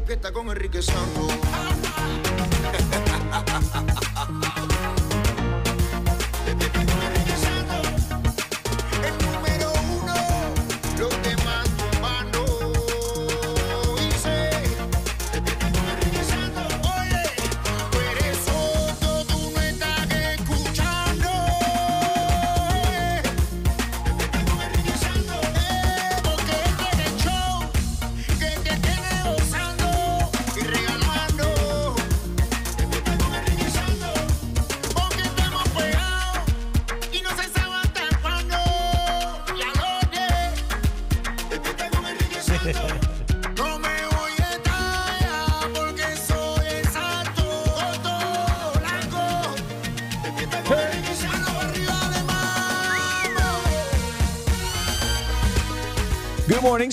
Despierta 0.00 0.32
con 0.32 0.48
Enrique 0.48 0.80
Santos. 0.80 1.30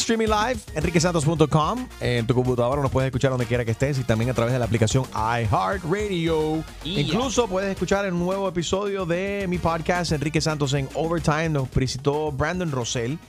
streaming 0.07 0.29
live, 0.29 0.57
enriquesantos.com. 0.73 1.85
En 1.99 2.25
tu 2.25 2.33
computadora 2.33 2.81
nos 2.81 2.89
puedes 2.89 3.07
escuchar 3.07 3.29
donde 3.29 3.45
quiera 3.45 3.65
que 3.65 3.71
estés 3.71 3.99
y 3.99 4.05
también 4.05 4.29
a 4.29 4.33
través 4.33 4.53
de 4.53 4.59
la 4.59 4.63
aplicación 4.63 5.03
iHeartRadio. 5.13 6.63
Yeah. 6.83 7.01
Incluso 7.01 7.45
puedes 7.49 7.69
escuchar 7.71 8.05
el 8.05 8.17
nuevo 8.17 8.47
episodio 8.47 9.05
de 9.05 9.47
mi 9.49 9.57
podcast, 9.57 10.13
Enrique 10.13 10.39
Santos 10.39 10.71
en 10.75 10.87
Overtime. 10.93 11.49
Nos 11.49 11.69
visitó 11.71 12.31
Brandon 12.31 12.71
Rosell. 12.71 13.19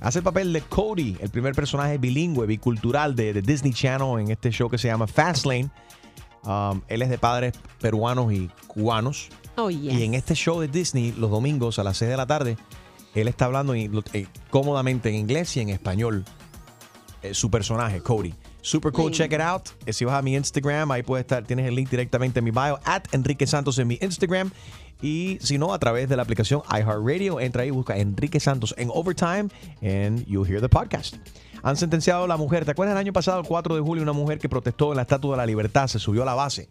Hace 0.00 0.18
el 0.18 0.24
papel 0.24 0.52
de 0.52 0.62
Cody, 0.62 1.16
el 1.20 1.30
primer 1.30 1.54
personaje 1.54 1.98
bilingüe, 1.98 2.46
bicultural 2.46 3.14
de, 3.14 3.32
de 3.32 3.40
Disney 3.40 3.72
Channel 3.72 4.18
en 4.18 4.32
este 4.32 4.50
show 4.50 4.68
que 4.68 4.76
se 4.76 4.88
llama 4.88 5.06
Fastlane. 5.06 5.70
Um, 6.42 6.80
él 6.88 7.02
es 7.02 7.10
de 7.10 7.18
padres 7.18 7.54
peruanos 7.80 8.32
y 8.32 8.50
cubanos. 8.66 9.28
Oh, 9.54 9.70
yes. 9.70 9.94
Y 9.94 10.02
en 10.02 10.14
este 10.14 10.34
show 10.34 10.60
de 10.60 10.66
Disney, 10.66 11.14
los 11.16 11.30
domingos 11.30 11.78
a 11.78 11.84
las 11.84 11.96
6 11.98 12.10
de 12.10 12.16
la 12.16 12.26
tarde, 12.26 12.56
él 13.14 13.28
está 13.28 13.44
hablando 13.46 13.74
eh, 13.74 13.88
cómodamente 14.50 15.08
en 15.08 15.14
inglés 15.16 15.56
y 15.56 15.60
en 15.60 15.68
español. 15.70 16.24
eh, 17.22 17.32
su 17.34 17.50
personaje, 17.50 18.00
Cody. 18.00 18.34
Super 18.60 18.92
cool, 18.92 19.10
check 19.12 19.32
it 19.32 19.40
out. 19.40 19.68
Eh, 19.86 19.92
Si 19.92 20.04
vas 20.04 20.14
a 20.14 20.22
mi 20.22 20.34
Instagram, 20.36 20.90
ahí 20.90 21.02
puedes 21.02 21.24
estar, 21.24 21.44
tienes 21.44 21.66
el 21.66 21.74
link 21.74 21.90
directamente 21.90 22.38
en 22.38 22.44
mi 22.44 22.50
bio, 22.50 22.78
at 22.84 23.02
Enrique 23.12 23.46
Santos 23.46 23.78
en 23.78 23.88
mi 23.88 23.98
Instagram. 24.00 24.50
Y 25.02 25.38
si 25.42 25.58
no, 25.58 25.74
a 25.74 25.78
través 25.78 26.08
de 26.08 26.16
la 26.16 26.22
aplicación 26.22 26.62
iHeartRadio, 26.70 27.40
entra 27.40 27.62
ahí, 27.62 27.70
busca 27.70 27.96
Enrique 27.98 28.40
Santos 28.40 28.74
en 28.78 28.88
Overtime, 28.92 29.48
and 29.82 30.24
you'll 30.26 30.46
hear 30.48 30.60
the 30.62 30.68
podcast. 30.68 31.16
Han 31.62 31.76
sentenciado 31.76 32.24
a 32.24 32.28
la 32.28 32.36
mujer. 32.38 32.64
¿Te 32.64 32.70
acuerdas 32.70 32.92
el 32.94 32.98
año 32.98 33.12
pasado, 33.12 33.40
el 33.40 33.46
4 33.46 33.74
de 33.74 33.80
julio, 33.82 34.02
una 34.02 34.12
mujer 34.12 34.38
que 34.38 34.48
protestó 34.48 34.90
en 34.92 34.96
la 34.96 35.02
Estatua 35.02 35.32
de 35.32 35.36
la 35.38 35.46
Libertad, 35.46 35.86
se 35.88 35.98
subió 35.98 36.22
a 36.22 36.26
la 36.26 36.34
base? 36.34 36.68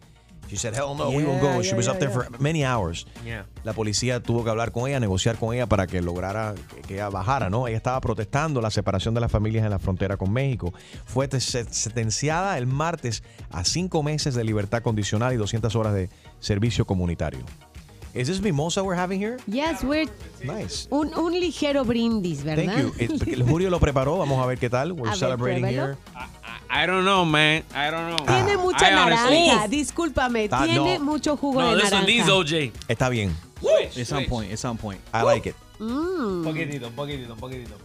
She 0.48 0.56
said, 0.56 0.74
hell 0.74 0.94
no, 0.96 1.10
we 1.10 1.24
won't 1.24 1.40
go. 1.40 1.54
Yeah, 1.56 1.62
She 1.62 1.68
yeah, 1.70 1.76
was 1.76 1.88
up 1.88 1.98
there 1.98 2.10
yeah. 2.10 2.14
for 2.28 2.40
many 2.40 2.64
hours. 2.64 3.06
Yeah. 3.24 3.44
La 3.64 3.72
policía 3.72 4.20
tuvo 4.22 4.44
que 4.44 4.50
hablar 4.50 4.72
con 4.72 4.88
ella, 4.88 5.00
negociar 5.00 5.36
con 5.36 5.54
ella 5.54 5.66
para 5.66 5.86
que 5.86 6.00
lograra 6.02 6.54
que, 6.74 6.82
que 6.82 6.94
ella 6.94 7.08
bajara, 7.08 7.48
¿no? 7.50 7.66
Ella 7.66 7.76
estaba 7.78 8.00
protestando 8.00 8.60
la 8.60 8.70
separación 8.70 9.14
de 9.14 9.20
las 9.20 9.32
familias 9.32 9.64
en 9.64 9.70
la 9.70 9.78
frontera 9.78 10.16
con 10.16 10.32
México. 10.32 10.72
Fue 11.06 11.26
te- 11.28 11.40
se- 11.40 11.64
sentenciada 11.72 12.56
el 12.58 12.66
martes 12.66 13.22
a 13.50 13.64
cinco 13.64 14.02
meses 14.02 14.34
de 14.34 14.44
libertad 14.44 14.82
condicional 14.82 15.32
y 15.32 15.36
200 15.36 15.74
horas 15.76 15.94
de 15.94 16.10
servicio 16.40 16.84
comunitario. 16.86 17.40
¿Es 18.12 18.28
this 18.28 18.40
mimosa 18.40 18.80
we're 18.82 18.96
having 19.00 19.20
here? 19.20 19.38
Yes, 19.48 19.82
we're 19.82 20.08
Nice. 20.44 20.86
un, 20.90 21.12
un 21.18 21.32
ligero 21.32 21.84
brindis, 21.84 22.44
¿verdad? 22.44 22.76
Thank 22.76 22.96
you. 23.00 23.16
It- 23.32 23.44
Julio 23.48 23.70
lo 23.70 23.80
preparó. 23.80 24.18
Vamos 24.18 24.40
a 24.40 24.46
ver 24.46 24.56
qué 24.58 24.70
tal. 24.70 24.92
We're 24.92 25.10
A 25.10 25.16
celebrating 25.16 25.64
here. 25.64 25.96
I 26.70 26.86
don't 26.86 27.04
know, 27.04 27.24
man. 27.24 27.62
I 27.74 27.90
don't 27.90 28.08
know. 28.16 28.24
Tiene 28.26 28.56
mucha 28.56 28.88
I 28.90 28.94
honestly- 28.94 29.46
naranja, 29.48 29.68
discúlpame, 29.68 30.48
Ah, 30.50 30.64
tiene 30.64 30.98
no. 30.98 31.04
mucho 31.04 31.36
jugo 31.36 31.60
No, 31.62 31.70
de 31.76 31.82
this 31.82 31.92
one 31.92 32.02
naranja. 32.02 32.06
needs 32.06 32.28
OJ. 32.28 32.72
Está 32.88 33.08
bien. 33.08 33.36
Switch, 33.60 33.96
It's 33.96 34.10
on 34.12 34.18
switch. 34.18 34.28
point. 34.28 34.52
It's 34.52 34.64
on 34.64 34.76
point. 34.76 35.00
I 35.12 35.22
like 35.22 35.48
it. 35.48 35.56
Mm. 35.78 36.38
Un 36.38 36.44
poquitito, 36.44 36.88
un 36.88 36.94
poquitito, 36.94 37.32
un 37.34 37.38
poquitito. 37.40 37.76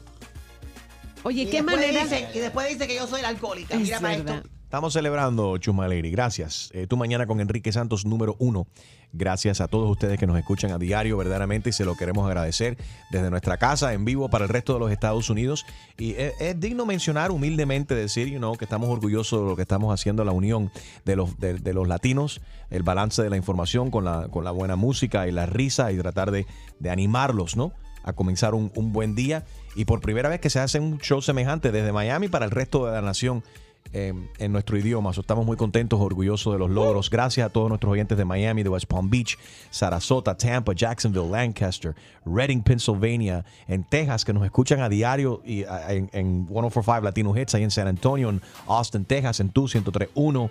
Oye, 1.23 1.41
Y 1.44 1.45
qué 1.47 1.57
después 1.57 1.75
manera. 1.78 2.03
dice- 2.03 2.29
y 2.34 2.39
después 2.39 2.69
dice 2.69 2.88
que 2.88 2.95
yo 2.95 3.06
soy 3.07 3.22
la 3.22 3.28
alcohólica. 3.29 3.75
Es 3.75 3.81
Mira 3.81 4.00
para 4.00 4.18
verdad. 4.18 4.44
Estamos 4.69 4.94
celebrando, 4.94 5.57
Chusma 5.57 5.88
Lady. 5.88 6.12
Gracias. 6.12 6.69
Eh, 6.75 6.85
tu 6.85 6.96
mañana 6.96 7.25
con 7.25 7.40
Enrique 7.40 7.72
Santos, 7.72 8.06
número 8.06 8.35
uno. 8.38 8.68
Gracias 9.13 9.62
a 9.62 9.68
todos 9.68 9.90
ustedes 9.90 10.19
que 10.19 10.28
nos 10.28 10.38
escuchan 10.38 10.69
a 10.69 10.78
diario, 10.78 11.18
verdaderamente, 11.18 11.72
y 11.72 11.74
se 11.74 11.85
lo 11.85 11.96
queremos 11.96 12.28
agradecer 12.28 12.78
desde 13.09 13.31
nuestra 13.31 13.57
casa, 13.57 13.96
en 13.96 14.06
vivo 14.06 14.30
para 14.30 14.46
el 14.46 14.50
resto 14.50 14.74
de 14.74 14.80
los 14.80 14.91
Estados 14.91 15.31
Unidos. 15.31 15.66
Y 15.97 16.12
es, 16.12 16.34
es 16.40 16.59
digno 16.59 16.85
mencionar 16.85 17.31
humildemente, 17.31 17.96
decir, 17.96 18.28
you 18.28 18.38
know, 18.38 18.56
que 18.57 18.66
estamos 18.66 18.90
orgullosos 18.90 19.41
de 19.41 19.50
lo 19.50 19.56
que 19.56 19.63
estamos 19.63 19.91
haciendo, 19.91 20.24
la 20.24 20.34
unión 20.34 20.72
de 21.03 21.16
los, 21.16 21.40
de 21.40 21.74
los 21.74 21.88
latinos, 21.88 22.40
el 22.69 22.84
balance 22.84 23.24
de 23.24 23.31
la 23.31 23.38
información 23.38 23.90
con 23.90 24.06
la, 24.06 24.28
con 24.28 24.44
la 24.44 24.51
buena 24.51 24.75
música 24.75 25.28
y 25.28 25.31
la 25.31 25.47
risa 25.47 25.91
y 25.91 25.97
tratar 25.97 26.30
de, 26.30 26.46
de 26.78 26.91
animarlos, 26.91 27.57
¿no? 27.57 27.74
A 28.03 28.13
comenzar 28.13 28.53
un, 28.53 28.72
un 28.75 28.94
buen 28.94 29.16
día. 29.16 29.46
Y 29.75 29.86
por 29.86 30.00
primera 30.00 30.30
vez 30.30 30.40
que 30.40 30.51
se 30.51 30.59
hace 30.59 30.80
un 30.80 31.00
show 31.00 31.24
semejante 31.24 31.72
desde 31.72 31.91
Miami 31.91 32.28
para 32.28 32.46
el 32.46 32.51
resto 32.51 32.86
de 32.86 32.91
la 32.91 33.01
nación 33.01 33.44
eh, 33.91 34.13
en 34.38 34.51
nuestro 34.51 34.78
idioma. 34.78 35.12
Estamos 35.12 35.45
muy 35.45 35.57
contentos, 35.57 36.00
orgullosos 36.00 36.53
de 36.53 36.59
los 36.59 36.69
logros. 36.69 37.09
Gracias 37.09 37.45
a 37.45 37.50
todos 37.50 37.69
nuestros 37.69 37.91
oyentes 37.91 38.17
de 38.17 38.23
Miami, 38.25 38.62
de 38.63 38.69
West 38.69 38.85
Palm 38.85 39.09
Beach, 39.09 39.38
Sarasota, 39.72 40.35
Tampa, 40.38 40.73
Jacksonville, 40.73 41.29
Lancaster, 41.29 41.95
Reading, 42.25 42.62
Pennsylvania, 42.62 43.44
en 43.68 43.84
Texas, 43.84 44.23
que 44.25 44.31
nos 44.34 44.44
escuchan 44.45 44.81
a 44.81 44.89
diario 44.89 45.41
y 45.45 45.63
a- 45.63 45.91
en, 45.94 46.09
en 46.13 46.45
1045 46.45 47.01
Latino 47.01 47.35
Hits, 47.38 47.56
ahí 47.56 47.63
en 47.63 47.72
San 47.72 47.88
Antonio, 47.88 48.29
en 48.29 48.41
Austin, 48.68 49.06
Texas, 49.06 49.39
en 49.39 49.50
Tu 49.50 49.62
1031. 49.63 50.50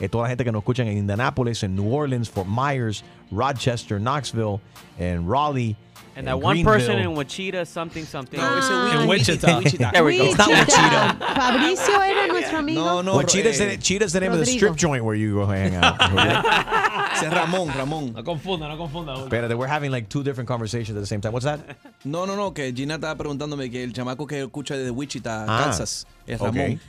Eh, 0.00 0.08
toda 0.08 0.24
la 0.24 0.28
gente 0.30 0.44
que 0.44 0.50
nos 0.52 0.60
escuchan 0.60 0.86
en 0.88 0.96
Indianapolis, 0.98 1.62
en 1.62 1.76
New 1.76 1.94
Orleans, 1.94 2.28
Fort 2.30 2.48
Myers, 2.48 3.04
Rochester, 3.30 3.98
Knoxville, 4.00 4.58
en 4.98 5.30
Raleigh. 5.30 5.76
And 6.20 6.28
en 6.28 6.38
that 6.38 6.44
one 6.46 6.62
person 6.62 6.98
in 6.98 7.14
Wichita, 7.16 7.64
something, 7.64 8.04
something. 8.04 8.38
No, 8.38 8.58
it's 8.58 8.68
a 8.68 8.72
Ah, 8.74 9.00
in 9.02 9.08
Wichita. 9.08 9.58
Wichita. 9.58 9.90
There 9.92 10.04
we 10.04 10.18
go. 10.18 10.24
It's 10.24 10.36
not 10.38 10.48
Wichita. 10.48 11.16
Fabricio 11.34 11.98
era 12.02 12.26
nuestro 12.32 12.58
amigo. 12.58 12.80
No, 12.84 13.00
no. 13.02 13.16
Well, 13.16 13.26
Cheetah's, 13.26 13.60
eh, 13.60 13.70
the, 13.70 13.76
Cheetah's 13.78 14.12
the 14.12 14.20
name 14.20 14.32
of 14.32 14.38
the 14.38 14.44
Rodrigo. 14.44 14.58
strip 14.58 14.76
joint 14.76 15.02
where 15.04 15.14
you 15.14 15.34
go 15.34 15.46
hang 15.46 15.74
out. 15.76 15.96
es 17.14 17.22
Ramón, 17.32 17.68
Ramón. 17.72 18.12
No 18.14 18.22
confunda, 18.22 18.68
no 18.68 18.76
confunda. 18.76 19.14
Espérate, 19.16 19.54
we're 19.56 19.66
having 19.66 19.90
like 19.90 20.08
two 20.08 20.22
different 20.22 20.46
conversations 20.46 20.96
at 20.96 21.00
the 21.00 21.06
same 21.06 21.20
time. 21.22 21.32
What's 21.32 21.44
that? 21.46 21.60
No, 22.04 22.26
no, 22.26 22.36
no, 22.36 22.52
que 22.52 22.72
Gina 22.72 22.96
estaba 22.96 23.16
preguntándome 23.16 23.70
que 23.70 23.82
el 23.82 23.92
chamaco 23.92 24.26
que 24.26 24.40
escucha 24.42 24.76
desde 24.76 24.90
Wichita, 24.90 25.46
Ah, 25.48 25.64
Kansas, 25.64 26.06
es. 26.26 26.38
Ramón. 26.38 26.80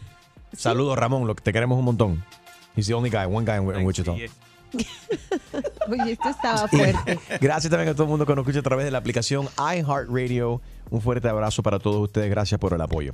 Saludos, 0.56 0.98
Ramón. 0.98 1.26
Lo 1.26 1.36
que 1.36 1.42
te 1.44 1.54
queremos 1.54 1.80
un 1.80 1.86
montón. 1.86 2.24
He's 2.76 2.88
the 2.88 2.94
only 2.94 3.10
guy, 3.10 3.26
one 3.26 3.46
guy 3.46 3.58
in, 3.58 3.70
in 3.80 3.86
Wichita. 3.86 4.14
Oye, 5.90 6.14
esto 6.14 6.30
estaba 6.30 6.68
fuerte. 6.68 7.20
Gracias 7.40 7.70
también 7.70 7.90
a 7.90 7.94
todo 7.94 8.04
el 8.04 8.10
mundo 8.10 8.26
que 8.26 8.36
nos 8.36 8.44
escucha 8.44 8.60
a 8.60 8.64
través 8.64 8.86
de 8.86 8.92
la 8.92 8.98
aplicación 8.98 9.48
iHeartRadio. 9.58 10.62
Un 10.92 11.02
fuerte 11.02 11.28
abrazo 11.30 11.64
para 11.64 11.80
todos 11.80 12.00
ustedes. 12.02 12.30
Gracias 12.30 12.60
por 12.60 12.74
el 12.74 12.82
apoyo. 12.82 13.14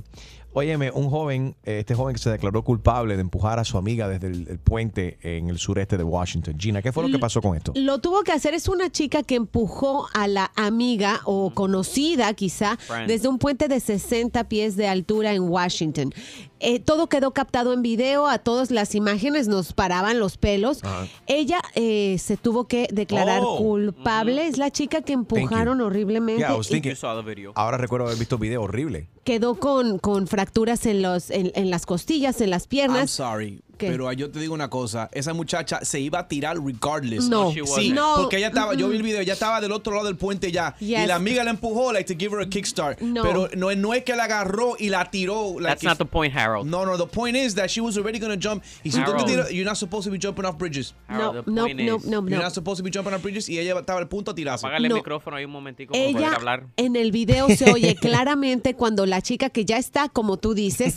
Óyeme, 0.52 0.90
un 0.90 1.08
joven, 1.10 1.54
eh, 1.64 1.78
este 1.80 1.94
joven 1.94 2.14
que 2.16 2.20
se 2.20 2.30
declaró 2.30 2.64
culpable 2.64 3.14
de 3.14 3.20
empujar 3.20 3.58
a 3.58 3.64
su 3.64 3.78
amiga 3.78 4.08
desde 4.08 4.26
el, 4.26 4.48
el 4.48 4.58
puente 4.58 5.18
en 5.22 5.48
el 5.48 5.58
sureste 5.58 5.96
de 5.96 6.02
Washington. 6.04 6.56
Gina, 6.58 6.82
¿qué 6.82 6.90
fue 6.90 7.04
lo 7.04 7.10
que 7.10 7.18
pasó 7.20 7.40
con 7.40 7.56
esto? 7.56 7.72
Lo 7.76 7.98
tuvo 8.00 8.22
que 8.24 8.32
hacer, 8.32 8.54
es 8.54 8.66
una 8.68 8.90
chica 8.90 9.22
que 9.22 9.36
empujó 9.36 10.08
a 10.14 10.26
la 10.26 10.50
amiga 10.56 11.20
o 11.24 11.50
conocida 11.54 12.32
quizá 12.34 12.78
desde 13.06 13.28
un 13.28 13.38
puente 13.38 13.68
de 13.68 13.78
60 13.78 14.48
pies 14.48 14.74
de 14.76 14.88
altura 14.88 15.32
en 15.34 15.42
Washington. 15.48 16.12
Eh, 16.60 16.80
todo 16.80 17.08
quedó 17.08 17.30
captado 17.32 17.72
en 17.72 17.82
video, 17.82 18.26
a 18.26 18.38
todas 18.38 18.72
las 18.72 18.96
imágenes 18.96 19.46
nos 19.46 19.72
paraban 19.72 20.18
los 20.18 20.38
pelos. 20.38 20.80
Ella 21.28 21.60
eh, 21.76 22.16
se 22.18 22.36
tuvo 22.36 22.66
que 22.66 22.88
declarar 22.92 23.42
Oh. 23.44 23.58
culpable, 23.58 24.48
es 24.48 24.58
la 24.58 24.72
chica 24.72 25.02
que 25.02 25.12
empujaron 25.12 25.80
horriblemente. 25.80 26.40
Yeah, 26.40 26.54
I 26.54 26.56
was 26.58 26.68
y 26.70 26.74
thinking- 26.74 26.90
You 26.90 26.96
saw 26.96 27.22
the 27.22 27.22
video. 27.34 27.52
Ahora 27.68 27.76
recuerdo 27.76 28.06
haber 28.06 28.18
visto 28.18 28.38
video 28.38 28.62
horrible. 28.62 29.08
quedó 29.24 29.56
con, 29.56 29.98
con 29.98 30.26
fracturas 30.26 30.86
en, 30.86 31.02
los, 31.02 31.30
en, 31.30 31.52
en 31.54 31.68
las 31.68 31.84
costillas, 31.84 32.40
en 32.40 32.48
las 32.48 32.62
I'm 32.62 32.68
piernas. 32.70 33.10
sorry. 33.10 33.60
¿Qué? 33.78 33.88
Pero 33.90 34.12
yo 34.12 34.30
te 34.30 34.38
digo 34.40 34.52
una 34.54 34.68
cosa, 34.68 35.08
esa 35.12 35.32
muchacha 35.34 35.80
se 35.84 36.00
iba 36.00 36.18
a 36.18 36.28
tirar 36.28 36.58
regardless. 36.62 37.28
No, 37.28 37.50
she 37.52 37.60
Sí, 37.64 37.70
wasn't. 37.70 37.94
no. 37.94 38.14
porque 38.18 38.36
ella 38.38 38.48
estaba, 38.48 38.74
yo 38.74 38.88
vi 38.88 38.96
el 38.96 39.02
video, 39.02 39.20
ella 39.20 39.32
estaba 39.34 39.60
del 39.60 39.72
otro 39.72 39.94
lado 39.94 40.06
del 40.06 40.16
puente 40.16 40.50
ya. 40.52 40.74
Yes. 40.80 41.04
Y 41.04 41.06
la 41.06 41.14
amiga 41.14 41.44
la 41.44 41.50
empujó, 41.50 41.92
like, 41.92 42.12
to 42.12 42.18
give 42.18 42.34
her 42.36 42.42
a 42.42 42.48
kickstart. 42.48 43.00
No. 43.00 43.22
Pero 43.22 43.48
no, 43.56 43.72
no 43.74 43.94
es 43.94 44.04
que 44.04 44.14
la 44.16 44.24
agarró 44.24 44.74
y 44.78 44.88
la 44.90 45.10
tiró. 45.10 45.54
like, 45.60 45.66
That's 45.68 45.84
not 45.84 45.98
the 45.98 46.04
point, 46.04 46.34
Harold. 46.36 46.66
No, 46.68 46.84
no, 46.84 46.96
the 46.98 47.06
point 47.06 47.36
is 47.36 47.54
that 47.54 47.68
she 47.70 47.80
was 47.80 47.96
already 47.96 48.18
going 48.18 48.38
to 48.38 48.48
jump. 48.48 48.62
Y 48.84 48.90
si 48.90 48.98
tú 48.98 49.04
te 49.04 49.10
Harold. 49.12 49.26
tiras, 49.26 49.50
you're 49.52 49.64
not 49.64 49.76
supposed 49.76 50.04
to 50.06 50.10
be 50.10 50.18
jumping 50.18 50.44
off 50.44 50.58
bridges. 50.58 50.94
Harold, 51.06 51.46
No, 51.46 51.66
no, 51.68 51.74
no, 51.74 51.74
no, 51.74 52.28
You're 52.28 52.36
no. 52.36 52.42
not 52.42 52.52
supposed 52.52 52.78
to 52.78 52.84
be 52.84 52.90
jumping 52.92 53.14
off 53.14 53.22
bridges. 53.22 53.48
Y 53.48 53.58
ella 53.58 53.78
estaba 53.78 54.00
al 54.00 54.08
punto 54.08 54.32
de 54.32 54.36
tirarse. 54.42 54.66
Apágale 54.66 54.86
el 54.88 54.90
No. 54.90 54.96
micrófono 54.96 55.36
ahí 55.36 55.44
un 55.44 55.52
momentico 55.52 55.92
para 55.92 56.04
poder 56.04 56.16
Ella 56.16 56.34
hablar. 56.34 56.66
en 56.76 56.96
el 56.96 57.12
video 57.12 57.48
se 57.48 57.70
oye 57.70 57.94
claramente 58.00 58.74
cuando 58.74 59.06
la 59.06 59.22
chica 59.22 59.50
que 59.50 59.64
ya 59.64 59.76
está, 59.78 60.08
como 60.08 60.36
tú 60.38 60.54
dices, 60.54 60.94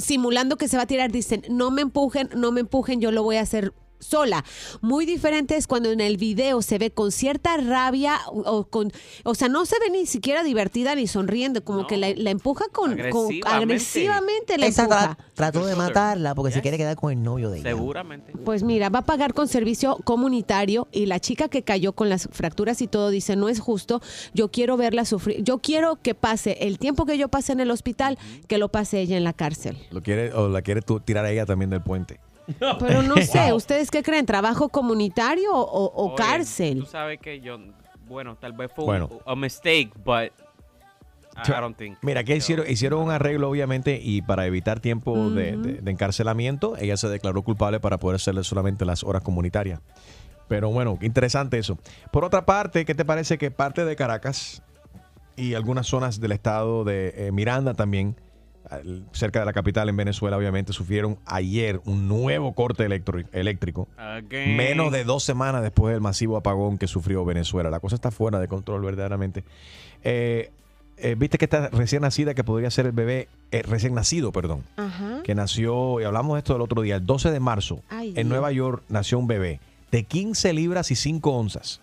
simulando 0.00 0.56
que 0.56 0.68
se 0.68 0.76
va 0.76 0.84
a 0.84 0.86
tirar, 0.86 1.10
dicen, 1.12 1.42
no 1.50 1.70
me 1.70 1.82
empujes 1.82 2.13
no 2.34 2.52
me 2.52 2.60
empujen, 2.60 3.00
yo 3.00 3.10
lo 3.10 3.22
voy 3.22 3.36
a 3.36 3.40
hacer 3.40 3.72
sola. 4.04 4.44
Muy 4.80 5.06
diferente 5.06 5.56
es 5.56 5.66
cuando 5.66 5.90
en 5.90 6.00
el 6.00 6.16
video 6.16 6.62
se 6.62 6.78
ve 6.78 6.90
con 6.90 7.10
cierta 7.12 7.56
rabia 7.56 8.18
o, 8.26 8.64
con, 8.64 8.92
o 9.24 9.34
sea, 9.34 9.48
no 9.48 9.66
se 9.66 9.76
ve 9.80 9.90
ni 9.90 10.06
siquiera 10.06 10.42
divertida 10.42 10.94
ni 10.94 11.06
sonriendo, 11.06 11.64
como 11.64 11.80
No. 11.82 11.86
que 11.86 11.96
la, 11.96 12.08
la 12.16 12.30
empuja 12.30 12.66
con, 12.72 12.90
con- 12.92 13.00
Agresivamente. 13.00 13.48
agresivamente 13.48 14.58
la 14.58 14.66
Esa 14.66 14.82
empuja. 14.82 15.16
tra- 15.16 15.24
trató 15.34 15.66
de 15.66 15.74
matarla 15.76 16.34
porque 16.34 16.52
se 16.52 16.60
quiere 16.62 16.76
quedar 16.76 16.96
con 16.96 17.12
el 17.12 17.22
novio 17.22 17.50
de 17.50 17.58
ella. 17.60 17.70
Seguramente. 17.70 18.32
Pues 18.44 18.62
mira, 18.62 18.88
va 18.88 19.00
a 19.00 19.04
pagar 19.04 19.34
con 19.34 19.48
servicio 19.48 19.98
comunitario 20.04 20.88
y 20.92 21.06
la 21.06 21.20
chica 21.20 21.48
que 21.48 21.62
cayó 21.62 21.92
con 21.92 22.08
las 22.08 22.28
fracturas 22.30 22.80
y 22.82 22.86
todo 22.88 23.10
dice, 23.10 23.36
no 23.36 23.48
es 23.48 23.60
justo, 23.60 24.00
yo 24.34 24.50
quiero 24.50 24.76
verla 24.76 25.04
sufrir, 25.04 25.42
yo 25.42 25.58
quiero 25.58 25.96
que 26.02 26.14
pase 26.14 26.58
el 26.60 26.78
tiempo 26.78 27.06
que 27.06 27.18
yo 27.18 27.28
pase 27.28 27.52
en 27.52 27.60
el 27.60 27.70
hospital, 27.70 28.18
que 28.48 28.58
lo 28.58 28.68
pase 28.68 29.00
ella 29.00 29.16
en 29.16 29.24
la 29.24 29.32
cárcel. 29.32 29.78
Lo 29.90 30.02
quiere, 30.02 30.32
o 30.32 30.48
la 30.48 30.62
quiere 30.62 30.82
tú 30.82 31.00
tirar 31.00 31.24
a 31.24 31.30
ella 31.30 31.46
también 31.46 31.70
del 31.70 31.82
puente. 31.82 32.20
Pero 32.78 33.02
no 33.02 33.16
sé, 33.22 33.52
¿ustedes 33.54 33.90
qué 33.90 34.02
creen? 34.02 34.26
¿Trabajo 34.26 34.68
comunitario 34.68 35.52
o, 35.54 35.84
o 35.86 36.06
Oye, 36.08 36.14
cárcel? 36.16 36.80
Tú 36.80 36.86
sabes 36.86 37.18
que 37.20 37.40
yo, 37.40 37.58
bueno, 38.06 38.36
tal 38.36 38.52
vez 38.52 38.70
fue 38.74 38.84
Bueno. 38.84 39.08
un, 39.10 39.18
a 39.24 39.34
mistake, 39.36 39.90
but 40.04 40.30
I, 41.36 41.50
I 41.50 41.60
don't 41.60 41.76
think. 41.76 41.98
Mira, 42.02 42.22
que 42.22 42.36
hicieron, 42.36 42.70
hicieron 42.70 43.02
un 43.02 43.10
arreglo, 43.10 43.48
obviamente, 43.50 43.98
y 44.02 44.22
para 44.22 44.46
evitar 44.46 44.80
tiempo 44.80 45.30
de, 45.30 45.56
de- 45.56 45.80
de 45.80 45.90
encarcelamiento, 45.90 46.76
ella 46.76 46.96
se 46.96 47.08
declaró 47.08 47.42
culpable 47.42 47.80
para 47.80 47.98
poder 47.98 48.16
hacerle 48.16 48.44
solamente 48.44 48.84
las 48.84 49.02
horas 49.02 49.22
comunitarias. 49.22 49.80
Pero 50.46 50.70
bueno, 50.70 50.98
interesante 51.00 51.58
eso. 51.58 51.78
Por 52.12 52.24
otra 52.24 52.44
parte, 52.44 52.84
¿qué 52.84 52.94
te 52.94 53.04
parece 53.04 53.38
que 53.38 53.50
parte 53.50 53.84
de 53.84 53.96
Caracas 53.96 54.62
y 55.36 55.54
algunas 55.54 55.86
zonas 55.86 56.20
del 56.20 56.32
estado 56.32 56.84
de 56.84 57.14
eh, 57.16 57.32
Miranda 57.32 57.74
también, 57.74 58.14
cerca 59.12 59.40
de 59.40 59.44
la 59.46 59.52
capital 59.52 59.88
en 59.88 59.96
Venezuela, 59.96 60.36
obviamente, 60.36 60.72
sufrieron 60.72 61.18
ayer 61.26 61.80
un 61.84 62.08
nuevo 62.08 62.54
corte 62.54 62.84
eléctrico? 62.84 63.88
Again. 63.96 64.56
Menos 64.56 64.92
de 64.92 65.04
dos 65.04 65.22
semanas 65.24 65.62
después 65.62 65.92
del 65.92 66.00
masivo 66.00 66.36
apagón 66.36 66.78
que 66.78 66.86
sufrió 66.86 67.24
Venezuela. 67.24 67.70
La 67.70 67.80
cosa 67.80 67.94
está 67.94 68.10
fuera 68.10 68.38
de 68.40 68.48
control 68.48 68.82
verdaderamente. 68.82 69.44
Eh, 70.02 70.50
eh, 70.96 71.16
Viste 71.18 71.38
que 71.38 71.46
está 71.46 71.68
recién 71.70 72.02
nacida, 72.02 72.34
que 72.34 72.44
podría 72.44 72.70
ser 72.70 72.86
el 72.86 72.92
bebé, 72.92 73.28
eh, 73.50 73.62
recién 73.62 73.94
nacido, 73.94 74.30
perdón, 74.32 74.62
Ajá. 74.76 75.22
que 75.24 75.34
nació, 75.34 76.00
y 76.00 76.04
hablamos 76.04 76.34
de 76.34 76.38
esto 76.38 76.54
el 76.54 76.62
otro 76.62 76.82
día, 76.82 76.96
el 76.96 77.06
12 77.06 77.30
de 77.32 77.40
marzo, 77.40 77.82
Ay, 77.90 78.08
en 78.10 78.14
Dios. 78.14 78.26
Nueva 78.28 78.52
York 78.52 78.82
nació 78.88 79.18
un 79.18 79.26
bebé 79.26 79.60
de 79.90 80.04
15 80.04 80.52
libras 80.52 80.90
y 80.90 80.96
5 80.96 81.30
onzas. 81.32 81.80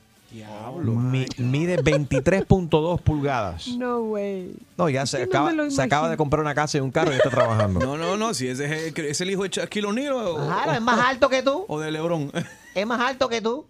Mi- 0.83 1.25
mide 1.37 1.77
23.2 1.83 3.01
pulgadas. 3.01 3.67
No, 3.67 4.01
güey. 4.01 4.51
No, 4.77 4.89
ya 4.89 5.05
se, 5.05 5.19
no 5.19 5.23
acaba, 5.25 5.51
se 5.69 5.81
acaba 5.81 6.09
de 6.09 6.17
comprar 6.17 6.41
una 6.41 6.55
casa 6.55 6.77
y 6.77 6.81
un 6.81 6.91
carro 6.91 7.11
y 7.11 7.15
está 7.15 7.29
trabajando. 7.29 7.79
No, 7.79 7.97
no, 7.97 8.15
no. 8.17 8.33
Si 8.33 8.47
ese 8.47 8.65
es 8.87 8.97
el, 8.97 9.05
es 9.05 9.21
el 9.21 9.29
hijo 9.29 9.43
de 9.43 9.49
Shaquille 9.49 9.87
O'Neal 9.87 10.13
o, 10.13 10.35
Claro, 10.45 10.71
es 10.73 10.81
más 10.81 11.05
alto 11.05 11.27
que 11.29 11.43
tú. 11.43 11.65
o 11.67 11.79
de 11.79 11.91
LeBron. 11.91 12.31
Es 12.73 12.87
más 12.87 13.01
alto 13.01 13.27
que 13.27 13.41
tú. 13.41 13.65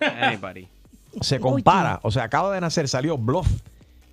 Anybody. 0.00 0.68
Se 1.20 1.38
compara, 1.40 2.00
o 2.02 2.10
sea, 2.10 2.24
acaba 2.24 2.52
de 2.54 2.60
nacer, 2.60 2.88
salió 2.88 3.16
Bluff 3.16 3.46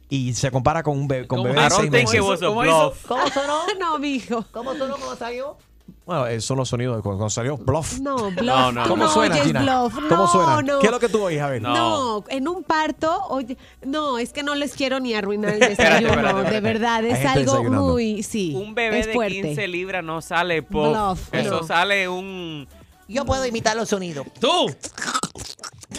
y 0.10 0.34
se 0.34 0.52
compara 0.52 0.84
con 0.84 0.98
un 0.98 1.08
bebé, 1.08 1.28
con 1.28 1.40
¿Cómo 1.40 1.50
bebé 1.50 1.64
de 1.64 1.70
seis 1.72 1.92
meses. 1.92 2.20
¿Cómo 2.22 2.64
hizo? 2.64 2.90
bluff. 2.92 3.06
¿Cómo 3.08 3.28
sonó? 3.30 3.60
No, 3.80 4.00
mijo. 4.00 4.46
¿Cómo 4.52 4.76
sonó? 4.76 4.96
¿Cómo 4.98 5.16
salió? 5.16 5.58
Bueno, 6.06 6.28
esos 6.28 6.46
son 6.46 6.58
los 6.58 6.70
sonidos 6.70 6.98
de 6.98 7.02
cuando, 7.02 7.18
cuando 7.18 7.30
salió 7.32 7.58
Bluff. 7.58 8.00
No, 8.00 8.16
bluff. 8.30 8.42
No, 8.44 8.72
no, 8.72 8.88
¿Cómo 8.88 9.06
no. 9.06 9.10
suena, 9.12 9.36
oyes 9.36 9.48
Gina? 9.48 9.62
bluff. 9.64 9.94
¿Cómo 9.96 10.08
No, 10.24 10.28
suena? 10.28 10.62
no. 10.62 10.80
¿Qué 10.80 10.86
es 10.86 10.92
lo 10.92 11.00
que 11.00 11.10
tú 11.10 11.24
oyes, 11.24 11.42
a 11.42 11.48
ver? 11.50 11.62
No. 11.62 11.74
No, 11.74 12.24
en 12.30 12.48
un 12.48 12.64
parto, 12.64 13.24
oye, 13.30 13.58
no, 13.84 14.20
es 14.20 14.32
que 14.32 14.44
no 14.44 14.54
les 14.54 14.74
quiero 14.76 15.00
ni 15.00 15.16
arruinar 15.16 15.54
el 15.54 15.60
desayuno, 15.62 16.10
espérate, 16.10 16.28
espérate. 16.30 16.52
de 16.54 16.60
verdad, 16.62 17.06
es 17.06 17.26
algo 17.26 17.64
muy, 17.64 18.22
sí, 18.22 18.54
Un 18.56 18.76
bebé 18.76 19.00
es 19.00 19.08
de 19.08 19.14
fuerte. 19.14 19.42
15 19.42 19.68
libras 19.68 20.04
no 20.04 20.22
sale 20.22 20.62
puff. 20.62 20.90
Bluff, 20.90 21.34
Eso 21.34 21.62
no. 21.62 21.64
sale 21.68 22.08
un... 22.08 22.68
Yo 23.08 23.26
puedo 23.26 23.46
imitar 23.46 23.76
los 23.76 23.90
sonidos. 23.90 24.28
¡Tú! 24.40 24.68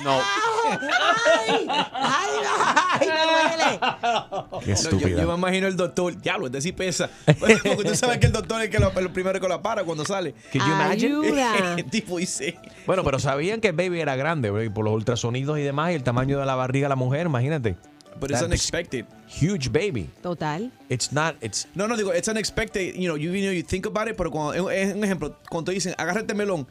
No. 0.03 0.21
¡Ay! 0.21 1.67
¡Ay, 1.69 2.31
ay, 3.01 3.09
me 3.09 3.23
duele! 3.25 4.61
Qué 4.61 4.67
yo, 4.67 4.73
estúpida. 4.73 5.21
yo 5.23 5.29
me 5.29 5.35
imagino 5.35 5.67
el 5.67 5.77
doctor. 5.77 6.21
Diablo, 6.21 6.47
este 6.47 6.61
sí 6.61 6.73
pesa. 6.73 7.11
Porque 7.39 7.85
tú 7.85 7.95
sabes 7.95 8.19
que 8.19 8.27
el 8.27 8.33
doctor 8.33 8.61
es 8.61 8.67
el, 8.67 8.71
que 8.71 8.79
lo, 8.79 8.93
el 8.99 9.11
primero 9.11 9.41
que 9.41 9.49
lo 9.49 9.63
para 9.63 9.85
cuando 9.85 10.05
sale. 10.05 10.35
Imagine? 10.53 10.85
Ayuda. 10.85 11.75
El 11.77 11.85
tipo 11.91 12.19
dice. 12.19 12.59
Bueno, 12.87 13.05
pero 13.05 13.19
sabían 13.19 13.61
que 13.61 13.69
el 13.69 13.75
baby 13.75 14.01
era 14.01 14.17
grande, 14.17 14.51
por 14.71 14.85
los 14.85 14.95
ultrasonidos 14.95 15.59
y 15.59 15.63
demás, 15.63 15.93
y 15.93 15.95
el 15.95 16.03
tamaño 16.03 16.39
de 16.39 16.47
la 16.47 16.55
barriga 16.55 16.87
de 16.87 16.91
la 16.91 16.97
mujer, 16.97 17.27
imagínate. 17.27 17.77
But 18.19 18.31
it's 18.31 18.41
That's 18.41 18.47
unexpected. 18.47 19.07
Huge 19.27 19.71
baby. 19.71 20.09
Total. 20.23 20.71
It's 20.89 21.13
not, 21.13 21.37
it's... 21.43 21.67
No, 21.75 21.87
no, 21.87 21.97
digo, 21.97 22.15
it's 22.15 22.29
unexpected. 22.29 22.97
You 22.97 23.09
know, 23.09 23.15
you, 23.17 23.31
you, 23.33 23.47
know, 23.47 23.53
you 23.53 23.63
think 23.63 23.85
about 23.85 24.09
it, 24.09 24.17
pero 24.17 24.31
cuando, 24.31 24.71
es 24.71 24.95
un 24.95 25.05
ejemplo, 25.05 25.37
cuando 25.51 25.71
te 25.71 25.75
dicen, 25.75 25.95
agárrate 25.99 26.33
melón, 26.35 26.67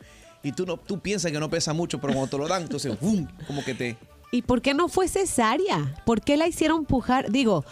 y 0.46 0.52
tú, 0.52 0.64
no, 0.64 0.78
tú 0.78 1.00
piensas 1.00 1.32
que 1.32 1.40
no 1.40 1.50
pesa 1.50 1.74
mucho, 1.74 2.00
pero 2.00 2.14
cuando 2.14 2.30
te 2.30 2.38
lo 2.38 2.48
dan, 2.48 2.62
entonces, 2.62 2.98
¡boom! 3.02 3.28
Como 3.48 3.66
que 3.66 3.74
te. 3.74 3.98
¿Y 4.32 4.44
por 4.44 4.62
qué 4.62 4.76
no 4.76 4.88
fue 4.90 5.08
cesárea? 5.08 5.96
¿Por 6.06 6.22
qué 6.22 6.38
la 6.38 6.48
hicieron 6.48 6.86
pujar? 6.86 7.32
Digo, 7.32 7.66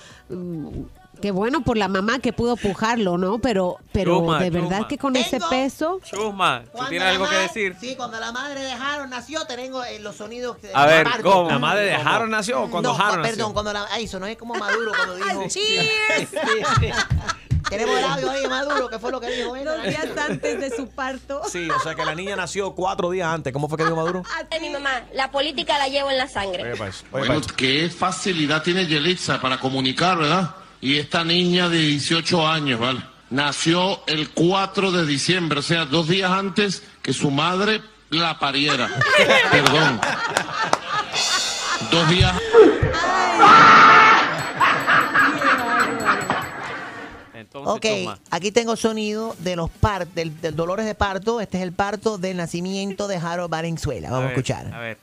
qué 1.23 1.31
bueno 1.31 1.63
por 1.63 1.77
la 1.77 1.87
mamá 1.87 2.19
que 2.19 2.33
pudo 2.33 2.57
pujarlo, 2.57 3.17
¿no? 3.17 3.39
Pero, 3.39 3.77
pero 3.93 4.17
Chuma, 4.19 4.41
de 4.41 4.49
verdad 4.49 4.75
chuma. 4.79 4.87
que 4.89 4.97
con 4.97 5.15
ese 5.15 5.37
Tengo- 5.39 5.49
peso, 5.49 5.99
Chusma, 6.03 6.63
¿tú 6.65 6.71
Cuando 6.73 6.89
tienes 6.89 7.05
la 7.07 7.11
algo 7.13 7.29
que 7.29 7.35
ma- 7.35 7.41
decir? 7.43 7.77
Sí, 7.79 7.95
cuando 7.95 8.19
la 8.19 8.33
madre 8.33 8.59
de 8.59 8.73
Harold 8.73 9.09
nació, 9.09 9.45
tengo 9.45 9.81
eh, 9.85 9.99
los 9.99 10.17
sonidos 10.17 10.61
de 10.61 10.71
A 10.73 10.85
ver. 10.85 11.07
¿cómo? 11.21 11.49
La 11.49 11.59
madre 11.59 11.85
de 11.85 11.97
nació 12.27 12.63
o 12.63 12.69
cuando 12.69 12.91
no, 12.91 12.95
Harold 13.01 13.21
perdón, 13.21 13.37
nació. 13.39 13.53
cuando 13.53 13.71
la... 13.71 13.87
Ay, 13.89 14.03
es 14.03 14.37
como 14.37 14.53
Maduro 14.55 14.91
cuando 14.93 15.15
dijo... 15.15 15.47
¡Cheers! 15.47 16.29
Tenemos 17.69 17.97
el 17.97 18.03
audio 18.03 18.29
ahí 18.29 18.41
de 18.41 18.49
Maduro, 18.49 18.89
que 18.89 18.99
fue 18.99 19.09
lo 19.09 19.21
que 19.21 19.29
dijo 19.29 19.55
él. 19.55 19.63
dos 19.63 19.81
días 19.83 20.05
antes 20.29 20.59
de 20.59 20.75
su 20.75 20.89
parto. 20.89 21.41
Sí, 21.49 21.69
o 21.69 21.79
sea 21.79 21.95
que 21.95 22.03
la 22.03 22.13
niña 22.13 22.35
nació 22.35 22.75
cuatro 22.75 23.09
días 23.11 23.29
antes. 23.29 23.53
¿Cómo 23.53 23.69
fue 23.69 23.77
que 23.77 23.85
dijo 23.85 23.95
Maduro? 23.95 24.23
de 24.51 24.59
mi 24.59 24.69
mamá. 24.69 25.03
La 25.13 25.31
política 25.31 25.77
la 25.77 25.87
llevo 25.87 26.11
en 26.11 26.17
la 26.17 26.27
sangre. 26.27 26.63
Oye, 26.63 26.75
pues, 26.75 27.05
oye, 27.13 27.27
Bueno, 27.27 27.41
pues. 27.41 27.53
qué 27.53 27.89
facilidad 27.89 28.61
tiene 28.61 28.85
Yelitza 28.85 29.39
para 29.39 29.57
comunicar, 29.59 30.17
¿verdad? 30.17 30.53
Y 30.83 30.97
esta 30.97 31.23
niña 31.23 31.69
de 31.69 31.77
18 31.77 32.45
años, 32.45 32.77
¿vale? 32.77 32.99
Nació 33.29 34.05
el 34.05 34.31
4 34.31 34.91
de 34.91 35.05
diciembre, 35.05 35.59
o 35.59 35.61
sea, 35.61 35.85
dos 35.85 36.09
días 36.09 36.29
antes 36.29 36.83
que 37.01 37.13
su 37.13 37.31
madre 37.31 37.81
la 38.09 38.37
pariera. 38.37 38.89
Perdón. 39.51 40.01
Dos 41.89 42.09
días 42.09 42.35
Entonces, 47.33 48.07
Ok, 48.07 48.19
aquí 48.29 48.51
tengo 48.51 48.75
sonido 48.75 49.37
de 49.39 49.55
los 49.55 49.69
par 49.69 50.05
del, 50.07 50.41
del 50.41 50.53
dolores 50.53 50.85
de 50.85 50.95
parto. 50.95 51.39
Este 51.39 51.59
es 51.59 51.63
el 51.63 51.71
parto 51.71 52.17
del 52.17 52.35
nacimiento 52.35 53.07
de 53.07 53.15
Harold 53.15 53.49
Valenzuela. 53.49 54.09
Vamos 54.09 54.25
a, 54.25 54.27
ver, 54.27 54.37
escuchar. 54.37 54.73
A 54.73 54.79
ver. 54.79 54.97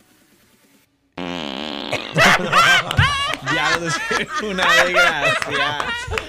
Ya, 3.60 3.76
es 4.18 4.42
una 4.42 4.64
desgracia. 4.64 5.86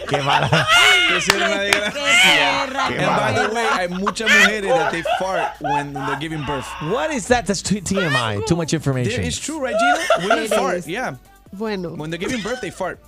Qué 0.07 0.21
mala. 0.21 0.67
Es 1.15 1.27
una 1.29 1.47
desgracia. 1.61 2.67
Qué 2.89 2.99
And 2.99 3.15
by 3.17 3.33
the 3.33 3.53
way, 3.53 3.65
hay 3.65 3.87
muchas 3.87 4.29
mujeres 4.29 4.69
that 4.73 4.91
they 4.91 5.03
fart 5.17 5.53
when 5.61 5.93
they're 5.93 6.19
giving 6.19 6.43
birth. 6.45 6.67
What 6.89 7.11
is 7.11 7.27
that? 7.27 7.45
That's 7.45 7.61
too 7.61 7.81
TMI. 7.81 8.45
Too 8.45 8.55
much 8.55 8.73
information. 8.73 9.23
It's 9.23 9.39
true, 9.39 9.59
right, 9.59 9.75
Gina? 9.77 10.27
Women 10.27 10.47
fart, 10.49 10.87
yeah. 10.87 11.15
Bueno, 11.53 11.95
When 11.95 12.09
they're 12.09 12.19
giving 12.19 12.41
birth, 12.41 12.61
they 12.61 12.69
fart. 12.71 12.99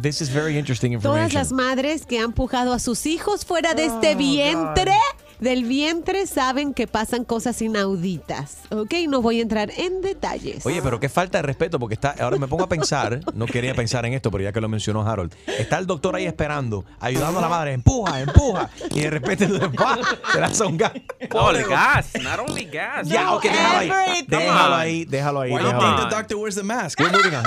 This 0.00 0.20
is 0.20 0.28
very 0.28 0.58
interesting 0.58 0.92
todas 1.00 1.04
information. 1.32 1.38
las 1.40 1.52
madres 1.52 2.04
que 2.06 2.18
han 2.18 2.32
pujado 2.32 2.72
a 2.72 2.78
sus 2.80 3.06
hijos 3.06 3.44
fuera 3.44 3.74
de 3.74 3.84
Oh, 3.88 3.94
este 3.94 4.16
vientre, 4.16 4.96
del 5.38 5.62
vientre, 5.64 6.26
saben 6.26 6.74
que 6.74 6.88
pasan 6.88 7.24
cosas 7.24 7.62
inauditas. 7.62 8.56
Ok, 8.70 8.92
no 9.08 9.22
voy 9.22 9.38
a 9.38 9.42
entrar 9.42 9.70
en 9.76 10.00
detalles. 10.02 10.66
Oye, 10.66 10.82
pero 10.82 10.98
qué 10.98 11.08
falta 11.08 11.38
de 11.38 11.42
respeto, 11.42 11.78
porque 11.78 11.94
está, 11.94 12.14
ahora 12.18 12.38
me 12.38 12.48
pongo 12.48 12.64
a 12.64 12.68
pensar, 12.68 13.20
no 13.34 13.46
quería 13.46 13.72
pensar 13.74 14.04
en 14.04 14.14
esto, 14.14 14.32
pero 14.32 14.42
ya 14.42 14.52
que 14.52 14.60
lo 14.60 14.68
mencionó 14.68 15.06
Harold, 15.08 15.32
está 15.46 15.78
el 15.78 15.86
doctor 15.86 16.16
ahí 16.16 16.26
esperando, 16.26 16.84
ayudando 16.98 17.38
a 17.38 17.42
la 17.42 17.48
madre, 17.48 17.72
empuja, 17.74 18.20
empuja, 18.20 18.70
y 18.90 19.00
de 19.00 19.10
repente 19.10 19.46
te 19.46 20.40
lanza 20.40 20.66
un 20.66 20.76
gas. 20.76 20.92
No, 21.32 21.50
el 21.50 21.64
gas. 21.68 22.08
Not 22.20 22.40
only 22.48 22.64
gas. 22.64 23.06
Ya, 23.06 23.32
ok, 23.32 23.44
déjalo 23.44 23.78
ahí, 23.78 24.24
déjalo 24.26 24.64
on. 24.74 24.80
ahí, 24.80 25.04
déjalo 25.04 25.40
ahí, 25.40 25.52
Why 25.52 25.58
you 25.60 25.66
déjalo 25.66 25.80
think 25.80 25.98
ahí. 26.00 26.04
the 26.10 26.16
doctor 26.16 26.36
wears 26.36 26.56
the 26.56 26.62
mask? 26.64 26.98
We're 26.98 27.12
moving 27.12 27.34
on. 27.34 27.44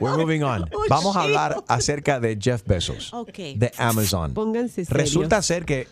We're 0.00 0.16
moving 0.16 0.42
on. 0.42 0.68
Oh, 0.74 0.82
Vamos 0.88 1.16
a 1.16 1.22
hablar 1.22 1.64
acerca 1.68 2.20
de 2.20 2.38
Jeff 2.40 2.62
Bezos, 2.66 3.12
Ok. 3.14 3.36
de 3.56 3.72
Amazon. 3.78 4.34
Pónganse 4.34 4.84
serios. 4.84 4.88
Resulta 4.90 5.40
ser 5.42 5.64
que 5.64 5.88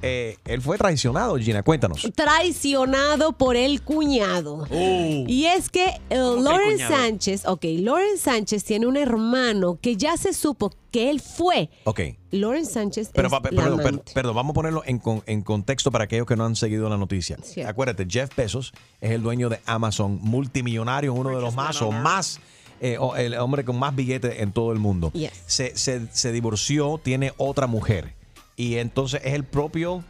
eh, 0.00 0.36
él 0.44 0.62
fue 0.62 0.78
traicionado, 0.78 1.36
Gina, 1.38 1.62
cuéntanos. 1.64 2.06
traicionado 2.14 3.32
por 3.32 3.56
el 3.56 3.82
cuñado. 3.82 4.66
Y 4.70 5.46
es 5.46 5.68
que 5.70 5.86
eh, 6.08 6.16
Lauren 6.18 6.72
cuñado? 6.72 6.94
Sánchez, 6.96 7.42
ok, 7.46 7.64
Lauren 7.80 8.16
Sánchez 8.18 8.62
tiene 8.64 8.86
un 8.86 8.96
hermano 8.96 9.78
que 9.82 9.96
ya 9.96 10.16
se 10.16 10.32
supo 10.32 10.72
que 10.92 11.10
él 11.10 11.20
fue. 11.20 11.68
Ok. 11.84 12.00
Lauren 12.30 12.64
Sánchez 12.64 13.10
Pero, 13.12 13.26
es 13.28 13.32
pa- 13.32 13.40
la 13.50 13.62
perdón, 13.62 13.76
per- 13.78 13.88
amante. 13.88 14.12
perdón, 14.14 14.36
vamos 14.36 14.50
a 14.52 14.54
ponerlo 14.54 14.82
en, 14.86 14.98
con- 14.98 15.22
en 15.26 15.42
contexto 15.42 15.90
para 15.90 16.04
aquellos 16.04 16.26
que 16.26 16.36
no 16.36 16.44
han 16.44 16.54
seguido 16.56 16.88
la 16.88 16.96
noticia. 16.96 17.36
Cierto. 17.42 17.68
Acuérdate, 17.70 18.06
Jeff 18.08 18.30
Bezos 18.36 18.72
es 19.00 19.10
el 19.10 19.22
dueño 19.22 19.48
de 19.48 19.60
Amazon, 19.66 20.18
multimillonario, 20.22 21.12
uno 21.12 21.30
de 21.34 21.40
los 21.42 21.54
más 21.54 21.82
o 21.82 21.90
más, 21.90 22.40
eh, 22.80 22.96
o 22.98 23.16
el 23.16 23.34
hombre 23.34 23.64
con 23.64 23.78
más 23.78 23.94
billetes 23.94 24.40
en 24.40 24.52
todo 24.52 24.72
el 24.72 24.78
mundo. 24.78 25.10
Yes. 25.12 25.32
Se, 25.46 25.76
se- 25.76 26.06
se 26.12 26.32
divorció, 26.32 27.00
tiene 27.02 27.32
otra 27.36 27.66
mujer. 27.66 28.14
Y 28.56 28.76
entonces 28.76 29.20
es 29.24 29.34
el 29.34 29.44
propio 29.44 30.04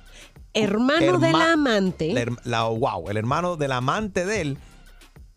hermano 0.54 1.18
de 1.18 1.28
Herma- 1.30 1.38
la 1.38 1.52
amante. 1.52 2.14
La- 2.44 2.64
wow, 2.64 3.08
el 3.10 3.16
hermano 3.16 3.56
del 3.56 3.72
amante 3.72 4.24
de 4.24 4.40
él 4.40 4.58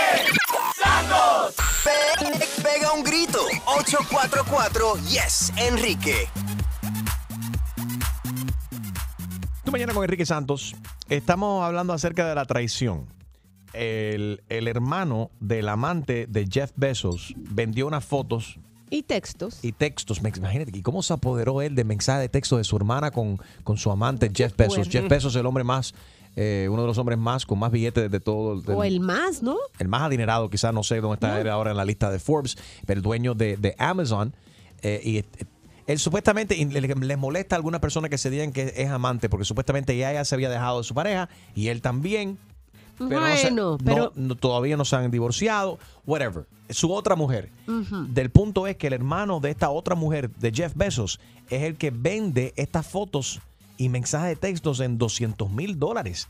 Santos. 0.83 1.55
Pe- 1.85 2.63
pega 2.63 2.93
un 2.93 3.03
grito. 3.05 3.41
844 3.67 4.95
Yes, 5.09 5.53
Enrique. 5.57 6.27
Tú 9.65 9.71
mañana 9.73 9.93
con 9.93 10.03
Enrique 10.05 10.25
Santos. 10.25 10.75
Estamos 11.11 11.63
hablando 11.65 11.93
acerca 11.93 12.27
de 12.27 12.35
la 12.35 12.47
traición. 12.47 13.07
El, 13.75 14.43
el 14.49 14.67
hermano 14.69 15.31
del 15.41 15.69
amante 15.69 16.27
de 16.27 16.47
Jeff 16.51 16.71
Bezos 16.77 17.35
vendió 17.37 17.87
unas 17.87 18.05
fotos 18.05 18.59
Y 18.91 19.03
textos. 19.03 19.59
y 19.63 19.73
textos. 19.73 20.19
Imagínate, 20.19 20.71
¿y 20.77 20.83
cómo 20.83 21.03
se 21.03 21.13
apoderó 21.13 21.61
él 21.63 21.75
de 21.75 21.85
mensaje 21.85 22.21
de 22.23 22.29
texto 22.29 22.57
de 22.57 22.65
su 22.65 22.77
hermana 22.77 23.11
con, 23.11 23.39
con 23.65 23.77
su 23.77 23.91
amante 23.91 24.31
Jeff 24.35 24.57
Bezos? 24.57 24.89
Jeff 24.89 25.09
Bezos, 25.09 25.37
el 25.37 25.45
hombre 25.47 25.65
más, 25.65 25.95
eh, 26.37 26.69
uno 26.71 26.83
de 26.83 26.89
los 26.89 26.97
hombres 26.99 27.19
más 27.19 27.45
con 27.45 27.59
más 27.59 27.71
billetes 27.71 28.11
de 28.11 28.21
todo. 28.21 28.61
del- 28.61 28.75
O 28.77 28.85
el 28.85 29.01
más, 29.01 29.43
¿no? 29.43 29.57
el 29.79 29.89
más 29.89 30.03
adinerado, 30.03 30.49
quizás 30.49 30.73
no 30.73 30.83
sé 30.83 31.01
dónde 31.01 31.15
está 31.15 31.41
él 31.41 31.49
ahora 31.49 31.71
en 31.73 31.77
la 31.77 31.85
lista 31.85 32.11
de 32.11 32.19
Forbes, 32.19 32.57
pero 32.87 32.99
el 32.99 33.03
dueño 33.03 33.35
de, 33.35 33.57
de 33.59 33.75
Amazon. 33.79 34.33
eh, 34.83 35.01
y 35.05 35.17
eh, 35.19 35.25
él 35.87 35.99
supuestamente 35.99 36.55
y 36.55 36.67
le, 36.67 36.81
le 36.83 37.17
molesta 37.17 37.55
a 37.55 37.59
alguna 37.59 37.81
persona 37.81 38.09
que 38.11 38.19
se 38.19 38.29
digan 38.31 38.53
que 38.53 38.75
es 38.77 38.89
amante, 38.91 39.29
porque 39.31 39.45
supuestamente 39.47 39.97
ya 39.97 40.11
ella 40.11 40.25
se 40.25 40.35
había 40.35 40.51
dejado 40.51 40.79
de 40.79 40.85
su 40.85 40.95
pareja 40.95 41.29
y 41.55 41.69
él 41.69 41.81
también. 41.83 42.39
Pero 42.99 43.21
no 43.21 43.37
se- 43.37 43.51
Bueno, 43.51 43.71
no- 43.73 43.79
pero- 43.85 44.13
no- 44.17 44.35
todavía 44.37 44.77
no 44.77 44.85
se 44.85 44.97
han 44.97 45.11
divorciado, 45.11 45.79
whatever. 46.07 46.47
Su 46.71 46.93
otra 46.93 47.17
mujer. 47.17 47.51
Del 48.15 48.31
punto 48.31 48.67
es 48.67 48.77
que 48.77 48.89
el 48.89 48.93
hermano 48.93 49.41
de 49.41 49.51
esta 49.51 49.71
otra 49.71 49.95
mujer, 49.95 50.31
de 50.31 50.53
Jeff 50.53 50.73
Bezos, 50.75 51.19
es 51.49 51.63
el 51.63 51.77
que 51.77 51.91
vende 51.91 52.53
estas 52.57 52.87
fotos 52.87 53.41
y 53.79 53.89
mensajes 53.89 54.29
de 54.31 54.37
textos 54.37 54.81
en 54.81 54.99
200 54.99 55.51
mil 55.51 55.79
dólares 55.79 56.29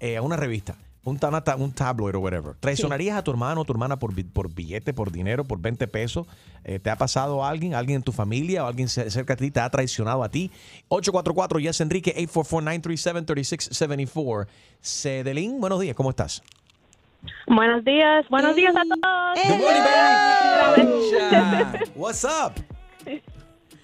eh, 0.00 0.16
a 0.16 0.22
una 0.22 0.36
revista. 0.36 0.76
Un, 1.06 1.18
ta- 1.20 1.54
un 1.56 1.70
tabloid 1.72 2.16
o 2.16 2.18
whatever. 2.18 2.54
¿Traicionarías 2.58 3.16
a 3.16 3.22
tu 3.22 3.30
hermano 3.30 3.60
o 3.60 3.64
tu 3.64 3.72
hermana 3.72 3.96
por, 3.96 4.12
por 4.32 4.52
billete, 4.52 4.92
por 4.92 5.12
dinero, 5.12 5.44
por 5.44 5.60
20 5.60 5.86
pesos? 5.86 6.26
Eh, 6.64 6.80
¿Te 6.80 6.90
ha 6.90 6.96
pasado 6.96 7.44
a 7.44 7.48
alguien, 7.48 7.74
alguien 7.74 7.98
en 7.98 8.02
tu 8.02 8.10
familia 8.10 8.64
o 8.64 8.66
alguien 8.66 8.88
ce- 8.88 9.08
cerca 9.10 9.36
de 9.36 9.44
ti 9.46 9.50
te 9.52 9.60
ha 9.60 9.70
traicionado 9.70 10.24
a 10.24 10.28
ti? 10.28 10.50
844 10.88 11.60
Yes 11.60 11.80
Enrique 11.80 12.12
844-937-3674. 12.26 14.48
Cedelín, 14.82 15.60
buenos 15.60 15.78
días, 15.80 15.94
¿cómo 15.94 16.10
estás? 16.10 16.42
Buenos 17.46 17.84
días, 17.84 18.26
buenos 18.28 18.56
días 18.56 18.74
a 18.76 18.82
todos. 18.82 18.98
What's 21.94 22.24
up? 22.24 22.52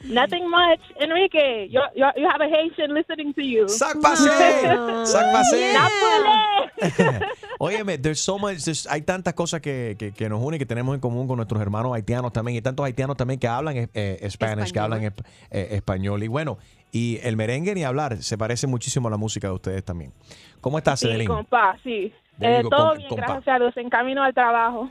Nothing 0.05 0.49
much, 0.51 0.81
Enrique. 1.01 1.69
You 1.71 1.81
you 1.95 2.05
you 2.17 2.29
have 2.29 2.41
a 2.41 2.49
Haitian 2.49 2.93
listening 2.93 3.33
to 3.35 3.41
you. 3.43 3.69
Sac 3.69 3.99
pasé, 4.01 4.29
sac. 5.07 5.27
Napole. 5.75 7.21
Óyeme, 7.59 7.99
there's 7.99 8.21
so 8.21 8.39
much, 8.39 8.57
there's- 8.65 8.87
hay 8.91 9.03
tantas 9.03 9.35
cosas 9.35 9.61
que, 9.61 9.95
que- 9.99 10.13
que 10.13 10.29
nos 10.29 10.43
unen 10.43 10.59
que 10.59 10.67
tenemos 10.67 10.95
en 10.95 11.01
común 11.01 11.29
con 11.29 11.37
nuestros 11.37 11.61
hermanos 11.63 11.95
haitianos 11.95 12.33
también. 12.33 12.57
Y 12.59 12.63
tantos 12.63 12.85
haitianos 12.85 13.17
también 13.17 13.39
que 13.39 13.47
hablan 13.47 13.77
eh, 13.77 13.89
eh, 13.95 14.29
Spanish, 14.31 14.73
que 14.73 14.79
Español. 14.79 14.93
hablan 14.93 15.15
eh, 15.51 15.69
español. 15.73 16.23
Y 16.25 16.29
bueno, 16.29 16.59
y 16.91 17.19
el 17.23 17.37
merengue 17.37 17.75
ni 17.75 17.85
hablar, 17.85 18.23
se 18.23 18.37
parece 18.37 18.67
muchísimo 18.67 19.07
a 19.09 19.11
la 19.13 19.17
música 19.17 19.47
de 19.47 19.55
ustedes 19.55 19.85
también. 19.85 20.13
¿Cómo 20.61 20.79
estás, 20.79 20.99
Sí, 21.01 21.07
Cedelín? 21.07 21.29
compa, 21.29 21.77
sí. 21.85 22.13
Eh, 22.41 22.61
go, 22.65 22.71
todo 22.71 22.89
com- 22.89 22.97
bien, 22.99 23.09
compa. 23.09 23.27
gracias 23.35 23.55
a 23.55 23.59
Dios. 23.61 23.77
En 23.77 23.89
camino 23.89 24.23
al 24.25 24.35
trabajo. 24.35 24.89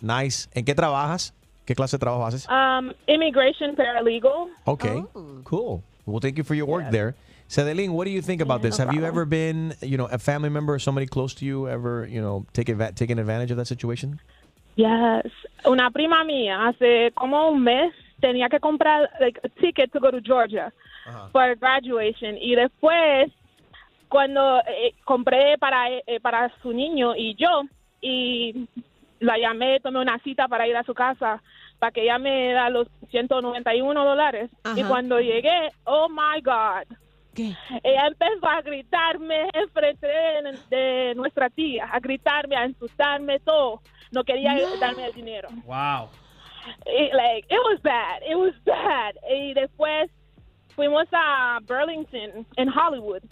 Nice. 0.00 0.48
¿En 0.54 0.64
qué 0.64 0.74
trabajas? 0.74 1.34
¿Qué 1.68 1.74
clase 1.74 1.98
de 1.98 2.00
trabajo 2.00 2.24
haces? 2.24 2.48
Um, 2.48 2.94
immigration 3.06 3.76
paralegal. 3.76 4.48
Okay, 4.66 5.04
cool. 5.44 5.82
Well, 6.06 6.18
thank 6.18 6.38
you 6.38 6.44
for 6.44 6.54
your 6.54 6.64
work 6.66 6.90
there. 6.90 7.14
Cedeline, 7.46 7.92
what 7.92 8.06
do 8.06 8.10
you 8.10 8.22
think 8.22 8.40
about 8.40 8.62
this? 8.62 8.78
Have 8.78 8.94
you 8.94 9.04
ever 9.04 9.26
been, 9.26 9.74
you 9.82 9.98
know, 9.98 10.06
a 10.06 10.16
family 10.16 10.48
member 10.48 10.72
or 10.72 10.78
somebody 10.78 11.06
close 11.06 11.34
to 11.34 11.44
you 11.44 11.68
ever, 11.68 12.06
you 12.06 12.22
know, 12.22 12.46
take 12.54 12.68
adva- 12.68 12.94
taken 12.94 13.18
advantage 13.18 13.50
of 13.50 13.58
that 13.58 13.66
situation? 13.66 14.18
Yes. 14.76 15.26
Una 15.66 15.90
prima 15.90 16.24
mía 16.24 16.68
hace 16.68 17.10
como 17.14 17.50
un 17.50 17.62
mes 17.62 17.92
tenía 18.22 18.48
que 18.48 18.60
comprar 18.60 19.06
like, 19.20 19.38
a 19.44 19.50
ticket 19.60 19.92
to 19.92 20.00
go 20.00 20.10
to 20.10 20.22
Georgia 20.22 20.72
for 21.32 21.54
graduation 21.56 22.38
y 22.40 22.54
después 22.54 23.30
cuando 24.08 24.60
eh, 24.60 24.94
compré 25.04 25.58
para 25.58 25.90
eh, 26.06 26.18
para 26.22 26.50
su 26.62 26.72
niño 26.72 27.14
y 27.14 27.34
yo 27.34 27.64
y 28.00 28.68
la 29.20 29.36
llamé, 29.38 29.80
tomé 29.80 30.00
una 30.00 30.18
cita 30.20 30.48
para 30.48 30.66
ir 30.66 30.76
a 30.76 30.84
su 30.84 30.94
casa 30.94 31.42
para 31.78 31.92
que 31.92 32.02
ella 32.02 32.18
me 32.18 32.52
da 32.52 32.70
los 32.70 32.88
191 33.10 34.04
dólares 34.04 34.50
y 34.76 34.82
cuando 34.84 35.20
llegué, 35.20 35.70
oh 35.84 36.08
my 36.08 36.40
God, 36.42 36.96
¿Qué? 37.34 37.54
ella 37.82 38.06
empezó 38.08 38.48
a 38.48 38.60
gritarme 38.62 39.48
enfrente 39.52 40.06
de, 40.06 40.58
de 40.76 41.14
nuestra 41.14 41.48
tía, 41.50 41.88
a 41.90 42.00
gritarme, 42.00 42.56
a 42.56 42.66
insultarme, 42.66 43.38
todo. 43.40 43.80
No 44.10 44.24
quería 44.24 44.56
darme 44.80 45.06
el 45.06 45.12
dinero. 45.12 45.48
Wow. 45.64 46.08
It, 46.86 47.14
like, 47.14 47.46
it 47.48 47.60
was 47.64 47.80
bad. 47.82 48.22
It 48.28 48.36
was 48.36 48.54
bad. 48.64 49.14
Y 49.30 49.54
después 49.54 50.10
fuimos 50.74 51.06
a 51.12 51.58
Burlington, 51.66 52.46
en 52.56 52.68
Hollywood. 52.68 53.22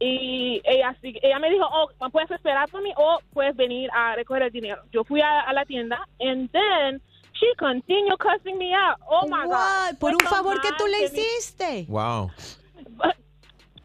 Y 0.00 0.60
ella, 0.64 0.96
ella 1.02 1.38
me 1.38 1.50
dijo, 1.50 1.66
oh, 1.70 2.10
puedes 2.10 2.30
esperar 2.30 2.68
por 2.68 2.82
mí 2.82 2.92
o 2.96 3.18
puedes 3.32 3.54
venir 3.56 3.90
a 3.92 4.14
recoger 4.16 4.42
el 4.44 4.50
dinero. 4.50 4.82
Yo 4.90 5.04
fui 5.04 5.20
a, 5.20 5.40
a 5.40 5.52
la 5.52 5.64
tienda 5.64 6.06
and 6.20 6.50
then 6.50 7.00
she 7.38 7.46
continued 7.58 8.18
cussing 8.18 8.58
me 8.58 8.72
out. 8.74 8.96
Oh 9.08 9.26
my 9.28 9.46
What? 9.46 9.90
God. 9.92 9.98
Por 9.98 10.12
un 10.12 10.20
favor 10.20 10.60
que 10.60 10.70
tú 10.78 10.86
le 10.86 10.98
que 10.98 11.10
mi- 11.12 11.18
hiciste. 11.20 11.86
Wow. 11.88 12.30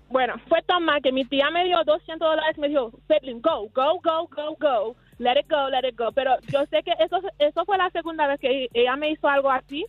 Bueno, 0.09 0.35
fue 0.47 0.61
tan 0.61 0.83
mal 0.85 1.01
que 1.01 1.11
mi 1.11 1.25
tía 1.25 1.49
me 1.49 1.63
dio 1.65 1.83
200 1.83 2.19
dólares, 2.19 2.57
me 2.59 2.67
dijo, 2.69 2.91
Caitlin, 3.07 3.41
go, 3.41 3.67
go, 3.73 3.99
go, 4.03 4.27
go, 4.27 4.55
go, 4.59 4.95
let 5.17 5.39
it 5.39 5.49
go, 5.49 5.69
let 5.69 5.87
it 5.87 5.97
go. 5.97 6.11
Pero 6.11 6.35
yo 6.51 6.65
sé 6.69 6.83
que 6.83 6.91
eso, 6.99 7.19
eso 7.39 7.65
fue 7.65 7.77
la 7.79 7.89
segunda 7.89 8.27
vez 8.27 8.39
que 8.39 8.69
ella 8.73 8.95
me 8.95 9.09
hizo 9.09 9.27
algo 9.27 9.49
así. 9.49 9.85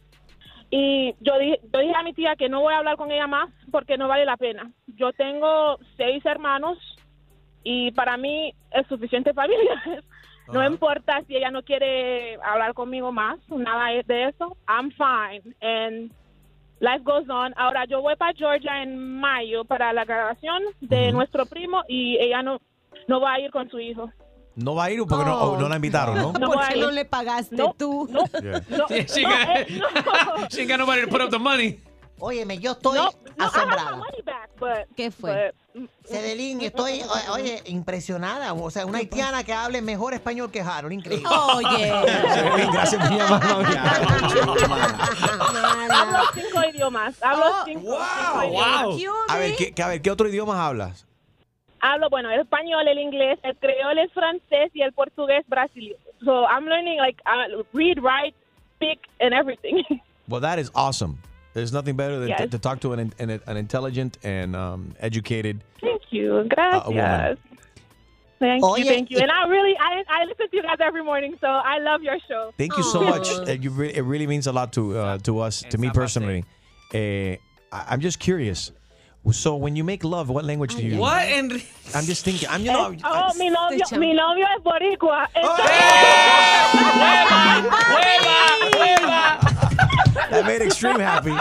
Y 0.71 1.15
yo 1.21 1.39
dije, 1.39 1.61
yo 1.71 1.79
dije 1.81 1.93
a 1.95 2.03
mi 2.03 2.15
tía 2.15 2.37
que 2.37 2.49
no 2.49 2.61
voy 2.63 2.73
a 2.73 2.79
hablar 2.79 2.97
con 2.97 3.11
ella 3.13 3.27
más 3.27 3.51
porque 3.71 3.99
no 3.99 4.09
vale 4.09 4.25
la 4.25 4.39
pena. 4.39 4.73
Yo 4.87 5.13
tengo 5.13 5.79
seis 5.99 6.25
hermanos 6.25 6.79
y 7.63 7.93
para 7.93 8.17
mí 8.17 8.55
es 8.71 8.87
suficiente 8.87 9.35
familia. 9.35 9.83
No 10.53 10.65
importa 10.67 11.23
si 11.27 11.37
ella 11.37 11.51
no 11.51 11.63
quiere 11.63 12.37
hablar 12.45 12.75
conmigo 12.75 13.11
más, 13.13 13.39
nada 13.49 13.89
de 14.07 14.29
eso. 14.29 14.57
I'm 14.69 14.91
fine. 14.91 15.55
And 15.63 16.11
life 16.81 17.03
goes 17.05 17.29
on. 17.31 17.55
Ahora 17.57 17.85
yo 17.87 18.03
voy 18.03 18.15
para 18.17 18.35
Georgia 18.35 18.83
en 18.83 19.19
mayo 19.21 19.65
para 19.65 19.93
la 19.93 20.05
grabación 20.05 20.63
de 20.81 21.13
nuestro 21.13 21.47
primo 21.47 21.83
y 21.89 22.19
ella 22.19 22.43
no, 22.43 22.61
no 23.09 23.21
va 23.21 23.35
a 23.35 23.41
ir 23.41 23.51
con 23.51 23.71
su 23.71 23.81
hijo. 23.81 24.11
No 24.57 24.75
va 24.77 24.85
a 24.85 24.91
ir 24.91 25.01
porque 25.09 25.25
no, 25.25 25.37
Oh. 25.41 25.57
no 25.59 25.69
la 25.69 25.77
invitaron, 25.77 26.15
¿no? 26.17 26.33
No 26.33 26.47
¿Por 26.49 26.59
va 26.59 26.67
a 26.67 26.69
qué 26.69 26.79
ir. 26.79 26.85
no 26.85 26.91
le 26.93 27.05
pagaste 27.05 27.57
No, 27.57 27.75
tú? 27.77 28.07
no, 28.11 28.25
Yeah. 28.41 28.61
no, 28.69 28.87
Yeah, 28.89 29.07
she 29.07 29.23
no, 29.23 29.29
got- 29.31 29.49
eh, 29.49 29.67
no. 29.81 30.49
She 30.49 30.61
ain't 30.61 30.71
got 30.71 30.79
nobody 30.79 31.01
to 31.03 31.09
put 31.09 31.21
up 31.23 31.31
the 31.31 31.39
money. 31.39 31.79
Óyeme, 32.21 32.59
yo 32.59 32.73
estoy 32.73 32.97
No, 32.99 33.11
no, 33.37 33.45
asombrada. 33.45 34.01
back, 34.25 34.51
but, 34.59 34.97
¿Qué 34.97 35.11
fue? 35.11 35.53
but 35.75 35.91
Cedelín, 36.07 36.61
estoy, 36.61 37.03
o- 37.03 37.33
oye, 37.33 37.61
impresionada. 37.67 38.53
O 38.55 38.71
sea, 38.71 38.87
una 38.87 38.99
haitiana 38.99 39.43
que 39.43 39.53
hable 39.53 39.83
mejor 39.83 40.15
español 40.15 40.51
que 40.51 40.61
Harold, 40.61 40.93
increíble. 40.93 41.29
Oye. 41.55 41.93
Cedelín, 42.35 42.71
gracias 42.73 43.09
por 43.09 43.19
llamar. 43.19 43.43
Hablo 45.91 46.19
cinco 46.35 46.61
idiomas. 46.73 47.23
Hablo 47.23 47.45
cinco, 47.65 47.99
cinco 48.17 48.45
idiomas. 48.45 48.87
A 49.29 49.39
ver, 49.39 49.57
¿qué, 49.57 49.73
qué- 49.75 49.83
a 49.83 49.89
ver, 49.89 50.03
¿qué 50.03 50.11
otro 50.11 50.29
idioma 50.29 50.67
hablas? 50.67 51.07
Hablo, 51.81 52.09
bueno, 52.09 52.31
el 52.31 52.41
español, 52.41 52.87
el 52.89 52.99
inglés, 52.99 53.39
el 53.43 53.57
creol, 53.57 53.99
el 53.99 54.09
francés 54.11 54.71
y 54.73 54.81
el 54.83 54.93
portugués 54.93 55.45
brasileño. 55.49 55.97
So 56.25 56.47
I'm 56.49 56.65
learning 56.65 56.99
like 56.99 57.21
uh, 57.27 57.63
read, 57.75 57.99
write, 58.01 58.35
speak, 58.77 59.01
and 59.21 59.35
everything. 59.35 59.83
Well, 60.27 60.41
that 60.41 60.59
is 60.59 60.71
awesome. 60.75 61.19
There's 61.55 61.73
nothing 61.73 61.97
better 61.97 62.19
than 62.19 62.29
to, 62.29 62.35
Yes. 62.39 62.51
to 62.51 62.59
talk 62.59 62.81
to 62.81 62.93
an, 62.93 63.13
an, 63.19 63.41
an 63.47 63.57
intelligent 63.57 64.19
and 64.25 64.55
um, 64.57 64.95
educated 65.01 65.63
Thank 65.81 66.03
you. 66.11 66.37
uh, 66.39 66.43
Gracias. 66.45 66.89
woman. 66.89 67.39
Thank 68.41 68.65
Oye, 68.65 68.77
you, 68.79 68.85
thank 68.85 69.11
you. 69.11 69.19
And 69.21 69.31
I 69.31 69.47
really, 69.47 69.75
I, 69.79 70.03
I 70.09 70.25
listen 70.25 70.51
to 70.51 70.57
you 70.57 70.63
guys 70.63 70.77
every 70.81 71.03
morning, 71.05 71.37
so 71.41 71.47
I 71.47 71.79
love 71.79 72.03
your 72.03 72.19
show. 72.29 72.53
Thank 72.59 72.77
you 72.77 72.83
so 72.83 73.03
much. 73.03 73.31
Uh, 73.31 73.53
you 73.53 73.71
re- 73.71 73.95
it 73.95 74.03
really 74.03 74.27
means 74.27 74.47
a 74.49 74.53
lot 74.53 74.73
to 74.75 74.99
uh, 74.99 75.19
to 75.19 75.39
us, 75.39 75.63
to 75.71 75.79
me 75.79 75.89
personally. 75.91 76.45
Uh, 76.93 76.99
I- 76.99 77.39
I'm 77.91 78.01
just 78.01 78.19
curious. 78.19 78.73
So 79.33 79.57
when 79.57 79.75
you 79.77 79.85
make 79.85 80.05
love, 80.05 80.29
what 80.29 80.45
language 80.45 80.75
do 80.75 80.83
you 80.83 80.91
use? 80.91 80.99
What, 80.99 81.27
Enrique? 81.27 81.65
I'm 81.95 82.05
just 82.05 82.25
thinking. 82.27 82.47
I'm 82.51 82.61
you 82.61 82.73
know. 82.73 82.91
Eh, 82.91 82.99
oh, 83.05 83.33
mi 83.39 83.49
novio, 83.49 83.87
mi 83.99 84.13
novio 84.13 84.45
es 84.55 84.61
boricua. 84.63 85.27
That 90.15 90.45
made 90.47 90.63
Extreme 90.63 91.01
happy. 91.01 91.35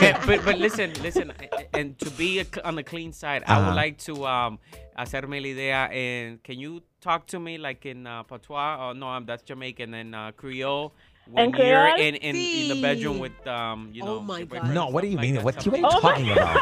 Yeah, 0.00 0.22
but, 0.26 0.44
but 0.44 0.58
listen, 0.58 0.92
listen, 1.02 1.32
and 1.72 1.98
to 2.00 2.10
be 2.10 2.40
a- 2.40 2.46
on 2.64 2.74
the 2.76 2.82
clean 2.82 3.12
side, 3.12 3.42
I 3.46 3.54
Uh-huh. 3.56 3.66
would 3.66 3.76
like 3.76 3.96
to 4.08 4.26
um, 4.26 4.58
hacerme 4.98 5.40
la 5.40 5.48
idea. 5.48 5.88
And 5.90 6.42
can 6.42 6.58
you 6.58 6.82
talk 7.00 7.26
to 7.28 7.40
me 7.40 7.56
like 7.58 7.86
in 7.86 8.06
uh, 8.06 8.22
patois? 8.24 8.76
Oh 8.80 8.92
no, 8.92 9.08
um, 9.08 9.24
that's 9.24 9.42
Jamaican 9.42 9.94
and 9.94 10.14
uh, 10.14 10.32
Creole. 10.36 10.92
When 11.28 11.46
En 11.46 11.50
you're 11.50 11.90
Creole? 11.90 12.00
in, 12.00 12.14
in, 12.16 12.36
in 12.36 12.68
the 12.68 12.80
bedroom 12.82 13.18
with 13.18 13.46
um, 13.46 13.90
you 13.92 14.02
know. 14.04 14.18
Oh 14.18 14.20
my 14.20 14.38
your 14.40 14.46
God. 14.46 14.70
No, 14.74 14.88
what 14.88 15.00
do 15.02 15.08
you 15.08 15.16
like 15.16 15.26
mean? 15.32 15.42
What, 15.42 15.56
what 15.56 15.66
are 15.74 15.78
you 15.78 15.86
Oh 15.90 16.00
talking 16.00 16.30
about? 16.30 16.60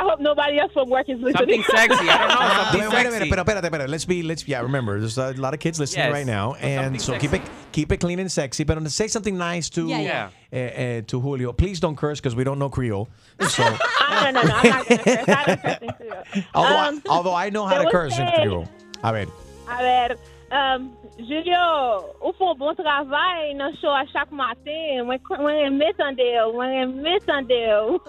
I 0.00 0.02
hope 0.04 0.18
nobody 0.20 0.58
else 0.58 0.72
from 0.72 0.88
work 0.88 1.08
is 1.10 1.20
listening. 1.20 1.62
Something 1.62 1.62
sexy. 1.76 2.08
I 2.08 2.18
don't 2.18 2.28
know. 2.28 2.62
Something 2.62 2.80
Wait, 2.80 2.92
wait 2.94 3.06
a 3.06 3.10
minute, 3.10 3.28
pero 3.30 3.44
espérate, 3.44 3.64
espérate. 3.70 3.88
Let's 3.88 4.06
be, 4.06 4.22
let's, 4.22 4.48
yeah, 4.48 4.62
remember, 4.62 4.98
there's 4.98 5.18
a 5.18 5.32
lot 5.34 5.52
of 5.52 5.60
kids 5.60 5.78
listening 5.78 6.06
Yes. 6.06 6.12
right 6.12 6.26
now, 6.26 6.54
and 6.54 6.98
something 7.00 7.00
so 7.00 7.18
keep 7.18 7.34
it, 7.34 7.42
keep 7.72 7.92
it 7.92 7.98
clean 7.98 8.18
and 8.18 8.32
sexy. 8.32 8.64
But 8.64 8.90
say 8.90 9.08
something 9.08 9.36
nice 9.36 9.68
to, 9.70 9.88
Yeah, 9.88 9.98
yeah. 9.98 10.30
Uh, 10.52 10.56
uh, 10.56 11.02
to 11.06 11.20
Julio. 11.20 11.52
Please 11.52 11.80
don't 11.80 11.96
curse 11.96 12.18
because 12.18 12.34
we 12.34 12.44
don't 12.44 12.58
know 12.58 12.70
Creole. 12.70 13.08
So, 13.46 13.62
no, 14.10 14.30
no, 14.30 14.42
no, 14.42 14.54
I'm 14.54 14.68
not 14.70 14.88
gonna 14.88 15.02
curse. 15.04 15.28
I 15.28 15.44
don't 15.44 15.62
curse 15.62 15.78
in 15.82 15.92
Creole. 15.92 16.44
although, 16.54 16.78
Um, 16.88 17.02
I, 17.06 17.10
although 17.10 17.34
I 17.34 17.50
know 17.50 17.66
how 17.66 17.76
to 17.78 17.84
was 17.84 17.92
curse 17.92 18.18
in 18.18 18.26
Creole. 18.36 18.66
A 19.04 19.12
ver. 19.12 19.26
A 19.68 19.76
ver, 19.78 20.16
um, 20.50 20.90
Julio, 21.18 22.14
ou 22.20 22.32
fon 22.38 22.54
bon 22.58 22.74
travay 22.74 23.54
nan 23.54 23.74
show 23.80 23.92
a 23.94 24.04
chak 24.12 24.30
matin. 24.32 25.04
Mwen 25.06 25.20
mwen 25.38 25.58
eme 25.66 25.92
tande 25.98 26.26
ou, 26.44 26.52
mwen 26.54 26.72
eme 26.82 27.18
tande 27.26 27.58
ou. 27.80 28.00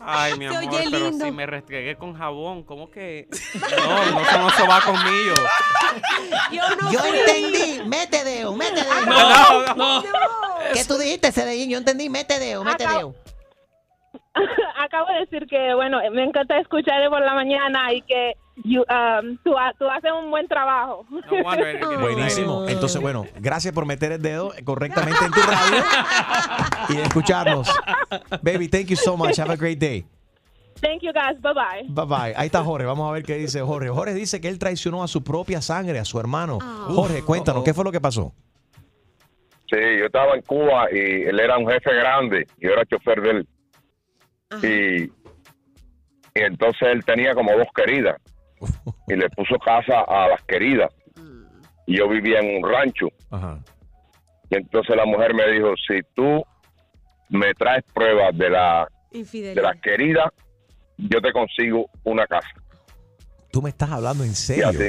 Ay, 0.00 0.34
mi 0.38 0.48
Se 0.48 0.56
amor, 0.56 0.72
oye 0.72 0.88
pero 0.90 1.10
lindo. 1.10 1.24
si 1.24 1.30
me 1.32 1.46
restregué 1.46 1.96
con 1.96 2.14
jabón, 2.14 2.62
¿cómo 2.64 2.90
que? 2.90 3.28
No, 3.86 4.10
no, 4.12 4.20
eso 4.20 4.38
no 4.38 4.50
se 4.50 4.66
va 4.66 4.80
conmigo. 4.80 5.34
Yo 6.52 6.62
no 6.80 6.92
Yo 6.92 6.98
fui. 7.00 7.18
entendí, 7.18 7.82
mete 7.86 8.24
dedo, 8.24 8.52
mete 8.54 8.82
dedo. 8.82 9.06
No, 9.06 9.74
no. 9.74 10.02
¿Qué 10.72 10.84
tú 10.84 10.96
dijiste, 10.96 11.32
Cedelín? 11.32 11.70
Yo 11.70 11.78
entendí, 11.78 12.08
mete 12.08 12.38
dedo, 12.38 12.64
mete 12.64 12.84
Acá- 12.84 12.98
dedo. 12.98 13.14
Acabo 14.78 15.06
de 15.12 15.20
decir 15.20 15.46
que, 15.46 15.74
bueno, 15.74 15.98
me 16.12 16.24
encanta 16.24 16.58
escucharte 16.58 17.08
por 17.08 17.20
la 17.20 17.34
mañana 17.34 17.92
y 17.92 18.02
que 18.02 18.32
you, 18.64 18.80
um, 18.82 19.36
tú, 19.44 19.54
tú 19.78 19.88
haces 19.88 20.10
un 20.12 20.30
buen 20.30 20.48
trabajo. 20.48 21.04
No 21.10 21.42
wonder 21.42 21.80
Buenísimo. 22.00 22.66
Entonces, 22.68 23.00
bueno, 23.00 23.26
gracias 23.40 23.74
por 23.74 23.86
meter 23.86 24.12
el 24.12 24.22
dedo 24.22 24.52
correctamente 24.64 25.24
en 25.24 25.32
tu 25.32 25.40
radio 25.40 25.84
y 26.88 26.96
escucharnos. 27.00 27.68
Baby, 28.42 28.68
thank 28.68 28.86
you 28.86 28.96
so 28.96 29.16
much. 29.16 29.38
Have 29.38 29.52
a 29.52 29.56
great 29.56 29.78
day. 29.78 30.04
Thank 30.80 31.02
you 31.02 31.12
guys. 31.12 31.40
Bye 31.40 31.52
bye. 31.54 31.84
Bye 31.88 32.06
bye. 32.06 32.34
Ahí 32.36 32.46
está 32.46 32.64
Jorge. 32.64 32.86
Vamos 32.86 33.08
a 33.08 33.12
ver 33.12 33.22
qué 33.22 33.36
dice 33.36 33.60
Jorge. 33.60 33.88
Jorge 33.88 34.14
dice 34.14 34.40
que 34.40 34.48
él 34.48 34.58
traicionó 34.58 35.04
a 35.04 35.08
su 35.08 35.22
propia 35.22 35.62
sangre, 35.62 35.98
a 36.00 36.04
su 36.04 36.18
hermano. 36.18 36.58
Jorge, 36.60 37.22
cuéntanos, 37.22 37.62
¿qué 37.62 37.72
fue 37.72 37.84
lo 37.84 37.92
que 37.92 38.00
pasó? 38.00 38.32
Sí, 39.70 39.78
yo 39.98 40.06
estaba 40.06 40.34
en 40.34 40.42
Cuba 40.42 40.88
y 40.92 41.22
él 41.22 41.38
era 41.38 41.56
un 41.56 41.66
jefe 41.66 41.94
grande, 41.94 42.46
yo 42.58 42.70
era 42.72 42.84
chofer 42.84 43.22
de 43.22 43.30
él. 43.30 43.48
Y, 44.62 45.04
y 45.04 45.10
entonces 46.34 46.82
él 46.82 47.04
tenía 47.04 47.34
como 47.34 47.52
dos 47.52 47.68
queridas 47.74 48.16
y 49.08 49.16
le 49.16 49.28
puso 49.30 49.56
casa 49.58 50.00
a 50.06 50.28
las 50.28 50.42
queridas. 50.44 50.92
Y 51.86 51.96
yo 51.98 52.08
vivía 52.08 52.38
en 52.40 52.62
un 52.64 52.70
rancho. 52.70 53.08
Ajá. 53.30 53.58
Y 54.50 54.56
entonces 54.56 54.94
la 54.96 55.04
mujer 55.04 55.34
me 55.34 55.48
dijo, 55.50 55.72
si 55.88 56.00
tú 56.14 56.42
me 57.30 57.52
traes 57.54 57.82
pruebas 57.94 58.36
de 58.36 58.50
la 58.50 58.88
de 59.10 59.18
Infidelidad. 59.18 59.62
las 59.62 59.80
queridas, 59.80 60.30
yo 60.98 61.20
te 61.20 61.32
consigo 61.32 61.86
una 62.04 62.26
casa. 62.26 62.48
Tú 63.50 63.60
me 63.62 63.70
estás 63.70 63.90
hablando 63.90 64.24
en 64.24 64.30
Y 64.30 64.34
serio. 64.34 64.68
así 64.68 64.88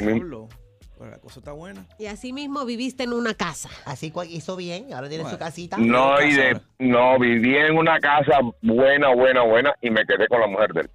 Pero 1.04 1.16
la 1.16 1.20
cosa 1.20 1.40
está 1.40 1.52
buena. 1.52 1.84
Y 1.98 2.06
así 2.06 2.32
mismo 2.32 2.64
viviste 2.64 3.02
en 3.02 3.12
una 3.12 3.34
casa. 3.34 3.68
Así 3.84 4.10
hizo 4.30 4.56
bien, 4.56 4.94
ahora 4.94 5.10
tiene 5.10 5.28
su 5.28 5.36
casita. 5.36 5.76
No, 5.76 6.18
y 6.22 6.32
de, 6.32 6.58
no, 6.78 7.18
viví 7.18 7.54
en 7.58 7.76
una 7.76 8.00
casa 8.00 8.38
buena, 8.62 9.14
buena, 9.14 9.42
buena 9.42 9.74
y 9.82 9.90
me 9.90 10.06
quedé 10.06 10.26
con 10.28 10.40
la 10.40 10.46
mujer 10.46 10.72
de 10.72 10.80
él. 10.80 10.90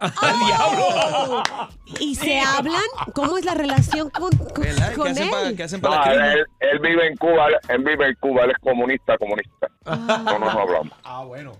¿Y 1.98 2.14
se 2.14 2.38
hablan? 2.38 2.80
¿Cómo 3.14 3.36
es 3.36 3.44
la 3.44 3.54
relación 3.54 4.10
con, 4.10 4.30
con, 4.30 4.62
¿Verdad? 4.62 4.94
con 4.94 5.06
¿Qué 5.06 5.10
hacen 5.10 5.30
para, 5.30 5.48
él? 5.48 5.56
qué 5.56 5.62
hacen 5.64 5.80
No, 5.80 5.90
para 5.90 6.14
la 6.14 6.32
él, 6.34 6.46
él 6.60 6.78
vive 6.78 7.08
en 7.08 7.16
Cuba, 7.16 7.48
él, 7.68 7.78
vive 7.82 8.06
en 8.10 8.14
Cuba, 8.20 8.44
él 8.44 8.52
es 8.52 8.58
comunista, 8.58 9.18
comunista. 9.18 9.68
No 9.84 10.38
nos 10.38 10.54
hablamos. 10.54 10.92
Ah, 11.02 11.24
bueno. 11.24 11.52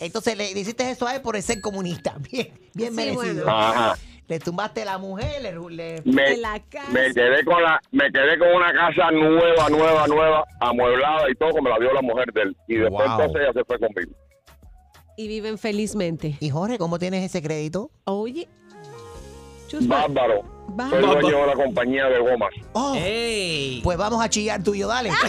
Entonces 0.00 0.36
le, 0.36 0.52
le 0.52 0.60
hiciste 0.60 0.90
eso 0.90 1.06
a 1.06 1.14
él 1.14 1.22
por 1.22 1.40
ser 1.40 1.60
comunista. 1.60 2.16
Bien, 2.32 2.52
bien 2.74 2.90
Sí, 2.90 2.96
merecido. 2.96 3.44
bueno. 3.44 3.56
Ajá. 3.56 3.96
Le 4.28 4.38
tumbaste 4.40 4.84
la 4.84 4.98
mujer, 4.98 5.40
le, 5.40 5.52
le- 5.70 6.02
Me, 6.04 6.32
En 6.32 6.42
la 6.42 6.58
casa. 6.68 6.90
me 6.90 7.14
quedé 7.14 7.44
con 7.44 7.62
la, 7.62 7.80
me 7.92 8.10
quedé 8.10 8.36
con 8.38 8.48
una 8.48 8.72
casa 8.72 9.10
nueva, 9.12 9.68
nueva, 9.70 10.06
nueva, 10.08 10.44
amueblada 10.60 11.30
y 11.30 11.34
todo, 11.36 11.50
como 11.50 11.62
me 11.62 11.70
la 11.70 11.78
dio 11.78 11.92
la 11.92 12.02
mujer 12.02 12.32
de 12.32 12.42
él. 12.42 12.56
Y 12.66 12.74
después 12.76 13.06
Wow. 13.08 13.20
entonces 13.20 13.42
ella 13.42 13.52
se 13.52 13.64
fue 13.64 13.78
conmigo. 13.78 14.12
Y 15.16 15.28
viven 15.28 15.56
felizmente. 15.58 16.36
Y 16.40 16.50
Jorge, 16.50 16.76
¿cómo 16.76 16.98
tienes 16.98 17.24
ese 17.24 17.40
crédito? 17.40 17.90
Oye. 18.04 18.48
Chusma. 19.68 20.06
Bárbaro. 20.08 20.42
Soy 20.90 21.00
dueño 21.22 21.38
de 21.42 21.46
la 21.46 21.54
compañía 21.54 22.06
de 22.06 22.18
gomas. 22.18 22.50
Oh, 22.72 22.94
¡Ey! 22.96 23.80
pues 23.84 23.96
vamos 23.96 24.22
a 24.22 24.28
chillar 24.28 24.62
tuyo, 24.62 24.88
dale. 24.88 25.10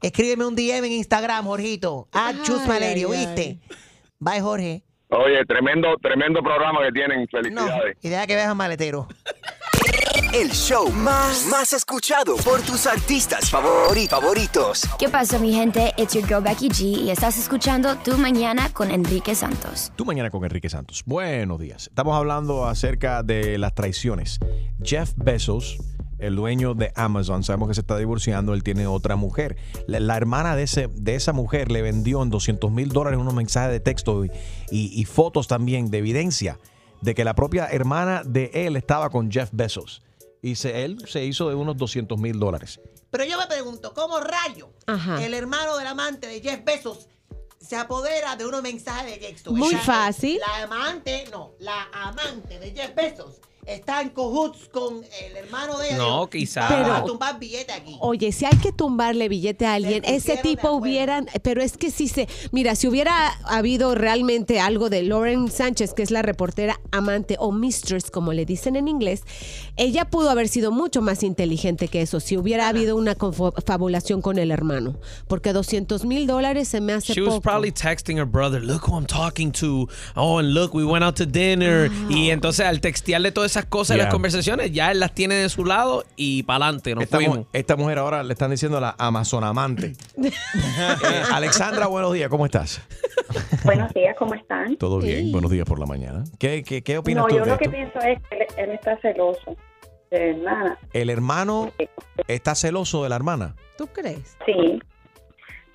Escríbeme 0.00 0.46
un 0.46 0.54
DM 0.54 0.84
en 0.86 0.92
Instagram, 0.92 1.44
Jorgito. 1.44 2.08
A 2.12 2.32
Chus 2.44 2.60
Ay, 2.62 2.68
Valerio, 2.68 3.10
ay, 3.12 3.26
¿viste? 3.26 3.58
Bye, 4.20 4.40
Jorge. 4.40 4.82
Oye, 5.10 5.44
tremendo, 5.46 5.96
tremendo 6.02 6.42
programa 6.42 6.80
que 6.84 6.92
tienen. 6.92 7.20
No, 7.20 7.26
Felicidades. 7.30 7.96
y 8.02 8.08
deja 8.08 8.26
que 8.26 8.34
veas 8.34 8.54
maletero. 8.54 9.08
El 10.34 10.50
show 10.50 10.90
más, 10.90 11.46
más 11.46 11.72
escuchado 11.72 12.36
por 12.36 12.60
tus 12.60 12.86
artistas 12.86 13.50
favori- 13.50 14.06
favoritos. 14.08 14.82
¿Qué 14.98 15.08
pasa, 15.08 15.38
mi 15.38 15.54
gente? 15.54 15.94
It's 15.96 16.12
your 16.12 16.26
girl 16.26 16.42
Becky 16.42 16.68
G 16.68 16.82
y 17.04 17.10
estás 17.10 17.38
escuchando 17.38 17.96
Tu 17.98 18.18
Mañana 18.18 18.68
con 18.74 18.90
Enrique 18.90 19.34
Santos. 19.34 19.90
Tú 19.96 20.04
mañana 20.04 20.28
con 20.30 20.44
Enrique 20.44 20.68
Santos. 20.68 21.02
Buenos 21.06 21.58
días. 21.58 21.86
Estamos 21.88 22.14
hablando 22.14 22.66
acerca 22.66 23.22
de 23.22 23.56
las 23.56 23.74
traiciones. 23.74 24.38
Jeff 24.82 25.12
Bezos, 25.16 25.78
el 26.18 26.36
dueño 26.36 26.74
de 26.74 26.92
Amazon, 26.94 27.44
sabemos 27.44 27.68
que 27.68 27.74
se 27.74 27.80
está 27.82 27.96
divorciando, 27.96 28.54
él 28.54 28.62
tiene 28.62 28.86
otra 28.86 29.16
mujer. 29.16 29.56
La, 29.86 30.00
la 30.00 30.16
hermana 30.16 30.56
de, 30.56 30.64
ese, 30.64 30.88
de 30.88 31.14
esa 31.14 31.32
mujer 31.32 31.70
le 31.70 31.82
vendió 31.82 32.22
en 32.22 32.30
200 32.30 32.70
mil 32.70 32.88
dólares 32.90 33.18
unos 33.18 33.34
mensajes 33.34 33.70
de 33.72 33.80
texto 33.80 34.24
y, 34.24 34.30
y- 34.70 35.00
y 35.00 35.04
fotos 35.04 35.46
también 35.48 35.90
de 35.90 35.98
evidencia 35.98 36.58
de 37.00 37.14
que 37.14 37.24
la 37.24 37.34
propia 37.34 37.66
hermana 37.66 38.22
de 38.24 38.50
él 38.54 38.76
estaba 38.76 39.10
con 39.10 39.30
Jeff 39.30 39.50
Bezos. 39.52 40.02
Y 40.42 40.54
se, 40.54 40.84
él 40.84 40.98
se 41.08 41.24
hizo 41.24 41.48
de 41.48 41.54
unos 41.54 41.76
200 41.76 42.18
mil 42.18 42.38
dólares. 42.38 42.80
Pero 43.10 43.24
yo 43.24 43.38
me 43.38 43.46
pregunto, 43.46 43.92
¿cómo 43.94 44.20
rayo 44.20 44.70
Ajá. 44.86 45.24
el 45.24 45.34
hermano 45.34 45.76
del 45.78 45.86
amante 45.86 46.26
de 46.26 46.40
Jeff 46.40 46.64
Bezos 46.64 47.08
se 47.60 47.74
apodera 47.76 48.36
de 48.36 48.46
unos 48.46 48.62
mensajes 48.62 49.12
de 49.12 49.18
texto? 49.26 49.52
Muy 49.52 49.74
fácil. 49.74 50.38
La 50.38 50.64
amante, 50.64 51.24
no, 51.32 51.52
la 51.58 51.88
amante 51.92 52.58
de 52.60 52.70
Jeff 52.72 52.94
Bezos 52.94 53.40
está 53.68 54.00
en 54.00 54.08
cahoots 54.10 54.68
con 54.72 54.96
el 55.04 55.36
hermano 55.36 55.78
de 55.78 55.88
ella. 55.88 55.98
No, 55.98 56.04
Digo, 56.04 56.30
quizá. 56.30 56.62
Vamos 56.68 56.78
Pero- 56.78 56.94
a 56.94 57.04
tumbar 57.04 57.38
billete 57.38 57.72
aquí. 57.72 57.96
Oye, 58.00 58.32
si 58.32 58.44
hay 58.46 58.56
que 58.56 58.72
tumbarle 58.72 59.28
billete 59.28 59.66
a 59.66 59.74
alguien, 59.74 60.02
ese 60.06 60.36
tipo 60.38 60.72
hubieran, 60.72 61.28
pero 61.42 61.62
es 61.62 61.76
que 61.76 61.90
si 61.90 62.08
se, 62.08 62.28
mira, 62.50 62.74
si 62.74 62.88
hubiera 62.88 63.28
habido 63.44 63.94
realmente 63.94 64.58
algo 64.60 64.88
de 64.90 65.02
Lauren 65.02 65.50
Sánchez, 65.50 65.92
que 65.94 66.02
es 66.02 66.10
la 66.10 66.22
reportera 66.22 66.80
amante 66.92 67.36
o 67.38 67.52
mistress, 67.52 68.10
como 68.10 68.32
le 68.32 68.44
dicen 68.46 68.76
en 68.76 68.88
inglés, 68.88 69.22
ella 69.76 70.06
pudo 70.06 70.30
haber 70.30 70.48
sido 70.48 70.72
mucho 70.72 71.02
más 71.02 71.22
inteligente 71.22 71.88
que 71.88 72.02
eso, 72.02 72.20
si 72.20 72.36
hubiera 72.36 72.68
habido 72.68 72.96
una 72.96 73.14
confabulación 73.14 74.22
con 74.22 74.38
el 74.38 74.50
hermano, 74.50 74.96
porque 75.26 75.52
200 75.52 76.04
mil 76.04 76.26
dólares 76.26 76.68
se 76.68 76.80
me 76.80 76.92
hace 76.94 77.12
She 77.12 77.20
was 77.20 77.40
probably 77.40 77.70
texting 77.72 78.16
her 78.18 78.26
brother, 78.26 78.62
look 78.62 78.88
who 78.88 78.96
I'm 78.96 79.06
talking 79.06 79.52
to. 79.52 79.88
Oh, 80.16 80.38
and 80.38 80.54
look, 80.54 80.74
we 80.74 80.84
went 80.84 81.04
out 81.04 81.16
to 81.16 81.26
dinner. 81.26 81.90
Y 82.08 82.30
entonces 82.30 82.64
al 82.66 82.80
textearle 82.80 83.30
todas 83.32 83.57
esas 83.58 83.66
cosas 83.70 83.90
en 83.92 83.96
Yeah. 83.98 84.04
las 84.04 84.12
conversaciones, 84.14 84.72
ya 84.72 84.90
él 84.92 85.00
las 85.00 85.12
tiene 85.14 85.34
de 85.34 85.48
su 85.48 85.64
lado 85.64 86.04
y 86.16 86.42
para 86.44 86.66
adelante, 86.66 86.94
nos 86.94 87.04
Esta, 87.04 87.20
mu- 87.20 87.44
esta 87.52 87.76
mujer 87.76 87.98
ahora 87.98 88.22
le 88.22 88.32
están 88.32 88.50
diciendo 88.50 88.80
la 88.80 88.94
amazonamante. 88.98 89.92
Eh, 90.18 91.22
Alexandra, 91.32 91.86
buenos 91.86 92.12
días, 92.12 92.28
¿cómo 92.28 92.46
estás? 92.46 92.80
Buenos 93.64 93.92
días, 93.94 94.14
¿cómo 94.18 94.34
están? 94.34 94.76
Todo 94.76 95.00
bien, 95.00 95.30
buenos 95.32 95.50
días 95.50 95.66
por 95.66 95.78
la 95.78 95.86
mañana. 95.86 96.24
¿Qué, 96.38 96.62
qué, 96.62 96.82
qué 96.82 96.98
opinas 96.98 97.24
No, 97.24 97.28
tú 97.28 97.36
yo 97.36 97.44
de 97.44 97.50
lo 97.50 97.58
que 97.58 97.68
pienso 97.68 97.98
es 98.00 98.18
que 98.28 98.36
él, 98.36 98.46
él 98.56 98.70
está 98.72 98.96
celoso 99.00 99.56
de 100.10 100.30
hermana. 100.30 100.78
¿El 100.92 101.10
hermano 101.10 101.72
está 102.26 102.54
celoso 102.54 103.02
de 103.02 103.08
la 103.10 103.16
hermana? 103.16 103.54
¿Tú 103.76 103.86
crees? 103.88 104.36
Sí. 104.46 104.80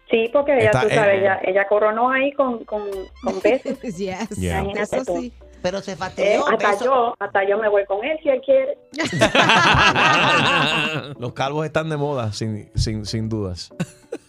Sí, 0.10 0.30
porque 0.32 0.54
ella, 0.56 0.66
Está- 0.66 0.82
tú 0.84 0.90
sabes, 0.90 1.16
eh, 1.16 1.20
ella, 1.22 1.40
ella 1.44 1.68
coronó 1.68 2.12
ahí 2.12 2.32
con, 2.34 2.64
con, 2.66 2.84
con 3.24 3.40
besos. 3.44 3.80
Yes. 3.82 4.30
Yeah. 4.38 4.60
Imagínate 4.62 4.96
Eso 4.98 5.06
tú. 5.06 5.22
sí. 5.22 5.34
Pero 5.64 5.82
se 5.82 5.94
Eh, 5.94 5.96
fastidió. 5.96 6.48
hasta 6.48 6.72
beso. 6.72 6.86
yo, 6.86 7.16
hasta 7.20 7.48
yo 7.50 7.58
me 7.58 7.68
voy 7.70 7.86
con 7.86 8.04
él 8.06 8.20
si 8.22 8.30
él 8.30 8.42
quiere. 8.46 8.78
Los 11.20 11.34
calvos 11.34 11.66
están 11.66 11.90
de 11.90 11.98
moda, 11.98 12.32
sin, 12.34 12.70
sin, 12.76 13.06
sin 13.06 13.30
dudas. 13.30 13.72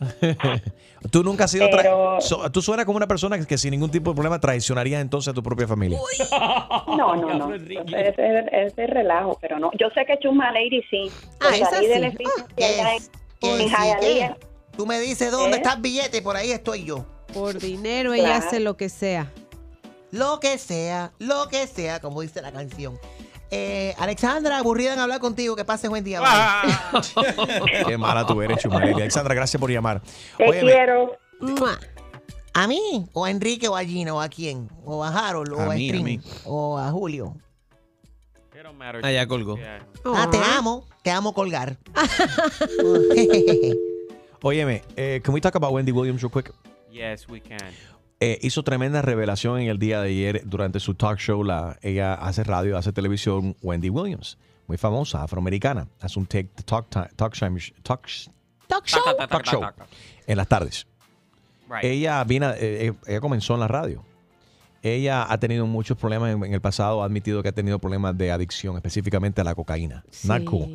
tú 1.10 1.22
nunca 1.22 1.44
has 1.44 1.50
sido... 1.50 1.68
Pero- 1.70 2.18
so- 2.20 2.50
tú 2.50 2.62
suenas 2.62 2.86
como 2.86 2.96
una 2.96 3.06
persona 3.06 3.38
que, 3.38 3.46
que 3.46 3.58
sin 3.58 3.72
ningún 3.72 3.90
tipo 3.90 4.10
de 4.10 4.14
problema 4.14 4.40
traicionarías 4.40 5.00
entonces 5.02 5.30
a 5.32 5.34
tu 5.34 5.42
propia 5.42 5.66
familia. 5.68 5.98
No, 6.96 7.14
no, 7.16 7.34
no. 7.34 7.54
Ese 7.54 8.16
es, 8.16 8.46
es 8.52 8.76
de 8.76 8.86
relajo, 8.86 9.36
pero 9.40 9.58
no. 9.58 9.70
Yo 9.78 9.88
sé 9.94 10.04
que 10.06 10.18
Chuma 10.20 10.50
Lady 10.52 10.82
sí. 10.90 11.10
Ah, 11.40 11.46
Por 11.50 11.54
esa 11.54 11.78
sí. 11.80 11.86
del 11.88 12.04
edificio 12.04 12.32
Ah, 12.38 12.46
allá 12.56 12.94
en, 12.94 13.02
Que 13.40 13.62
en 13.64 13.68
sí, 14.00 14.20
Tú 14.76 14.86
me 14.86 14.98
dices 15.00 15.30
dónde 15.30 15.56
¿Eh? 15.56 15.60
está 15.60 15.74
el 15.74 15.82
billete 15.82 16.18
y 16.18 16.20
por 16.20 16.36
ahí 16.36 16.50
estoy 16.52 16.84
yo. 16.84 17.04
Por 17.32 17.58
dinero 17.58 18.12
ella 18.12 18.24
Claro. 18.26 18.46
hace 18.46 18.60
lo 18.60 18.76
que 18.76 18.88
sea. 18.88 19.32
Lo 20.14 20.38
que 20.38 20.58
sea, 20.58 21.10
lo 21.18 21.48
que 21.48 21.66
sea, 21.66 21.98
como 22.00 22.20
dice 22.20 22.40
la 22.40 22.52
canción. 22.52 22.96
Eh, 23.50 23.96
Alexandra, 23.98 24.58
aburrida 24.58 24.92
en 24.94 25.00
hablar 25.00 25.18
contigo. 25.18 25.56
Que 25.56 25.64
pases 25.64 25.90
buen 25.90 26.04
día. 26.04 26.20
bye. 26.20 27.02
Qué 27.86 27.98
mala 27.98 28.24
tú 28.24 28.40
eres, 28.40 28.58
Chumaleri. 28.58 28.94
Alexandra, 28.94 29.34
gracias 29.34 29.58
por 29.60 29.72
llamar. 29.72 30.00
Te 30.36 30.48
Óyeme, 30.48 30.70
quiero. 30.70 31.18
¿A 32.52 32.68
mí? 32.68 33.06
¿O 33.12 33.24
a 33.24 33.30
Enrique 33.32 33.66
o 33.66 33.76
a 33.76 33.82
Gina? 33.82 34.14
¿O 34.14 34.20
a 34.20 34.28
quién? 34.28 34.68
¿O 34.84 35.02
a 35.02 35.08
Harold? 35.08 35.52
¿O 35.52 35.58
A 35.58 35.64
a, 35.64 35.74
mí, 35.74 35.90
a 35.90 35.94
String? 35.94 36.04
mí. 36.04 36.20
¿O 36.44 36.78
a 36.78 36.92
Julio? 36.92 37.36
Ah, 39.02 39.10
ya 39.10 39.26
colgó. 39.26 39.56
Yeah. 39.56 39.84
Ah, 40.14 40.28
te 40.30 40.38
amo. 40.38 40.86
Te 41.02 41.10
amo 41.10 41.34
colgar. 41.34 41.76
óyeme, 44.42 44.82
eh, 44.96 45.20
can 45.24 45.34
we 45.34 45.40
talk 45.40 45.56
about 45.56 45.72
Wendy 45.72 45.90
Williams 45.90 46.22
real 46.22 46.30
quick? 46.30 46.52
Yes, 46.88 47.28
we 47.28 47.40
can. 47.40 47.58
Eh, 48.24 48.38
hizo 48.40 48.62
tremenda 48.62 49.02
revelación 49.02 49.60
en 49.60 49.68
el 49.68 49.78
día 49.78 50.00
de 50.00 50.08
ayer 50.08 50.42
durante 50.46 50.80
su 50.80 50.94
talk 50.94 51.18
show. 51.18 51.44
La, 51.44 51.78
ella 51.82 52.14
hace 52.14 52.42
radio, 52.42 52.78
hace 52.78 52.90
televisión. 52.90 53.54
Wendy 53.60 53.90
Williams, 53.90 54.38
muy 54.66 54.78
famosa, 54.78 55.22
afroamericana. 55.22 55.88
Hace 56.00 56.18
un 56.18 56.26
take- 56.26 56.48
talk, 56.64 56.88
talk, 56.88 57.34
time- 57.34 57.60
talk, 57.82 58.06
Talk 58.66 58.86
show. 58.86 59.02
talk 59.28 59.44
show 59.44 59.62
en 60.26 60.36
las 60.38 60.48
tardes. 60.48 60.86
Right. 61.68 61.84
Ella, 61.84 62.24
vino, 62.24 62.48
eh, 62.50 62.86
eh, 62.86 62.92
ella 63.06 63.20
comenzó 63.20 63.54
en 63.54 63.60
la 63.60 63.68
radio. 63.68 64.02
Ella 64.82 65.30
ha 65.30 65.38
tenido 65.38 65.66
muchos 65.66 65.98
problemas 65.98 66.30
en, 66.34 66.44
en 66.44 66.54
el 66.54 66.60
pasado, 66.62 67.02
ha 67.02 67.06
admitido 67.06 67.42
que 67.42 67.50
ha 67.50 67.52
tenido 67.52 67.78
problemas 67.78 68.16
de 68.16 68.32
adicción, 68.32 68.76
específicamente 68.76 69.42
a 69.42 69.44
la 69.44 69.54
cocaína. 69.54 70.02
Not 70.24 70.44
cool. 70.44 70.68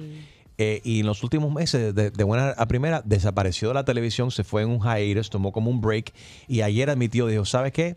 Eh, 0.62 0.82
y 0.84 1.00
en 1.00 1.06
los 1.06 1.24
últimos 1.24 1.54
meses, 1.54 1.96
de, 1.96 2.12
de 2.12 2.24
buena 2.26 2.50
a 2.50 2.68
primera, 2.68 3.02
desapareció 3.06 3.70
de 3.70 3.76
la 3.76 3.86
televisión, 3.86 4.30
se 4.30 4.44
fue 4.44 4.62
en 4.64 4.70
un 4.70 4.82
hiatus, 4.82 5.30
tomó 5.30 5.54
como 5.54 5.72
un 5.72 5.80
break 5.80 6.14
y 6.50 6.62
ayer 6.62 6.90
admitió, 6.90 7.28
dijo, 7.28 7.46
¿sabes 7.46 7.72
qué? 7.72 7.96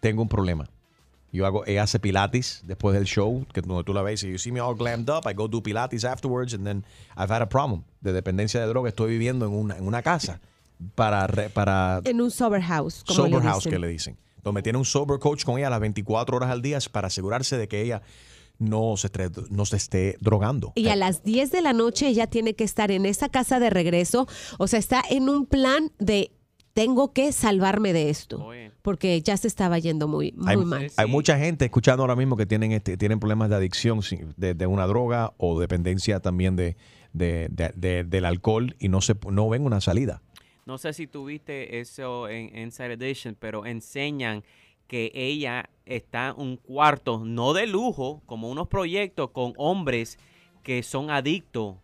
Tengo 0.00 0.20
un 0.20 0.28
problema. 0.28 0.68
Yo 1.32 1.46
hago, 1.46 1.64
ella 1.66 1.84
hace 1.84 1.98
pilates 1.98 2.60
después 2.66 2.94
del 2.94 3.04
show, 3.06 3.46
que 3.54 3.62
donde 3.62 3.82
tú 3.84 3.94
la 3.94 4.02
ves 4.02 4.22
y 4.24 4.30
you 4.30 4.36
see 4.38 4.52
me 4.52 4.60
all 4.60 4.74
glammed 4.76 5.08
up, 5.08 5.26
I 5.26 5.32
go 5.32 5.48
do 5.48 5.62
pilates 5.62 6.04
afterwards 6.04 6.52
and 6.52 6.66
then 6.66 6.84
I've 7.16 7.32
had 7.32 7.40
a 7.40 7.48
problem 7.48 7.84
de 8.02 8.12
dependencia 8.12 8.60
de 8.60 8.66
droga. 8.66 8.90
Estoy 8.90 9.12
viviendo 9.12 9.46
en 9.46 9.52
una, 9.54 9.78
en 9.78 9.86
una 9.86 10.02
casa 10.02 10.38
para, 10.94 11.26
re- 11.28 11.48
para 11.48 12.02
En 12.04 12.20
un 12.20 12.30
sober 12.30 12.60
house. 12.60 13.02
Como 13.06 13.16
sober 13.16 13.32
le 13.42 13.48
house 13.48 13.64
dicen. 13.64 13.72
que 13.72 13.78
le 13.78 13.88
dicen. 13.88 14.16
Donde 14.44 14.60
tiene 14.60 14.76
un 14.78 14.84
sober 14.84 15.18
coach 15.18 15.44
con 15.44 15.56
ella 15.56 15.70
las 15.70 15.80
24 15.80 16.36
horas 16.36 16.50
al 16.50 16.60
día 16.60 16.78
para 16.90 17.06
asegurarse 17.06 17.56
de 17.56 17.66
que 17.68 17.80
ella 17.80 18.02
no 18.62 18.96
se, 18.96 19.08
esté- 19.08 19.30
no 19.50 19.64
se 19.66 19.76
esté 19.76 20.16
drogando. 20.20 20.72
Y 20.74 20.88
a 20.88 20.96
las 20.96 21.22
10 21.24 21.50
de 21.50 21.62
la 21.62 21.72
noche 21.72 22.08
ella 22.08 22.26
tiene 22.26 22.54
que 22.54 22.64
estar 22.64 22.90
en 22.90 23.04
esa 23.06 23.28
casa 23.28 23.60
de 23.60 23.70
regreso. 23.70 24.26
O 24.58 24.66
sea, 24.68 24.78
está 24.78 25.02
en 25.10 25.28
un 25.28 25.46
plan 25.46 25.90
de 25.98 26.32
tengo 26.74 27.12
que 27.12 27.32
salvarme 27.32 27.92
de 27.92 28.08
esto. 28.08 28.48
Porque 28.80 29.20
ya 29.20 29.36
se 29.36 29.46
estaba 29.46 29.78
yendo 29.78 30.08
muy, 30.08 30.32
muy 30.32 30.48
Hay, 30.48 30.56
mal. 30.56 30.90
hay 30.96 31.06
mucha 31.06 31.38
gente 31.38 31.66
escuchando 31.66 32.02
ahora 32.02 32.16
mismo 32.16 32.36
que 32.36 32.46
tienen 32.46 32.72
este, 32.72 32.96
tienen 32.96 33.20
problemas 33.20 33.50
de 33.50 33.56
adicción 33.56 34.00
de, 34.36 34.54
de 34.54 34.66
una 34.66 34.86
droga 34.86 35.34
o 35.36 35.60
dependencia 35.60 36.18
también 36.20 36.56
de, 36.56 36.76
de- 37.12 37.48
de- 37.50 37.72
de- 37.76 38.04
del 38.04 38.24
alcohol 38.24 38.74
y 38.78 38.88
no 38.88 39.00
se 39.02 39.14
no 39.30 39.48
ven 39.50 39.66
una 39.66 39.80
salida. 39.82 40.22
No 40.64 40.78
sé 40.78 40.92
si 40.94 41.06
tuviste 41.06 41.80
eso 41.80 42.28
en 42.28 42.56
Inside 42.56 42.92
Edition, 42.94 43.36
pero 43.38 43.66
enseñan 43.66 44.42
que 44.92 45.10
ella 45.14 45.70
está 45.86 46.28
en 46.28 46.34
un 46.48 46.56
cuarto, 46.58 47.22
no 47.24 47.54
de 47.54 47.66
lujo, 47.66 48.20
como 48.26 48.50
unos 48.50 48.68
proyectos 48.68 49.30
con 49.30 49.54
hombres 49.56 50.18
que 50.62 50.82
son 50.82 51.08
adictos 51.10 51.76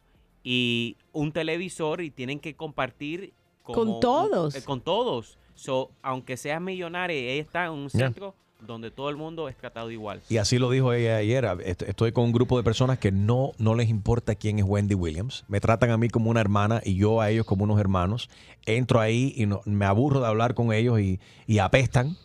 y 0.44 0.98
un 1.14 1.32
televisor 1.32 2.02
y 2.02 2.10
tienen 2.10 2.38
que 2.38 2.54
compartir 2.54 3.32
como 3.62 3.78
Con 3.78 3.88
un- 3.88 4.00
todos. 4.00 4.54
eh, 4.56 4.62
con 4.62 4.82
todos. 4.82 5.38
So, 5.54 5.90
aunque 6.02 6.36
seas 6.36 6.60
millonaria, 6.60 7.16
ella 7.16 7.40
está 7.40 7.64
en 7.64 7.70
un 7.72 7.88
Yeah. 7.88 8.08
centro 8.08 8.34
donde 8.60 8.90
todo 8.90 9.08
el 9.08 9.16
mundo 9.16 9.48
es 9.48 9.56
tratado 9.56 9.90
igual. 9.90 10.20
Y 10.28 10.36
así 10.36 10.58
lo 10.58 10.68
dijo 10.70 10.92
ella 10.92 11.16
ayer. 11.16 11.46
Est- 11.64 11.82
Estoy 11.84 12.12
con 12.12 12.24
un 12.24 12.32
grupo 12.32 12.58
de 12.58 12.62
personas 12.62 12.98
que 12.98 13.10
no, 13.10 13.52
no 13.56 13.74
les 13.74 13.88
importa 13.88 14.34
quién 14.34 14.58
es 14.58 14.66
Wendy 14.66 14.94
Williams. 14.94 15.44
Me 15.48 15.60
tratan 15.60 15.90
a 15.92 15.96
mí 15.96 16.10
como 16.10 16.28
una 16.28 16.42
hermana 16.42 16.82
y 16.84 16.94
yo 16.96 17.22
a 17.22 17.30
ellos 17.30 17.46
como 17.46 17.64
unos 17.64 17.80
hermanos. 17.80 18.28
Entro 18.66 19.00
ahí 19.00 19.32
y 19.34 19.46
no- 19.46 19.62
me 19.64 19.86
aburro 19.86 20.20
de 20.20 20.26
hablar 20.26 20.52
con 20.52 20.74
ellos 20.74 21.00
y, 21.00 21.18
y 21.46 21.58
apestan. 21.60 22.18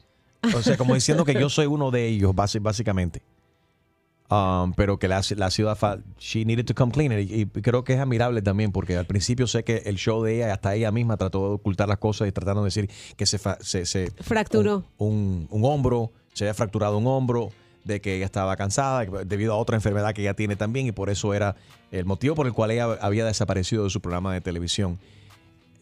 O 0.55 0.61
sea, 0.61 0.77
como 0.77 0.93
diciendo 0.93 1.25
que 1.25 1.33
yo 1.33 1.49
soy 1.49 1.65
uno 1.67 1.91
de 1.91 2.07
ellos, 2.07 2.33
básicamente. 2.35 3.21
Um, 4.29 4.73
pero 4.73 4.97
que 4.97 5.07
la, 5.07 5.21
la 5.35 5.51
ciudad, 5.51 5.77
she 6.17 6.43
needed 6.43 6.65
to 6.65 6.73
come 6.73 6.91
clean. 6.91 7.11
Y, 7.11 7.41
y 7.41 7.45
creo 7.45 7.83
que 7.83 7.93
es 7.93 7.99
admirable 7.99 8.41
también, 8.41 8.71
porque 8.71 8.97
al 8.97 9.05
principio 9.05 9.45
sé 9.47 9.63
que 9.63 9.83
el 9.85 9.95
show 9.97 10.23
de 10.23 10.37
ella, 10.37 10.53
hasta 10.53 10.73
ella 10.73 10.91
misma 10.91 11.17
trató 11.17 11.49
de 11.49 11.53
ocultar 11.55 11.87
las 11.87 11.99
cosas 11.99 12.27
y 12.27 12.31
tratando 12.31 12.61
de 12.63 12.67
decir 12.67 12.89
que 13.15 13.25
se, 13.25 13.37
fa- 13.37 13.57
se, 13.61 13.85
se- 13.85 14.09
Fracturó. 14.21 14.85
un, 14.97 15.47
un 15.51 15.65
hombro, 15.65 16.11
se 16.33 16.45
había 16.45 16.53
fracturado 16.55 16.97
un 16.97 17.05
hombro, 17.05 17.51
de 17.83 17.99
que 17.99 18.15
ella 18.15 18.25
estaba 18.25 18.55
cansada 18.55 19.03
debido 19.25 19.51
a 19.53 19.57
otra 19.57 19.75
enfermedad 19.75 20.13
que 20.13 20.21
ella 20.21 20.33
tiene 20.33 20.55
también 20.55 20.87
y 20.87 20.93
por 20.93 21.09
eso 21.09 21.33
era 21.33 21.57
el 21.91 22.05
motivo 22.05 22.33
por 22.33 22.47
el 22.47 22.53
cual 22.53 22.71
ella 22.71 22.97
había 23.01 23.25
desaparecido 23.25 23.83
de 23.83 23.89
su 23.89 23.99
programa 23.99 24.33
de 24.33 24.39
televisión. 24.39 24.97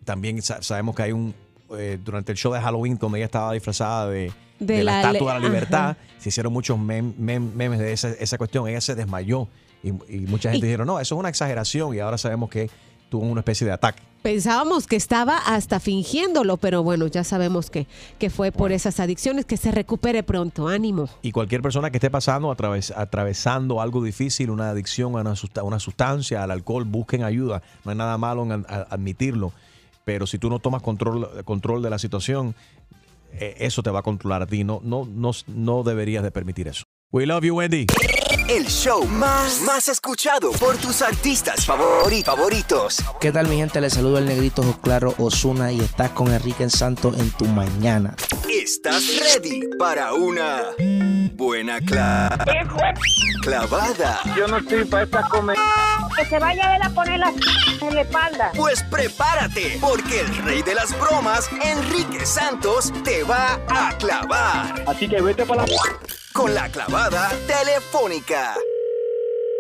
También 0.04 0.42
sa- 0.42 0.64
sabemos 0.64 0.96
que 0.96 1.04
hay 1.04 1.12
un, 1.12 1.36
eh, 1.78 2.00
durante 2.04 2.32
el 2.32 2.40
show 2.40 2.52
de 2.54 2.60
Halloween, 2.60 2.98
donde 2.98 3.20
ella 3.20 3.26
estaba 3.28 3.54
disfrazada 3.54 4.10
de, 4.10 4.32
De 4.62 4.76
de 4.78 4.84
la, 4.84 5.02
la 5.02 5.08
Estatua 5.08 5.34
de 5.34 5.40
la 5.42 5.46
Libertad, 5.48 5.90
ajá. 5.92 5.98
se 6.20 6.30
hicieron 6.30 6.54
muchos 6.54 6.78
mem- 6.80 7.14
mem- 7.16 7.52
memes 7.54 7.80
de 7.80 7.92
esa, 7.92 8.10
esa 8.12 8.38
cuestión. 8.38 8.68
Ella 8.68 8.80
se 8.80 8.96
desmayó 8.96 9.48
y, 9.84 9.90
y 9.90 10.20
mucha 10.28 10.52
gente 10.52 10.66
Y- 10.66 10.70
dijeron, 10.70 10.88
no, 10.88 11.00
eso 11.00 11.16
es 11.16 11.20
una 11.20 11.30
exageración 11.30 11.94
y 11.96 12.00
ahora 12.00 12.18
sabemos 12.18 12.50
que 12.50 12.70
tuvo 13.10 13.24
una 13.26 13.42
especie 13.42 13.68
de 13.68 13.74
ataque. 13.74 14.02
Pensábamos 14.22 14.86
que 14.86 14.96
estaba 14.96 15.36
hasta 15.36 15.80
fingiéndolo, 15.80 16.58
pero 16.58 16.84
bueno, 16.84 17.08
ya 17.08 17.24
sabemos 17.24 17.72
que, 17.72 17.88
que 18.20 18.30
fue 18.30 18.52
por 18.52 18.72
esas 18.72 19.00
adicciones. 19.00 19.46
Que 19.46 19.58
se 19.58 19.72
recupere 19.72 20.22
pronto. 20.22 20.68
Ánimo. 20.68 21.10
Y 21.24 21.32
cualquier 21.32 21.64
persona 21.64 21.90
que 21.90 21.98
esté 21.98 22.12
pasando, 22.12 22.56
atraves- 22.56 22.94
atravesando 22.96 23.82
algo 23.82 24.04
difícil, 24.04 24.52
una 24.52 24.70
adicción 24.70 25.16
a 25.18 25.22
una, 25.22 25.36
susta- 25.36 25.64
una 25.64 25.80
sustancia, 25.80 26.44
al 26.44 26.52
alcohol, 26.52 26.86
busquen 26.86 27.24
ayuda. 27.24 27.64
No 27.84 27.90
hay 27.92 27.98
nada 27.98 28.16
malo 28.20 28.44
en 28.44 28.64
admitirlo. 28.70 29.54
Pero 30.06 30.28
si 30.28 30.38
tú 30.38 30.50
no 30.52 30.60
tomas 30.60 30.84
control, 30.84 31.44
control 31.44 31.82
de 31.82 31.90
la 31.90 31.98
situación, 31.98 32.54
eso 33.40 33.84
te 33.84 33.90
va 33.90 34.00
a 34.00 34.04
controlar 34.04 34.42
a 34.42 34.48
ti. 34.48 34.64
No, 34.64 34.82
no, 34.84 35.06
no, 35.06 35.32
no 35.48 35.84
deberías 35.84 36.24
de 36.24 36.32
permitir 36.32 36.68
eso. 36.68 36.84
We 37.12 37.26
love 37.26 37.44
you, 37.44 37.56
Wendy. 37.56 37.88
El 38.54 38.68
show 38.68 39.06
más, 39.06 39.62
más 39.62 39.88
escuchado 39.88 40.52
por 40.52 40.76
tus 40.76 41.02
artistas 41.02 41.66
favori- 41.66 42.22
favoritos. 42.24 42.98
¿Qué 43.22 43.32
tal 43.32 43.48
mi 43.48 43.56
gente? 43.58 43.80
Les 43.80 43.94
saludo 43.94 44.18
el 44.18 44.26
negrito 44.26 44.62
Claro 44.82 45.16
Osuna 45.20 45.72
y 45.72 45.80
estás 45.80 46.10
con 46.10 46.34
Enrique 46.34 46.70
Santos 46.70 47.18
en 47.18 47.32
tu 47.32 47.46
mañana. 47.46 48.14
¿Estás 48.50 49.04
ready 49.20 49.62
para 49.80 50.14
una 50.14 50.64
buena 51.36 51.80
cla- 51.80 52.36
clavada. 53.42 54.20
Yo 54.36 54.48
no 54.48 54.58
estoy 54.58 54.84
para 54.84 55.04
esta 55.04 55.22
comer. 55.30 55.56
Que 56.18 56.26
se 56.26 56.38
vaya 56.38 56.76
él 56.76 56.82
a 56.84 56.90
poner 56.90 57.20
la 57.20 57.30
en 57.82 57.96
la 57.96 58.02
espalda. 58.02 58.52
Pues 58.58 58.84
prepárate, 58.84 59.78
porque 59.80 60.20
el 60.20 60.36
rey 60.44 60.62
de 60.62 60.76
las 60.76 60.92
bromas, 61.00 61.50
Enrique 61.64 62.26
Santos, 62.26 62.92
te 63.06 63.24
va 63.24 63.60
a 63.70 63.96
clavar. 63.98 64.84
Así 64.88 65.08
que 65.08 65.22
vete 65.22 65.46
para 65.46 65.66
la... 65.66 65.74
Con 66.34 66.54
la 66.54 66.70
clavada 66.70 67.30
telefónica. 67.46 68.56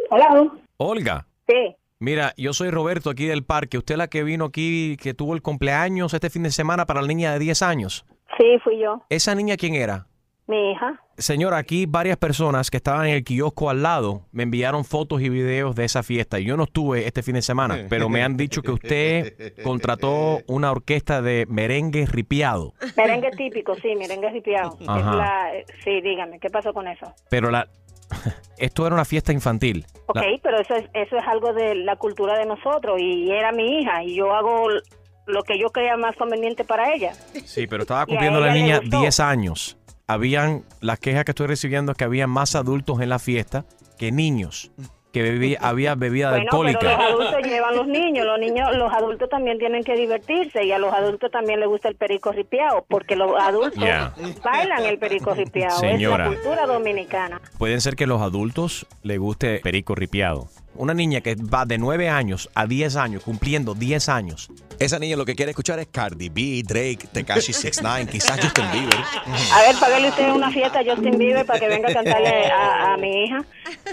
Hola. 0.10 0.52
Olga. 0.78 1.28
Sí. 1.48 1.76
Mira, 2.00 2.34
yo 2.38 2.54
soy 2.54 2.72
Roberto 2.72 3.10
aquí 3.10 3.26
del 3.26 3.44
parque. 3.44 3.78
Usted 3.78 3.98
la 3.98 4.08
que 4.08 4.24
vino 4.24 4.46
aquí, 4.46 4.96
que 4.98 5.14
tuvo 5.14 5.36
el 5.36 5.42
cumpleaños 5.42 6.14
este 6.14 6.30
fin 6.30 6.44
de 6.44 6.52
semana 6.52 6.86
para 6.86 7.02
la 7.02 7.08
niña 7.08 7.34
de 7.34 7.40
10 7.40 7.62
años. 7.62 8.06
Sí, 8.38 8.58
fui 8.64 8.80
yo. 8.80 9.04
¿Esa 9.10 9.36
niña 9.36 9.58
quién 9.58 9.76
era? 9.76 10.08
Mi 10.52 10.72
hija. 10.74 11.00
Señora, 11.18 11.58
aquí 11.58 11.86
varias 11.86 12.18
personas 12.18 12.70
que 12.70 12.76
estaban 12.78 13.06
en 13.08 13.14
el 13.16 13.24
kiosco 13.24 13.70
al 13.70 13.82
lado 13.84 14.24
me 14.34 14.44
enviaron 14.44 14.84
fotos 14.84 15.22
y 15.22 15.30
videos 15.30 15.76
de 15.76 15.86
esa 15.86 16.04
fiesta. 16.04 16.40
Yo 16.40 16.58
no 16.58 16.64
estuve 16.66 17.08
este 17.08 17.24
fin 17.24 17.36
de 17.36 17.42
semana, 17.42 17.86
pero 17.90 18.10
me 18.10 18.22
han 18.22 18.36
dicho 18.36 18.62
que 18.62 18.72
usted 18.72 19.54
contrató 19.64 20.40
una 20.48 20.72
orquesta 20.72 21.22
de 21.22 21.46
merengue 21.48 22.06
ripiado. 22.06 22.74
Merengue 22.98 23.32
típico, 23.32 23.76
sí, 23.76 23.96
merengue 23.96 24.30
ripiado. 24.30 24.76
Es 24.82 24.90
Ajá. 24.90 25.16
la- 25.16 25.52
sí, 25.86 26.02
dígame, 26.02 26.38
¿qué 26.40 26.50
pasó 26.50 26.74
con 26.74 26.88
eso? 26.88 27.14
Pero 27.30 27.50
la 27.50 27.68
esto 28.58 28.86
era 28.86 28.94
una 28.96 29.06
fiesta 29.06 29.32
infantil. 29.32 29.86
Ok, 30.08 30.16
La- 30.18 30.24
pero 30.44 30.60
eso 30.60 30.76
es, 30.76 30.84
eso 30.94 31.16
es 31.18 31.24
algo 31.28 31.54
de 31.54 31.76
la 31.76 31.96
cultura 31.96 32.38
de 32.38 32.46
nosotros 32.46 33.00
y 33.00 33.32
era 33.32 33.54
mi 33.54 33.80
hija 33.80 34.04
y 34.04 34.16
yo 34.16 34.34
hago 34.34 34.68
lo 35.28 35.44
que 35.44 35.58
yo 35.58 35.70
crea 35.70 35.96
más 35.98 36.16
conveniente 36.18 36.66
para 36.66 36.94
ella. 36.94 37.14
Sí, 37.46 37.68
pero 37.68 37.84
estaba 37.84 38.06
cumpliendo 38.06 38.40
la 38.42 38.52
niña 38.54 38.80
gustó. 38.80 39.00
10 39.00 39.20
años. 39.22 39.78
Habían, 40.12 40.64
las 40.82 41.00
quejas 41.00 41.26
que 41.26 41.32
estoy 41.32 41.48
recibiendo 41.48 41.92
es 41.94 41.98
que 41.98 42.04
había 42.04 42.28
más 42.28 42.56
adultos 42.56 43.00
en 43.02 43.10
la 43.10 43.20
fiesta 43.20 43.66
que 43.98 44.12
niños, 44.12 44.72
que 45.14 45.22
bebía, 45.22 45.58
había 45.62 45.96
bebida 45.96 46.32
Bueno, 46.32 46.46
pero 46.50 46.64
alcohólica. 46.64 46.98
los 46.98 47.10
adultos 47.12 47.52
llevan 47.52 47.76
los 47.76 47.88
niños, 47.88 48.26
los 48.26 48.40
niños, 48.40 48.76
los 48.76 48.94
adultos 48.94 49.30
también 49.30 49.58
tienen 49.60 49.84
que 49.84 49.96
divertirse 49.96 50.64
y 50.66 50.72
a 50.72 50.80
los 50.80 50.94
adultos 50.94 51.32
también 51.32 51.60
les 51.60 51.70
gusta 51.70 51.88
el 51.90 51.96
perico 51.96 52.32
ripiado, 52.32 52.86
porque 52.88 53.16
los 53.16 53.32
adultos 53.40 53.84
bailan 54.44 54.86
el 54.86 54.98
perico 54.98 55.34
ripiado, 55.34 55.78
Señora. 55.80 56.26
es 56.26 56.32
la 56.32 56.36
cultura 56.38 56.66
dominicana. 56.66 57.42
Pueden 57.58 57.80
ser 57.82 57.96
que 57.96 58.08
los 58.08 58.22
adultos 58.22 58.86
le 59.04 59.18
guste 59.18 59.60
perico 59.64 59.96
ripiado. 59.96 60.48
Una 60.76 60.94
niña 60.94 61.22
que 61.22 61.36
va 61.36 61.66
de 61.66 61.78
9 61.78 62.10
años 62.10 62.50
a 62.56 62.66
10 62.66 62.96
años, 62.96 63.24
cumpliendo 63.24 63.74
10 63.74 64.10
años. 64.10 64.50
Esa 64.80 64.98
niña 64.98 65.16
lo 65.16 65.26
que 65.26 65.36
quiere 65.36 65.52
escuchar 65.52 65.78
es 65.80 65.88
Cardi 65.88 66.30
B, 66.30 66.64
Drake, 66.66 67.08
Tekashi 67.14 67.54
69, 67.54 68.10
quizás 68.12 68.40
Justin 68.42 68.66
Bieber. 68.72 69.00
A 69.54 69.62
ver, 69.62 69.76
págale 69.80 70.10
usted 70.10 70.32
una 70.32 70.50
fiesta 70.50 70.80
a 70.80 70.84
Justin 70.84 71.18
Bieber 71.20 71.46
para 71.46 71.60
que 71.60 71.68
venga 71.68 71.90
a 71.90 71.94
cantarle 71.94 72.46
a, 72.52 72.94
a 72.94 72.98
mi 72.98 73.26
hija. 73.26 73.44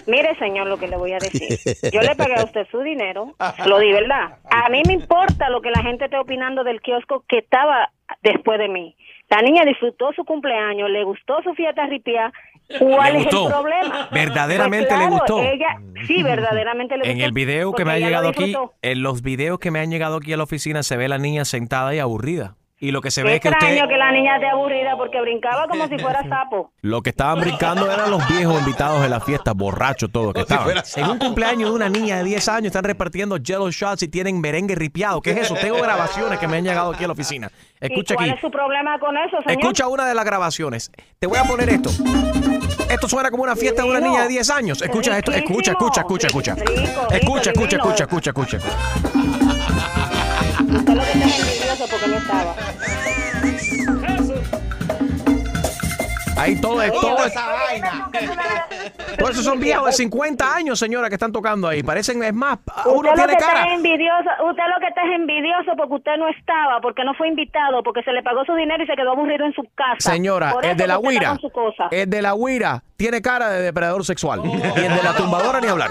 Mire, 0.06 0.34
señor, 0.38 0.66
lo 0.66 0.78
que 0.78 0.88
le 0.88 0.96
voy 0.96 1.12
a 1.12 1.18
decir. 1.18 1.58
Yo 1.92 2.00
le 2.00 2.14
pagué 2.16 2.36
a 2.36 2.44
usted 2.44 2.66
su 2.70 2.80
dinero, 2.80 3.34
lo 3.66 3.78
di, 3.78 3.92
¿verdad? 3.92 4.38
A 4.50 4.68
mí 4.70 4.82
me 4.86 4.94
importa 4.94 5.50
lo 5.50 5.60
que 5.60 5.70
la 5.70 5.82
gente 5.82 6.06
esté 6.06 6.16
opinando 6.16 6.64
del 6.64 6.80
kiosco 6.80 7.24
que 7.28 7.38
estaba 7.38 7.90
después 8.22 8.58
de 8.58 8.68
mí. 8.68 8.96
La 9.28 9.42
niña 9.42 9.64
disfrutó 9.64 10.12
su 10.14 10.24
cumpleaños, 10.24 10.88
le 10.88 11.04
gustó 11.04 11.42
su 11.42 11.52
fiesta 11.54 11.86
ripia. 11.86 12.32
¿Cuál 12.78 13.16
es 13.16 13.24
gustó. 13.24 13.46
el 13.46 13.52
problema? 13.52 14.08
Verdaderamente 14.12 14.88
Pues 14.88 15.00
le 15.00 15.06
gustó. 15.06 15.42
Ella, 15.42 15.80
sí, 16.06 16.22
verdaderamente 16.22 16.96
le 16.96 17.00
gustó. 17.00 17.10
En 17.12 17.20
el 17.22 17.32
video 17.32 17.72
que 17.72 17.84
me 17.84 17.92
ha 17.92 17.98
llegado 17.98 18.28
aquí, 18.28 18.54
en 18.82 19.02
los 19.02 19.22
videos 19.22 19.58
que 19.58 19.70
me 19.70 19.80
han 19.80 19.90
llegado 19.90 20.16
aquí 20.16 20.34
a 20.34 20.36
la 20.36 20.42
oficina, 20.42 20.82
se 20.82 20.96
ve 20.98 21.08
la 21.08 21.18
niña 21.18 21.46
sentada 21.46 21.94
y 21.94 21.98
aburrida. 21.98 22.57
Y 22.80 22.92
lo 22.92 23.00
que 23.00 23.10
se 23.10 23.22
Qué 23.22 23.28
ve 23.28 23.34
es 23.36 23.40
que 23.40 23.48
extraño 23.48 23.74
usted, 23.74 23.88
que 23.88 23.96
la 23.98 24.12
niña 24.12 24.36
esté 24.36 24.48
aburrida 24.48 24.96
porque 24.96 25.20
brincaba 25.20 25.66
como 25.66 25.88
si 25.88 25.98
fuera 25.98 26.22
sapo. 26.28 26.70
lo 26.80 27.02
que 27.02 27.10
estaban 27.10 27.40
brincando 27.40 27.90
eran 27.90 28.08
los 28.08 28.26
viejos 28.28 28.56
invitados 28.60 29.02
de 29.02 29.08
la 29.08 29.18
fiesta, 29.20 29.52
borrachos 29.52 30.12
todos 30.12 30.32
que 30.32 30.42
estaban. 30.42 30.76
En 30.94 31.10
un 31.10 31.18
cumpleaños 31.18 31.70
de 31.70 31.74
una 31.74 31.88
niña 31.88 32.18
de 32.18 32.24
10 32.24 32.48
años 32.48 32.66
están 32.66 32.84
repartiendo 32.84 33.36
jello 33.42 33.68
shots 33.72 34.04
y 34.04 34.08
tienen 34.08 34.40
merengue 34.40 34.76
ripiado. 34.76 35.20
¿Qué 35.20 35.32
es 35.32 35.38
eso? 35.38 35.54
Tengo 35.56 35.76
grabaciones 35.82 36.38
que 36.38 36.46
me 36.46 36.58
han 36.58 36.64
llegado 36.64 36.92
aquí 36.92 37.02
a 37.02 37.08
la 37.08 37.14
oficina. 37.14 37.50
Escucha 37.80 38.14
¿Y 38.14 38.16
cuál 38.16 38.30
aquí. 38.30 38.36
es 38.36 38.40
su 38.40 38.50
problema 38.50 38.96
con 39.00 39.16
eso, 39.16 39.38
señor? 39.38 39.60
Escucha 39.60 39.88
una 39.88 40.06
de 40.06 40.14
las 40.14 40.24
grabaciones. 40.24 40.92
Te 41.18 41.26
voy 41.26 41.38
a 41.38 41.42
poner 41.44 41.68
esto. 41.70 41.90
Esto 42.88 43.08
suena 43.08 43.30
como 43.32 43.42
una 43.42 43.56
fiesta 43.56 43.82
de 43.82 43.88
una 43.90 44.00
niña 44.00 44.22
de 44.22 44.28
10 44.28 44.50
años. 44.50 44.82
Escucha 44.82 45.18
esto. 45.18 45.32
Escucha, 45.32 45.72
escucha, 45.72 46.00
escucha, 46.02 46.26
escucha. 46.28 46.54
Escucha, 47.10 47.50
escucha, 47.50 47.76
escucha, 47.76 48.04
escucha, 48.04 48.30
escucha. 48.30 48.58
Usted 50.70 50.94
lo 50.94 51.02
que 51.02 51.12
está 51.12 51.26
es 51.26 51.40
envidioso 51.40 51.86
porque 51.88 52.08
no 52.08 52.18
estaba. 52.18 52.54
Ahí 56.38 56.60
todo 56.60 56.80
es 56.82 56.92
todo. 56.92 57.24
es- 57.24 57.34
Todos 59.18 59.30
esos 59.32 59.44
son 59.44 59.58
viejos 59.60 59.86
de 59.86 59.92
50 59.92 60.54
años, 60.54 60.78
señora, 60.78 61.08
que 61.08 61.14
están 61.14 61.32
tocando 61.32 61.68
ahí. 61.68 61.82
Parecen, 61.82 62.22
es 62.22 62.34
más, 62.34 62.58
uno 62.86 62.96
Usted 62.96 63.08
lo 63.10 63.14
tiene 63.14 63.26
que 63.28 63.32
está 63.38 63.46
cara. 63.46 63.64
es 63.66 63.72
envidioso, 63.74 64.30
usted 64.48 64.62
lo 64.74 64.80
que 64.80 64.86
está 64.88 65.02
es 65.04 65.12
envidioso 65.16 65.72
porque 65.76 65.94
usted 65.94 66.16
no 66.18 66.28
estaba, 66.28 66.80
porque 66.80 67.04
no 67.04 67.14
fue 67.14 67.28
invitado, 67.28 67.82
porque 67.82 68.02
se 68.02 68.12
le 68.12 68.22
pagó 68.22 68.44
su 68.44 68.54
dinero 68.54 68.82
y 68.82 68.86
se 68.86 68.94
quedó 68.94 69.12
aburrido 69.12 69.44
en 69.46 69.52
su 69.54 69.62
casa. 69.74 70.10
Señora, 70.12 70.52
Por 70.52 70.64
el 70.64 70.70
eso 70.72 70.78
de 70.78 70.86
la 70.86 70.94
que 70.94 71.00
está 71.00 71.08
huira, 71.08 71.88
el 71.90 72.10
de 72.10 72.22
la 72.22 72.34
huira 72.34 72.82
tiene 72.96 73.20
cara 73.22 73.48
de 73.50 73.62
depredador 73.62 74.04
sexual. 74.04 74.40
Y 74.44 74.80
el 74.80 74.94
de 74.96 75.02
la 75.02 75.14
tumbadora 75.16 75.60
ni 75.60 75.68
hablar. 75.68 75.90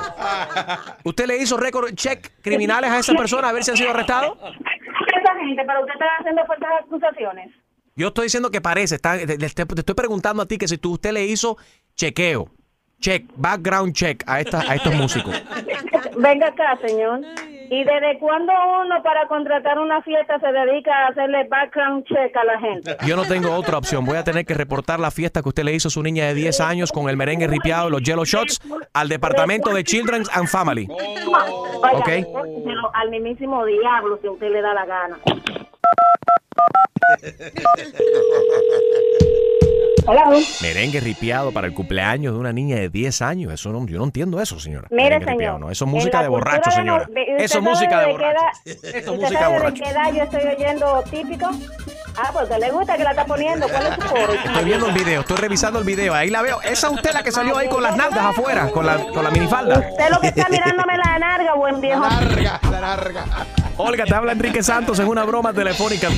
¿Usted 1.03 1.25
le 1.27 1.37
hizo 1.37 1.57
récord 1.57 1.93
check 1.95 2.31
criminales 2.41 2.89
a 2.91 2.99
esa 2.99 3.13
persona 3.13 3.49
a 3.49 3.51
ver 3.53 3.63
si 3.63 3.71
han 3.71 3.77
sido 3.77 3.91
arrestados? 3.91 4.37
Esa 4.39 5.35
gente, 5.39 5.63
pero 5.65 5.79
usted 5.81 5.93
está 5.93 6.05
haciendo 6.19 6.45
fuertes 6.45 6.67
acusaciones. 6.85 7.49
Yo 7.97 8.09
estoy 8.09 8.25
diciendo 8.27 8.51
que 8.51 8.61
parece, 8.61 8.95
está- 8.95 9.17
te, 9.17 9.37
te- 9.37 9.45
estoy 9.45 9.95
preguntando 9.95 10.43
a 10.43 10.45
ti 10.45 10.57
que 10.57 10.67
si 10.67 10.77
tú, 10.77 10.93
usted 10.93 11.11
le 11.11 11.25
hizo 11.25 11.57
chequeo, 11.95 12.53
check, 12.99 13.25
background 13.35 13.93
check 13.93 14.23
a, 14.27 14.39
esta, 14.39 14.61
a 14.61 14.75
estos 14.75 14.93
músicos. 14.95 15.35
Venga 16.17 16.47
acá, 16.47 16.77
señor. 16.85 17.21
¿Y 17.69 17.83
desde 17.83 18.17
cuándo 18.19 18.53
uno 18.85 19.03
para 19.03 19.27
contratar 19.27 19.77
una 19.77 20.01
fiesta 20.01 20.39
se 20.39 20.47
dedica 20.47 20.89
a 20.93 21.07
hacerle 21.09 21.43
background 21.49 22.05
check 22.05 22.35
a 22.37 22.43
la 22.45 22.59
gente? 22.61 22.95
Yo 23.05 23.17
no 23.17 23.25
tengo 23.25 23.53
otra 23.53 23.77
opción. 23.77 24.05
Voy 24.05 24.15
a 24.17 24.23
tener 24.23 24.45
que 24.45 24.53
reportar 24.53 25.01
la 25.01 25.11
fiesta 25.11 25.41
que 25.41 25.49
usted 25.49 25.63
le 25.63 25.73
hizo 25.73 25.89
a 25.89 25.91
su 25.91 26.01
niña 26.01 26.27
de 26.27 26.33
10 26.33 26.61
años 26.61 26.93
con 26.93 27.09
el 27.09 27.17
merengue 27.17 27.45
ripiado 27.45 27.89
y 27.89 27.91
los 27.91 28.01
yellow 28.03 28.23
shots 28.23 28.61
al 28.93 29.09
departamento 29.09 29.73
de 29.73 29.83
Children 29.83 30.23
and 30.33 30.47
Family. 30.47 30.87
Oiga, 30.97 31.99
Ok. 31.99 32.09
pónselo 32.31 32.89
al 32.93 33.09
mismísimo 33.09 33.65
diablo 33.65 34.17
si 34.21 34.27
a 34.27 34.31
usted 34.31 34.49
le 34.49 34.61
da 34.61 34.73
la 34.73 34.85
gana. 34.85 35.17
Hola. 40.09 40.23
Merengue 40.61 40.99
ripiado 41.01 41.51
para 41.51 41.67
el 41.67 41.73
cumpleaños 41.73 42.33
de 42.33 42.39
una 42.39 42.53
niña 42.53 42.77
de 42.77 42.87
10 42.89 43.21
años. 43.21 43.51
Eso 43.53 43.71
no, 43.73 43.85
yo 43.85 43.97
no 43.97 44.05
entiendo 44.05 44.41
eso, 44.41 44.57
señora. 44.59 44.87
Mire, 44.89 45.03
Merengue 45.03 45.25
señor. 45.25 45.37
ripiado, 45.37 45.59
no. 45.59 45.69
Eso 45.69 45.83
es 45.85 45.91
música 45.91 46.17
la 46.17 46.23
de 46.23 46.29
borracho, 46.29 46.71
señora. 46.71 47.05
no- 47.07 47.13
de- 47.13 47.21
¿usted 47.31 47.43
Eso 47.43 47.57
es 47.57 47.63
música 47.63 47.99
de 47.99 48.11
borracho. 48.13 48.39
Esto 48.65 48.87
es 48.87 48.93
¿Usted 49.07 49.11
música 49.11 49.27
sabe 49.27 49.37
de 49.39 49.51
de 49.53 49.59
borracho. 49.59 49.83
qué 49.83 49.89
edad 49.89 50.13
yo 50.13 50.23
estoy 50.23 50.41
oyendo 50.55 51.03
típico? 51.11 51.49
Ah, 52.19 52.29
porque 52.33 52.57
le 52.57 52.71
gusta 52.71 52.97
que 52.97 53.03
la 53.03 53.09
está 53.11 53.25
poniendo. 53.25 53.67
¿Cuál 53.67 53.85
es 53.87 53.93
su 53.95 54.01
coro? 54.01 54.33
Estoy 54.33 54.63
viendo 54.65 54.87
el 54.87 54.93
video, 54.93 55.21
estoy 55.21 55.37
revisando 55.37 55.79
el 55.79 55.85
video. 55.85 56.13
Ahí 56.13 56.29
la 56.29 56.41
veo. 56.41 56.61
Esa 56.61 56.87
es 56.87 56.93
usted 56.93 57.11
la 57.13 57.21
que 57.21 57.31
salió 57.31 57.57
ahí 57.57 57.67
con 57.67 57.83
las 57.83 57.95
nalgas 57.97 58.25
afuera, 58.25 58.69
con 58.71 58.85
la, 58.85 58.95
con 59.13 59.23
la 59.23 59.29
minifalda. 59.29 59.79
Usted 59.91 60.09
lo 60.09 60.19
que 60.21 60.27
está 60.27 60.47
mirándome 60.49 60.97
la 60.97 61.19
narga, 61.19 61.53
buen 61.55 61.79
viejo. 61.81 62.01
la 62.71 62.79
larga. 62.81 63.25
Olga, 63.75 64.05
te 64.05 64.15
habla 64.15 64.31
Enrique 64.31 64.63
Santos 64.63 64.97
en 64.99 65.07
una 65.07 65.25
broma 65.25 65.53
telefónica. 65.53 66.07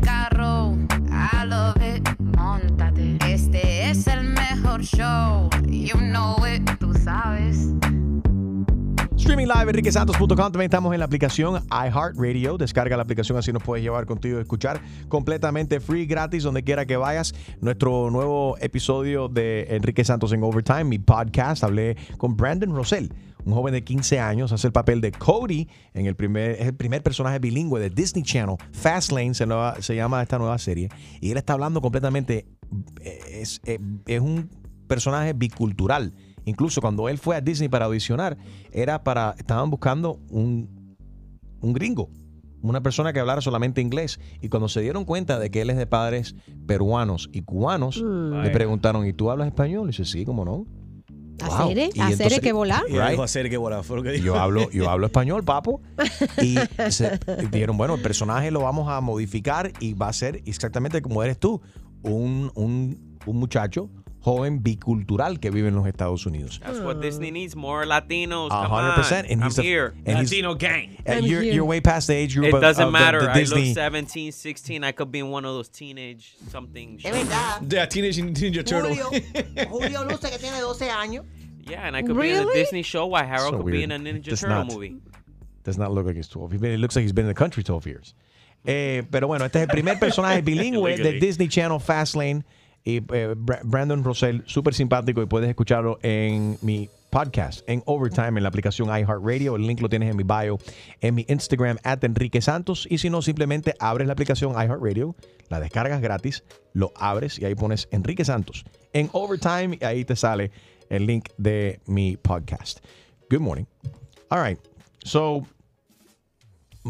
Este 3.27 3.89
es 3.91 4.07
el 4.07 4.23
mejor 4.23 4.81
show, 4.81 5.47
you 5.69 5.95
know 5.99 6.35
it, 6.47 6.67
tú 6.79 6.91
sabes. 6.95 7.67
Streaming 9.17 9.45
live, 9.45 9.69
enriquesantos.com. 9.69 10.27
También 10.35 10.63
estamos 10.63 10.91
en 10.93 10.99
la 10.99 11.05
aplicación 11.05 11.63
iHeartRadio. 11.69 12.57
Descarga 12.57 12.97
la 12.97 13.03
aplicación, 13.03 13.37
así 13.37 13.53
nos 13.53 13.61
puedes 13.61 13.83
llevar 13.83 14.07
contigo 14.07 14.39
y 14.39 14.41
escuchar 14.41 14.81
completamente 15.09 15.79
free, 15.79 16.07
gratis, 16.07 16.41
donde 16.43 16.63
quiera 16.63 16.87
que 16.87 16.97
vayas. 16.97 17.33
Nuestro 17.61 18.09
nuevo 18.09 18.57
episodio 18.59 19.27
de 19.29 19.67
Enrique 19.75 20.03
Santos 20.03 20.33
en 20.33 20.41
Overtime, 20.43 20.85
mi 20.85 20.97
podcast. 20.97 21.63
Hablé 21.63 21.95
con 22.17 22.35
Brandon 22.35 22.73
Rosell, 22.75 23.13
un 23.45 23.53
joven 23.53 23.73
de 23.75 23.83
15 23.83 24.19
años. 24.19 24.51
Hace 24.53 24.65
el 24.67 24.73
papel 24.73 25.01
de 25.01 25.11
Cody 25.11 25.69
en 25.93 26.07
el 26.07 26.15
primer, 26.15 26.75
primer 26.75 27.03
personaje 27.03 27.37
bilingüe 27.37 27.79
de 27.79 27.91
Disney 27.91 28.23
Channel. 28.23 28.55
Fastlane 28.71 29.35
se, 29.35 29.45
nueva- 29.45 29.75
se 29.81 29.95
llama 29.95 30.23
esta 30.23 30.39
nueva 30.39 30.57
serie. 30.57 30.89
Y 31.21 31.29
él 31.29 31.37
está 31.37 31.53
hablando 31.53 31.79
completamente. 31.79 32.47
Es, 33.03 33.61
eh, 33.65 33.79
es 34.07 34.21
un 34.21 34.49
personaje 34.87 35.33
bicultural. 35.33 36.13
Incluso 36.45 36.81
cuando 36.81 37.07
él 37.09 37.17
fue 37.17 37.35
a 37.35 37.41
Disney 37.41 37.69
para 37.69 37.85
audicionar, 37.85 38.37
era 38.71 39.03
para, 39.03 39.35
estaban 39.37 39.69
buscando 39.69 40.19
un, 40.29 40.95
un 41.61 41.73
gringo, 41.73 42.09
una 42.63 42.81
persona 42.81 43.13
que 43.13 43.19
hablara 43.19 43.41
solamente 43.41 43.79
inglés. 43.81 44.19
Y 44.41 44.49
cuando 44.49 44.67
se 44.67 44.81
dieron 44.81 45.05
cuenta 45.05 45.37
de 45.39 45.49
que 45.51 45.61
él 45.61 45.69
es 45.69 45.77
de 45.77 45.85
padres 45.87 46.35
peruanos 46.67 47.29
y 47.31 47.41
cubanos, 47.43 48.01
Mm. 48.01 48.31
le 48.31 48.37
Vaya. 48.39 48.51
preguntaron, 48.51 49.05
¿y 49.05 49.13
tú 49.13 49.29
hablas 49.31 49.47
español? 49.47 49.85
Y 49.85 49.87
dice, 49.91 50.05
sí, 50.05 50.25
¿cómo 50.25 50.43
no? 50.45 50.65
Wow. 51.43 51.53
¿Acere? 51.53 51.89
Y 51.93 51.99
¿Acere 51.99 52.11
entonces- 52.13 52.39
que 52.41 52.53
volar? 52.53 52.83
Y 52.87 52.93
Right. 52.93 53.09
dijo 53.11 53.23
hacer 53.23 53.49
que 53.49 53.57
bola, 53.57 53.81
fue 53.81 53.97
lo 53.97 54.03
que 54.03 54.11
dijo. 54.11 54.25
Yo 54.25 54.35
hablo, 54.39 54.69
yo 54.71 54.89
hablo 54.89 55.07
español, 55.07 55.43
papo. 55.43 55.81
Y 56.43 56.55
se 56.91 57.19
dijeron, 57.51 57.77
bueno, 57.77 57.95
el 57.95 58.01
personaje 58.01 58.51
lo 58.51 58.61
vamos 58.61 58.89
a 58.89 59.01
modificar 59.01 59.71
y 59.79 59.93
va 59.93 60.07
a 60.09 60.13
ser 60.13 60.41
exactamente 60.45 61.01
como 61.01 61.23
eres 61.23 61.39
tú, 61.39 61.59
un, 62.03 62.51
un, 62.55 62.97
un 63.25 63.35
muchacho 63.37 63.89
joven 64.23 64.61
bicultural 64.61 65.39
que 65.39 65.49
vive 65.49 65.67
en 65.69 65.75
los 65.75 65.87
Estados 65.87 66.25
Unidos. 66.27 66.59
That's 66.63 66.79
what 66.79 67.01
Disney 67.01 67.31
needs. 67.31 67.55
More 67.55 67.85
Latinos. 67.87 68.47
A 68.47 68.49
Come 68.49 68.69
hundred 68.69 68.89
on. 68.89 68.95
percent, 68.95 69.27
and 69.31 69.41
I'm 69.41 69.47
he's 69.49 69.55
the- 69.55 69.63
here. 69.63 69.93
and 70.05 70.17
he's- 70.19 70.29
Latino 70.29 70.53
gang. 70.53 70.95
Uh, 71.09 71.13
you're, 71.13 71.41
you're 71.41 71.65
way 71.65 71.81
past 71.81 72.05
the 72.07 72.13
age 72.13 72.35
group 72.35 72.53
It 72.53 72.59
doesn't 72.59 72.83
of 72.85 72.91
the- 72.93 72.99
matter. 72.99 73.21
the 73.21 73.31
I 73.31 73.33
Disney. 73.33 73.65
look 73.69 73.73
17, 73.75 74.31
16. 74.31 74.83
I 74.83 74.91
could 74.91 75.11
be 75.11 75.19
in 75.19 75.29
one 75.31 75.43
of 75.45 75.55
those 75.55 75.69
teenage 75.69 76.35
something. 76.49 76.99
Es 77.03 77.11
verdad. 77.15 77.67
De 77.67 77.87
Teenage 77.87 78.17
Ninja 78.17 78.63
Turtle. 78.63 78.93
Julio, 78.93 79.65
Julio 79.69 80.03
luce 80.05 80.29
que 80.29 80.37
tiene 80.37 80.59
12 80.61 80.87
años. 80.89 81.25
Yeah, 81.67 81.87
and 81.87 81.95
I 81.95 82.03
could 82.03 82.15
be 82.19 82.29
in 82.31 82.47
a 82.47 82.53
Disney 82.53 82.83
show 82.83 83.07
while 83.07 83.25
Harold 83.25 83.53
So 83.53 83.63
could 83.63 83.71
be 83.71 83.81
in 83.83 83.91
a 83.91 83.97
Ninja 83.97 84.23
Does 84.23 84.41
Turtle 84.41 84.57
not. 84.65 84.67
movie. 84.73 84.97
Does 85.63 85.77
not 85.79 85.91
look 85.91 86.05
like 86.05 86.15
he's 86.15 86.27
12. 86.27 86.51
He's 86.53 86.61
It 86.61 86.79
looks 86.79 86.95
like 86.95 87.03
he's 87.03 87.11
been 87.13 87.25
in 87.25 87.29
the 87.29 87.33
country 87.35 87.63
12 87.63 87.85
years. 87.87 88.13
Eh, 88.65 89.03
pero 89.09 89.27
bueno, 89.27 89.45
este 89.45 89.59
es 89.59 89.63
el 89.63 89.69
primer 89.69 89.99
personaje 89.99 90.41
bilingüe 90.43 90.97
de. 90.97 91.13
Disney 91.13 91.47
Channel 91.47 91.79
Fastlane. 91.79 92.43
Y 92.83 92.97
eh, 92.97 93.35
Bra- 93.37 93.59
Brandon 93.63 94.03
Rosell, 94.03 94.41
súper 94.47 94.73
simpático 94.73 95.21
y 95.21 95.27
puedes 95.27 95.47
escucharlo 95.47 95.99
en 96.01 96.57
mi 96.63 96.89
podcast, 97.11 97.61
en 97.69 97.83
Overtime, 97.85 98.29
en 98.39 98.41
la 98.43 98.49
aplicación 98.49 98.87
iHeartRadio. 98.87 99.55
El 99.55 99.67
link 99.67 99.81
lo 99.81 99.89
tienes 99.89 100.09
en 100.09 100.17
mi 100.17 100.23
bio, 100.23 100.57
en 101.01 101.13
mi 101.13 101.25
Instagram, 101.29 101.77
at 101.83 102.03
Enrique 102.03 102.41
Santos. 102.41 102.87
Y 102.89 102.97
si 102.97 103.11
no, 103.11 103.21
simplemente 103.21 103.75
abres 103.79 104.07
la 104.07 104.13
aplicación 104.13 104.53
iHeartRadio, 104.53 105.15
la 105.49 105.59
descargas 105.59 106.01
gratis, 106.01 106.43
lo 106.73 106.91
abres 106.95 107.37
y 107.37 107.45
ahí 107.45 107.53
pones 107.53 107.87
Enrique 107.91 108.25
Santos 108.25 108.65
en 108.93 109.09
Overtime 109.11 109.77
y 109.79 109.85
ahí 109.85 110.03
te 110.03 110.15
sale 110.15 110.49
el 110.89 111.05
link 111.05 111.29
de 111.37 111.81
mi 111.85 112.17
podcast. 112.17 112.79
Good 113.29 113.41
morning. 113.41 113.65
All 114.29 114.43
right. 114.43 114.57
So, 115.03 115.45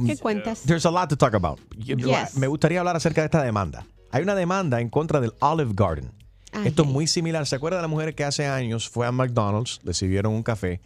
¿Qué 0.06 0.18
cuentas? 0.18 0.62
There's 0.64 0.86
a 0.86 0.92
lot 0.92 1.10
to 1.10 1.18
talk 1.18 1.34
about. 1.34 1.60
Yes. 1.78 2.38
Me 2.38 2.48
gustaría 2.48 2.80
hablar 2.80 2.96
acerca 2.96 3.22
de 3.22 3.26
esta 3.26 3.44
demanda. 3.44 3.86
Hay 4.12 4.24
una 4.24 4.36
demanda 4.36 4.82
en 4.82 4.90
contra 4.90 5.20
del 5.20 5.34
Olive 5.40 5.74
Garden. 5.74 6.12
Ay, 6.52 6.68
Esto 6.68 6.84
es 6.84 6.90
muy 6.90 7.08
similar. 7.08 7.46
¿Se 7.46 7.56
acuerda 7.56 7.78
de 7.78 7.84
la 7.84 7.88
mujer 7.88 8.14
que 8.14 8.24
hace 8.24 8.46
años 8.46 8.90
fue 8.90 9.08
a 9.08 9.12
McDonald's, 9.12 9.80
le 9.84 9.94
sirvieron 9.94 10.34
un 10.34 10.44
café 10.44 10.82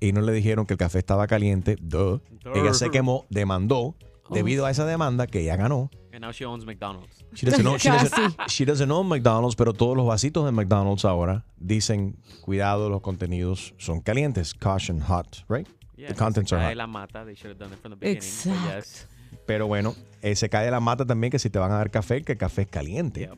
y 0.00 0.12
no 0.12 0.20
le 0.20 0.32
dijeron 0.32 0.66
que 0.66 0.74
el 0.74 0.78
café 0.78 0.98
estaba 0.98 1.26
caliente? 1.26 1.76
Duh. 1.80 2.20
Ella 2.54 2.74
se 2.74 2.90
quemó, 2.90 3.24
demandó 3.30 3.94
debido 4.30 4.66
a 4.66 4.70
esa 4.70 4.84
demanda 4.84 5.26
que 5.26 5.40
ella 5.40 5.56
ganó. 5.56 5.90
And 6.12 6.24
now 6.24 6.32
she 6.32 6.46
owns 6.46 6.64
McDonald's. 6.64 7.24
She 7.34 7.44
doesn't, 7.44 7.66
own, 7.66 7.78
she, 7.78 7.88
doesn't, 7.90 8.36
she 8.48 8.64
doesn't 8.64 8.90
own 8.90 9.06
McDonald's, 9.06 9.54
pero 9.54 9.74
todos 9.74 9.96
los 9.96 10.06
vasitos 10.06 10.46
de 10.46 10.50
McDonald's 10.50 11.04
ahora 11.04 11.44
dicen, 11.58 12.16
cuidado, 12.40 12.88
los 12.88 13.02
contenidos 13.02 13.74
son 13.76 14.00
calientes. 14.00 14.54
Caution, 14.54 15.00
hot, 15.00 15.44
right? 15.48 15.68
Yeah, 15.96 16.08
The 16.08 16.14
contents 16.14 16.50
se 16.50 16.56
are 16.56 16.62
cae 16.64 16.72
hot. 16.72 16.76
la 16.76 16.86
mata. 16.86 17.24
They 17.24 17.34
should 17.34 17.50
have 17.52 17.58
done 17.58 17.72
it 17.74 17.80
from 17.80 17.92
the 17.92 17.96
beginning. 17.98 18.20
but 18.20 18.52
Exacto. 18.52 18.76
yes. 18.76 19.08
Pero 19.46 19.66
bueno, 19.66 19.94
eh, 20.22 20.34
se 20.36 20.48
cae 20.48 20.64
de 20.64 20.70
la 20.70 20.80
mata 20.80 21.04
también 21.06 21.30
que 21.30 21.38
si 21.38 21.50
te 21.50 21.58
van 21.58 21.70
a 21.72 21.76
dar 21.76 21.90
café, 21.90 22.22
que 22.22 22.32
el 22.32 22.38
café 22.38 22.62
es 22.62 22.68
caliente. 22.68 23.30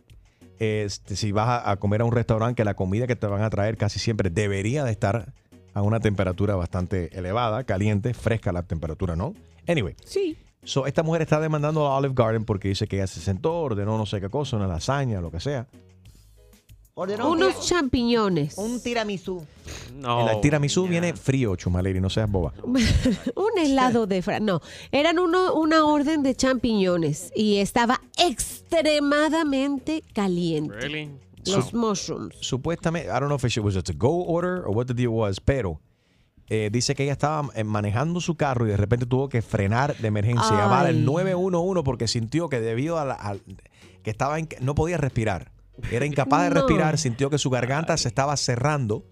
Este, 0.59 1.15
si 1.17 1.31
vas 1.33 1.49
a, 1.49 1.71
a 1.71 1.77
comer 1.77 2.01
a 2.01 2.05
un 2.05 2.13
restaurante, 2.13 2.57
que 2.57 2.65
la 2.65 2.75
comida 2.75 3.07
que 3.07 3.15
te 3.17 3.27
van 3.27 3.43
a 3.43 3.51
traer 3.51 3.77
casi 3.77 3.99
siempre 3.99 4.29
debería 4.31 4.83
de 4.85 4.91
estar 4.91 5.33
a 5.75 5.83
una 5.83 6.01
temperatura 6.01 6.57
bastante 6.57 7.17
elevada, 7.17 7.63
caliente, 7.65 8.13
fresca 8.15 8.51
la 8.53 8.63
temperatura, 8.65 9.15
¿no? 9.15 9.35
Anyway. 9.69 9.95
Sí. 10.05 10.37
So, 10.65 10.87
esta 10.87 11.03
mujer 11.05 11.23
está 11.23 11.39
demandando 11.41 11.87
a 11.87 11.97
Olive 11.97 12.15
Garden 12.17 12.45
porque 12.45 12.69
dice 12.69 12.89
que 12.89 12.97
ella 12.97 13.07
se 13.07 13.21
sentó, 13.21 13.55
ordenó 13.61 13.97
no 13.97 14.07
sé 14.07 14.21
qué 14.21 14.29
cosa, 14.29 14.57
una 14.57 14.67
lasaña, 14.67 15.21
lo 15.21 15.31
que 15.31 15.39
sea. 15.41 15.69
Ordenó 17.01 17.31
un, 17.31 17.37
Unos 17.43 17.65
champiñones. 17.67 18.59
un 18.59 18.83
tiramisú. 18.83 19.47
No. 19.95 20.29
el 20.29 20.41
tiramisú 20.41 20.89
viene 20.89 21.13
frío, 21.15 21.55
Chumaleri, 21.55 22.01
no 22.01 22.11
seas 22.11 22.29
boba. 22.31 22.53
un 22.65 23.59
helado 23.59 24.07
de 24.09 24.21
fra 24.23 24.41
no 24.41 24.61
eran 24.91 25.19
uno, 25.19 25.55
una 25.55 25.85
orden 25.85 26.23
de 26.25 26.35
champiñones 26.35 27.33
y 27.37 27.59
estaba 27.59 28.01
extremadamente 28.17 30.03
caliente 30.13 30.75
Really? 30.77 31.11
los 31.47 31.73
mushrooms 31.75 32.35
supuestamente, 32.41 33.09
I 33.09 33.13
don't 33.21 33.27
know 33.27 33.37
if 33.37 33.45
it 33.45 33.59
was 33.63 33.77
a 33.77 33.83
to-go 33.83 34.25
order 34.27 34.63
or 34.67 34.71
what 34.77 34.87
the 34.87 34.95
deal 34.95 35.11
was, 35.11 35.41
pero 35.41 35.81
eh, 36.49 36.69
dice 36.73 36.95
que 36.95 37.05
ella 37.05 37.13
estaba 37.13 37.49
eh, 37.55 37.65
manejando 37.65 38.21
su 38.21 38.37
carro 38.37 38.67
y 38.67 38.71
de 38.71 38.77
repente 38.77 39.07
tuvo 39.07 39.29
que 39.29 39.43
frenar 39.43 39.97
de 39.97 40.09
emergencia, 40.09 40.49
Ay. 40.51 40.57
llamar 40.59 40.87
al 40.87 41.05
911 41.05 41.83
porque 41.85 42.09
sintió 42.09 42.49
que 42.49 42.61
debido 42.61 42.99
a, 42.99 43.05
la- 43.05 43.15
al- 43.15 43.43
que 44.03 44.11
estaba 44.11 44.39
in- 44.41 44.49
no 44.61 44.75
podía 44.75 44.97
respirar, 44.97 45.53
era 45.91 46.05
incapaz 46.07 46.45
de 46.45 46.49
No. 46.51 46.55
respirar, 46.57 46.99
sintió 46.99 47.31
que 47.31 47.39
su 47.39 47.51
garganta 47.51 47.97
se 47.97 48.09
estaba 48.09 48.37
cerrando 48.37 49.05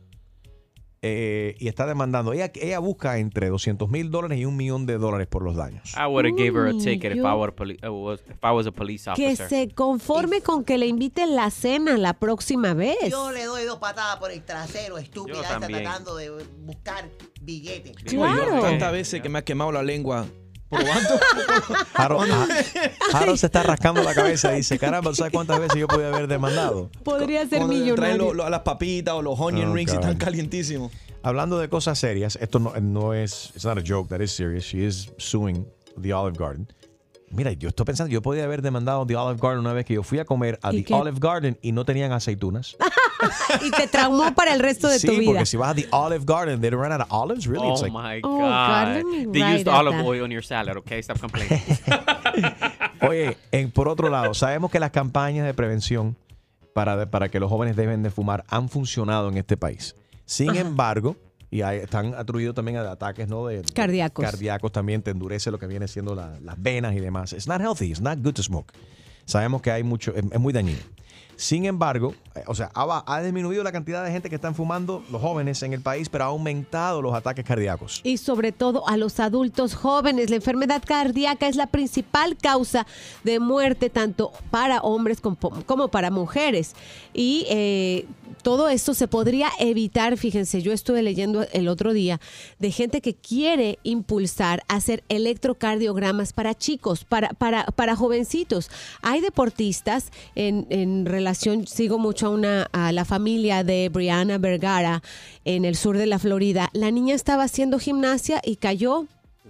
eh, 1.02 1.54
y 1.58 1.68
está 1.68 1.86
demandando. 1.86 2.32
Ella, 2.32 2.50
ella 2.54 2.78
busca 2.80 3.18
entre 3.18 3.48
200 3.48 3.88
mil 3.88 4.10
dólares 4.10 4.38
y 4.38 4.44
un 4.44 4.56
millón 4.56 4.86
de 4.86 4.98
dólares 4.98 5.28
por 5.28 5.42
los 5.42 5.54
daños. 5.54 5.92
I 5.94 6.06
would 6.08 6.24
have 6.26 6.34
gave 6.36 6.58
her 6.58 6.66
a 6.68 6.74
Uy, 6.74 6.82
ticket 6.82 7.12
if 7.12 7.18
I, 7.18 7.22
yo- 7.22 7.36
were 7.38 7.52
poli- 7.52 7.78
uh, 7.86 7.92
was, 7.92 8.20
if 8.28 8.42
I 8.42 8.50
was 8.52 8.66
a 8.66 8.72
police 8.72 9.08
que 9.14 9.26
officer. 9.28 9.48
se 9.48 9.68
conforme 9.74 10.40
con 10.40 10.64
que 10.64 10.78
le 10.78 10.86
inviten 10.86 11.36
la 11.36 11.50
cena 11.50 11.96
la 11.96 12.14
próxima 12.14 12.74
vez 12.74 12.96
Yo 13.08 13.30
le 13.30 13.44
doy 13.44 13.64
dos 13.64 13.78
patadas 13.78 14.16
por 14.16 14.32
el 14.32 14.42
trasero, 14.42 14.98
estúpida, 14.98 15.42
también. 15.60 15.82
tratando 15.84 16.16
de 16.16 16.30
buscar 16.64 17.08
billetes. 17.42 17.92
Claro. 18.04 18.60
Tantas 18.62 18.90
veces 18.90 19.20
que 19.22 19.28
me 19.28 19.38
ha 19.38 19.44
quemado 19.44 19.70
la 19.70 19.82
lengua 19.84 20.26
probando. 20.68 21.20
Harold, 21.94 22.30
Ha- 22.30 23.18
Harold 23.18 23.38
se 23.38 23.46
está 23.46 23.62
rascando 23.62 24.02
la 24.02 24.14
cabeza 24.14 24.52
y 24.54 24.56
dice, 24.58 24.78
caramba, 24.78 25.14
¿sabes 25.14 25.32
cuántas 25.32 25.60
veces 25.60 25.78
yo 25.78 25.86
podía 25.88 26.08
haber 26.08 26.26
demandado? 26.28 26.90
podría 27.04 27.40
ser 27.46 27.58
Cuando 27.58 27.68
traen 27.74 27.82
millonario 27.84 28.16
lo- 28.18 28.34
lo- 28.34 28.50
las 28.50 28.60
papitas 28.60 29.14
o 29.14 29.22
los 29.22 29.38
onion 29.38 29.70
Oh, 29.70 29.74
rings 29.74 29.92
y 29.92 29.96
están 29.96 30.16
calientísimos. 30.16 30.92
Hablando 31.22 31.58
de 31.58 31.68
cosas 31.68 31.98
serias, 31.98 32.36
esto 32.40 32.58
no, 32.58 32.72
no 32.80 33.12
es, 33.14 33.50
it's 33.54 33.64
not 33.64 33.78
a 33.78 33.82
joke, 33.84 34.08
that 34.10 34.20
is 34.20 34.30
serious. 34.32 34.64
She 34.64 34.84
is 34.86 35.10
suing 35.18 35.66
the 36.00 36.12
Olive 36.12 36.38
Garden. 36.38 36.68
Mira, 37.30 37.50
yo 37.52 37.68
estoy 37.68 37.84
pensando, 37.84 38.12
yo 38.12 38.22
podía 38.22 38.44
haber 38.44 38.62
demandado 38.62 39.04
The 39.04 39.16
Olive 39.16 39.40
Garden 39.42 39.58
una 39.58 39.72
vez 39.72 39.84
que 39.84 39.94
yo 39.94 40.04
fui 40.04 40.20
a 40.20 40.24
comer 40.24 40.60
a 40.62 40.72
¿Y 40.72 40.78
The 40.78 40.84
qué? 40.84 40.94
Olive 40.94 41.18
Garden 41.20 41.58
y 41.62 41.72
no 41.72 41.84
tenían 41.84 42.12
aceitunas. 42.12 42.76
y 43.66 43.70
te 43.70 43.86
traumó 43.86 44.34
para 44.34 44.52
el 44.54 44.60
resto 44.60 44.88
de 44.88 44.98
sí, 44.98 45.06
tu 45.06 45.14
vida 45.14 45.26
porque 45.32 45.46
si 45.46 45.56
vas 45.56 45.70
a 45.70 45.74
The 45.74 45.88
Olive 45.90 46.24
Garden, 46.26 46.60
they 46.60 46.70
run 46.70 46.92
out 46.92 47.00
of 47.00 47.06
olives, 47.10 47.46
really? 47.46 47.66
Oh 47.66 47.72
It's 47.72 47.82
like- 47.82 47.92
my 47.96 48.20
Oh, 48.22 48.38
God. 48.38 49.04
Me 49.04 49.26
They 49.32 49.42
write 49.42 49.54
used 49.60 49.68
olive 49.68 50.02
oil 50.04 50.22
on 50.24 50.30
your 50.30 50.42
salad, 50.44 50.76
okay? 50.76 50.98
Stop 51.00 51.18
complaining. 51.20 51.60
Oye, 53.08 53.36
en- 53.52 53.70
por 53.70 53.88
otro 53.88 54.08
lado, 54.08 54.34
sabemos 54.34 54.70
que 54.70 54.80
las 54.80 54.90
campañas 54.90 55.46
de 55.46 55.54
prevención 55.54 56.16
para, 56.74 57.10
para 57.10 57.28
que 57.28 57.40
los 57.40 57.50
jóvenes 57.50 57.76
dejen 57.76 58.02
de 58.02 58.10
fumar 58.10 58.44
han 58.48 58.68
funcionado 58.68 59.28
en 59.28 59.36
este 59.38 59.56
país. 59.56 59.94
Sin 60.24 60.50
Ajá. 60.50 60.60
embargo, 60.60 61.16
y 61.50 61.62
hay- 61.62 61.78
están 61.78 62.14
atribuidos 62.14 62.54
también 62.54 62.76
a 62.78 62.90
ataques 62.90 63.28
¿no? 63.28 63.46
de, 63.46 63.62
de- 63.62 63.72
Cardíacos. 63.72 64.24
Cardíacos 64.24 64.72
también 64.72 65.02
te 65.02 65.10
endurece 65.10 65.50
lo 65.50 65.58
que 65.58 65.66
viene 65.66 65.88
siendo 65.88 66.14
la- 66.14 66.38
las 66.40 66.60
venas 66.60 66.94
y 66.94 67.00
demás. 67.00 67.32
It's 67.32 67.46
not 67.46 67.60
healthy, 67.60 67.86
it's 67.90 68.00
not 68.00 68.18
good 68.22 68.34
to 68.34 68.42
smoke. 68.42 68.72
Sabemos 69.24 69.60
que 69.62 69.70
hay 69.70 69.82
mucho, 69.82 70.12
es, 70.14 70.24
es 70.30 70.38
muy 70.40 70.52
dañino. 70.52 70.78
Sin 71.36 71.66
embargo, 71.66 72.14
eh, 72.34 72.42
o 72.46 72.54
sea, 72.54 72.70
ha, 72.74 73.20
disminuido 73.22 73.62
la 73.62 73.72
cantidad 73.72 74.04
de 74.04 74.10
gente 74.10 74.28
que 74.28 74.36
están 74.36 74.54
fumando, 74.54 75.04
los 75.10 75.20
jóvenes 75.20 75.62
en 75.62 75.72
el 75.72 75.82
país, 75.82 76.08
pero 76.08 76.24
ha 76.24 76.28
aumentado 76.28 77.02
los 77.02 77.14
ataques 77.14 77.44
cardíacos. 77.44 78.00
y 78.04 78.16
sobre 78.16 78.52
todo 78.52 78.88
a 78.88 78.96
los 78.96 79.20
adultos 79.20 79.74
jóvenes. 79.74 80.30
La 80.30 80.36
enfermedad 80.36 80.82
cardíaca 80.84 81.48
es 81.48 81.56
la 81.56 81.66
principal 81.66 82.36
causa 82.36 82.86
de 83.24 83.38
muerte 83.38 83.90
tanto 83.90 84.32
para 84.50 84.80
hombres 84.80 85.20
como 85.20 85.88
para 85.88 86.10
mujeres. 86.10 86.74
Y 87.12 87.46
eh, 87.48 88.06
todo 88.46 88.68
esto 88.68 88.94
se 88.94 89.08
podría 89.08 89.50
evitar, 89.58 90.16
fíjense, 90.16 90.62
yo 90.62 90.72
estuve 90.72 91.02
leyendo 91.02 91.44
el 91.52 91.66
otro 91.66 91.92
día 91.92 92.20
de 92.60 92.70
gente 92.70 93.00
que 93.00 93.12
quiere 93.12 93.80
impulsar 93.82 94.62
hacer 94.68 95.02
electrocardiogramas 95.08 96.32
para 96.32 96.54
chicos, 96.54 97.02
para, 97.02 97.30
para, 97.30 97.64
para 97.64 97.96
jovencitos. 97.96 98.70
Hay 99.02 99.20
deportistas 99.20 100.12
en, 100.36 100.68
en 100.70 101.06
relación, 101.06 101.66
sigo 101.66 101.98
mucho 101.98 102.28
a, 102.28 102.30
una, 102.30 102.68
a 102.70 102.92
la 102.92 103.04
familia 103.04 103.64
de 103.64 103.88
Brianna 103.88 104.38
Vergara 104.38 105.02
en 105.44 105.64
el 105.64 105.74
sur 105.74 105.98
de 105.98 106.06
la 106.06 106.20
Florida. 106.20 106.70
La 106.72 106.92
niña 106.92 107.16
estaba 107.16 107.42
haciendo 107.42 107.80
gimnasia 107.80 108.40
y 108.44 108.54
cayó. 108.54 109.06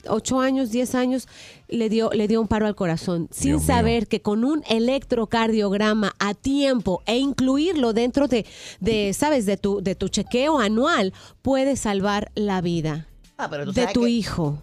ocho 0.09 0.41
años, 0.41 0.71
10 0.71 0.95
años, 0.95 1.29
le 1.69 1.89
dio, 1.89 2.11
le 2.13 2.29
dio 2.29 2.41
un 2.41 2.49
paro 2.49 2.67
al 2.67 2.75
corazón, 2.75 3.29
sin 3.31 3.53
Dios 3.53 3.63
mío. 3.63 3.67
saber 3.67 4.07
que 4.09 4.23
con 4.23 4.45
un 4.45 4.63
electrocardiograma 4.69 6.15
a 6.19 6.35
tiempo 6.35 7.03
e 7.07 7.17
incluirlo 7.19 7.93
dentro 7.93 8.29
de, 8.29 8.47
de 8.81 9.13
¿sabes?, 9.13 9.47
de 9.47 9.57
tu, 9.57 9.81
de 9.83 9.95
tu 9.95 10.09
chequeo 10.09 10.59
anual, 10.59 11.13
puede 11.43 11.77
salvar 11.77 12.31
la 12.35 12.61
vida 12.61 13.09
Ah, 13.39 13.49
pero 13.51 13.71
de 13.73 13.87
tu 13.89 14.03
que 14.03 14.09
hijo. 14.09 14.63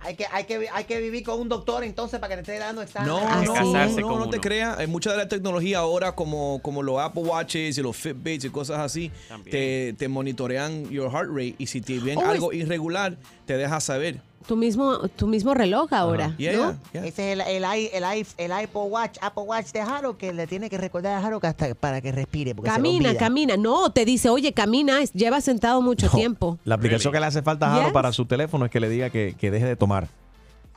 Hay 0.00 0.14
que, 0.14 0.24
hay, 0.30 0.44
que, 0.44 0.68
hay 0.72 0.84
que 0.84 1.00
vivir 1.00 1.24
con 1.24 1.40
un 1.40 1.48
doctor 1.48 1.82
entonces 1.82 2.20
para 2.20 2.36
que 2.36 2.42
te 2.42 2.52
esté 2.52 2.64
dando 2.64 2.80
exámenes. 2.80 3.12
No, 3.12 3.28
Ah, 3.28 3.42
no, 3.44 3.88
sí. 3.88 4.00
no, 4.00 4.18
no 4.20 4.30
te 4.30 4.38
creas. 4.40 4.78
Hay 4.78 4.86
mucha 4.86 5.10
de 5.10 5.16
la 5.16 5.26
tecnología 5.26 5.78
ahora, 5.78 6.12
como, 6.14 6.60
como 6.62 6.80
los 6.84 7.00
Apple 7.00 7.22
Watches 7.24 7.76
y 7.76 7.82
los 7.82 7.96
Fitbits 7.96 8.44
y 8.44 8.50
cosas 8.50 8.78
así, 8.78 9.10
te, 9.50 9.94
te 9.98 10.06
monitorean 10.06 10.88
your 10.90 11.10
heart 11.10 11.28
rate 11.30 11.56
y 11.58 11.66
si 11.66 11.80
te 11.80 11.98
ven 11.98 12.18
Oh, 12.18 12.24
algo 12.24 12.52
irregular, 12.52 13.16
te 13.46 13.56
deja 13.56 13.80
saber. 13.80 14.20
Tu 14.46 14.54
mismo, 14.56 15.08
tu 15.16 15.26
mismo 15.26 15.54
reloj 15.54 15.92
ahora, 15.92 16.34
Yeah, 16.38 16.52
¿no? 16.56 16.76
yeah. 16.92 17.04
Ese 17.04 17.32
es 17.32 17.40
el, 17.40 17.40
el, 17.40 17.64
i- 17.64 17.90
el, 17.92 18.04
i- 18.18 18.26
el 18.38 18.52
Apple 18.52 18.82
Watch, 18.82 19.18
Apple 19.20 19.42
Watch 19.42 19.72
de 19.72 19.80
Harold 19.80 20.16
que 20.18 20.32
le 20.32 20.46
tiene 20.46 20.70
que 20.70 20.78
recordar 20.78 21.14
a 21.14 21.26
Harold 21.26 21.40
que 21.40 21.48
hasta 21.48 21.74
para 21.74 22.00
que 22.00 22.12
respire. 22.12 22.54
Porque 22.54 22.70
se 22.70 22.76
Camina, 22.76 23.16
camina. 23.16 23.56
No, 23.56 23.90
te 23.90 24.04
dice, 24.04 24.28
oye, 24.30 24.52
camina, 24.52 25.02
lleva 25.12 25.40
sentado 25.40 25.82
mucho 25.82 26.08
tiempo. 26.10 26.58
La 26.64 26.76
aplicación 26.76 27.12
que 27.12 27.18
le 27.18 27.26
hace 27.26 27.42
falta 27.42 27.66
a 27.66 27.70
Jaro 27.70 27.84
Yes. 27.86 27.92
para 27.92 28.12
su 28.12 28.24
teléfono 28.26 28.64
es 28.66 28.70
que 28.70 28.78
le 28.78 28.88
diga 28.88 29.10
que, 29.10 29.34
que 29.36 29.50
deje 29.50 29.66
de 29.66 29.74
tomar. 29.76 30.06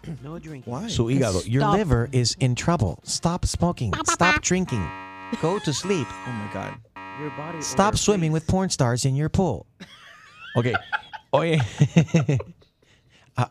No 0.23 0.39
drink. 0.39 0.65
Su 0.87 1.11
hígado. 1.11 1.43
Your 1.43 1.61
Stop. 1.63 1.75
liver 1.77 2.09
is 2.11 2.35
in 2.39 2.55
trouble. 2.55 2.97
Stop 3.05 3.45
smoking. 3.45 3.91
Stop 4.07 4.41
drinking. 4.41 4.81
Go 5.41 5.59
to 5.63 5.71
sleep. 5.73 6.07
Oh 6.25 6.31
my 6.31 6.47
God. 6.53 6.73
Your 7.21 7.29
body 7.37 7.61
Stop 7.61 7.97
swimming 7.97 8.31
with 8.31 8.47
porn 8.47 8.69
stars 8.71 9.05
in 9.05 9.15
your 9.15 9.29
pool. 9.29 9.65
Ok. 10.55 10.67
Oye, 11.31 11.59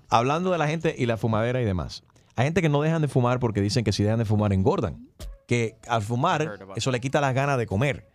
hablando 0.08 0.50
de 0.50 0.58
la 0.58 0.68
gente 0.68 0.94
y 0.96 1.06
la 1.06 1.16
fumadera 1.16 1.60
y 1.60 1.64
demás. 1.64 2.04
Hay 2.36 2.44
gente 2.44 2.62
que 2.62 2.68
no 2.68 2.80
dejan 2.82 3.02
de 3.02 3.08
fumar 3.08 3.40
porque 3.40 3.60
dicen 3.60 3.84
que 3.84 3.92
si 3.92 4.02
dejan 4.02 4.18
de 4.18 4.24
fumar 4.24 4.52
engordan. 4.52 5.08
Que 5.46 5.76
al 5.88 6.02
fumar, 6.02 6.58
eso 6.76 6.90
le 6.90 7.00
quita 7.00 7.20
las 7.20 7.34
ganas 7.34 7.58
de 7.58 7.66
comer. 7.66 8.08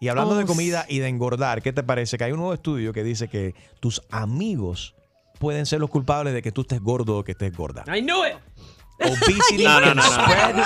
Y 0.00 0.08
hablando 0.08 0.34
Oh, 0.34 0.38
de 0.38 0.46
comida 0.46 0.84
y 0.88 1.00
de 1.00 1.08
engordar, 1.08 1.60
¿qué 1.62 1.72
te 1.72 1.82
parece? 1.82 2.18
Que 2.18 2.24
hay 2.24 2.32
un 2.32 2.38
nuevo 2.38 2.54
estudio 2.54 2.92
que 2.92 3.02
dice 3.02 3.28
que 3.28 3.54
tus 3.80 4.02
amigos 4.10 4.94
pueden 5.38 5.66
ser 5.66 5.80
los 5.80 5.90
culpables 5.90 6.34
de 6.34 6.42
que 6.42 6.52
tú 6.52 6.62
estés 6.62 6.80
gordo 6.80 7.18
o 7.18 7.24
que 7.24 7.32
estés 7.32 7.56
gorda. 7.56 7.84
I 7.94 8.00
knew 8.00 8.24
it. 8.24 8.34
Obesity 9.00 9.64
No, 9.64 9.80
no, 9.80 9.94
no, 9.94 10.02
no, 10.02 10.64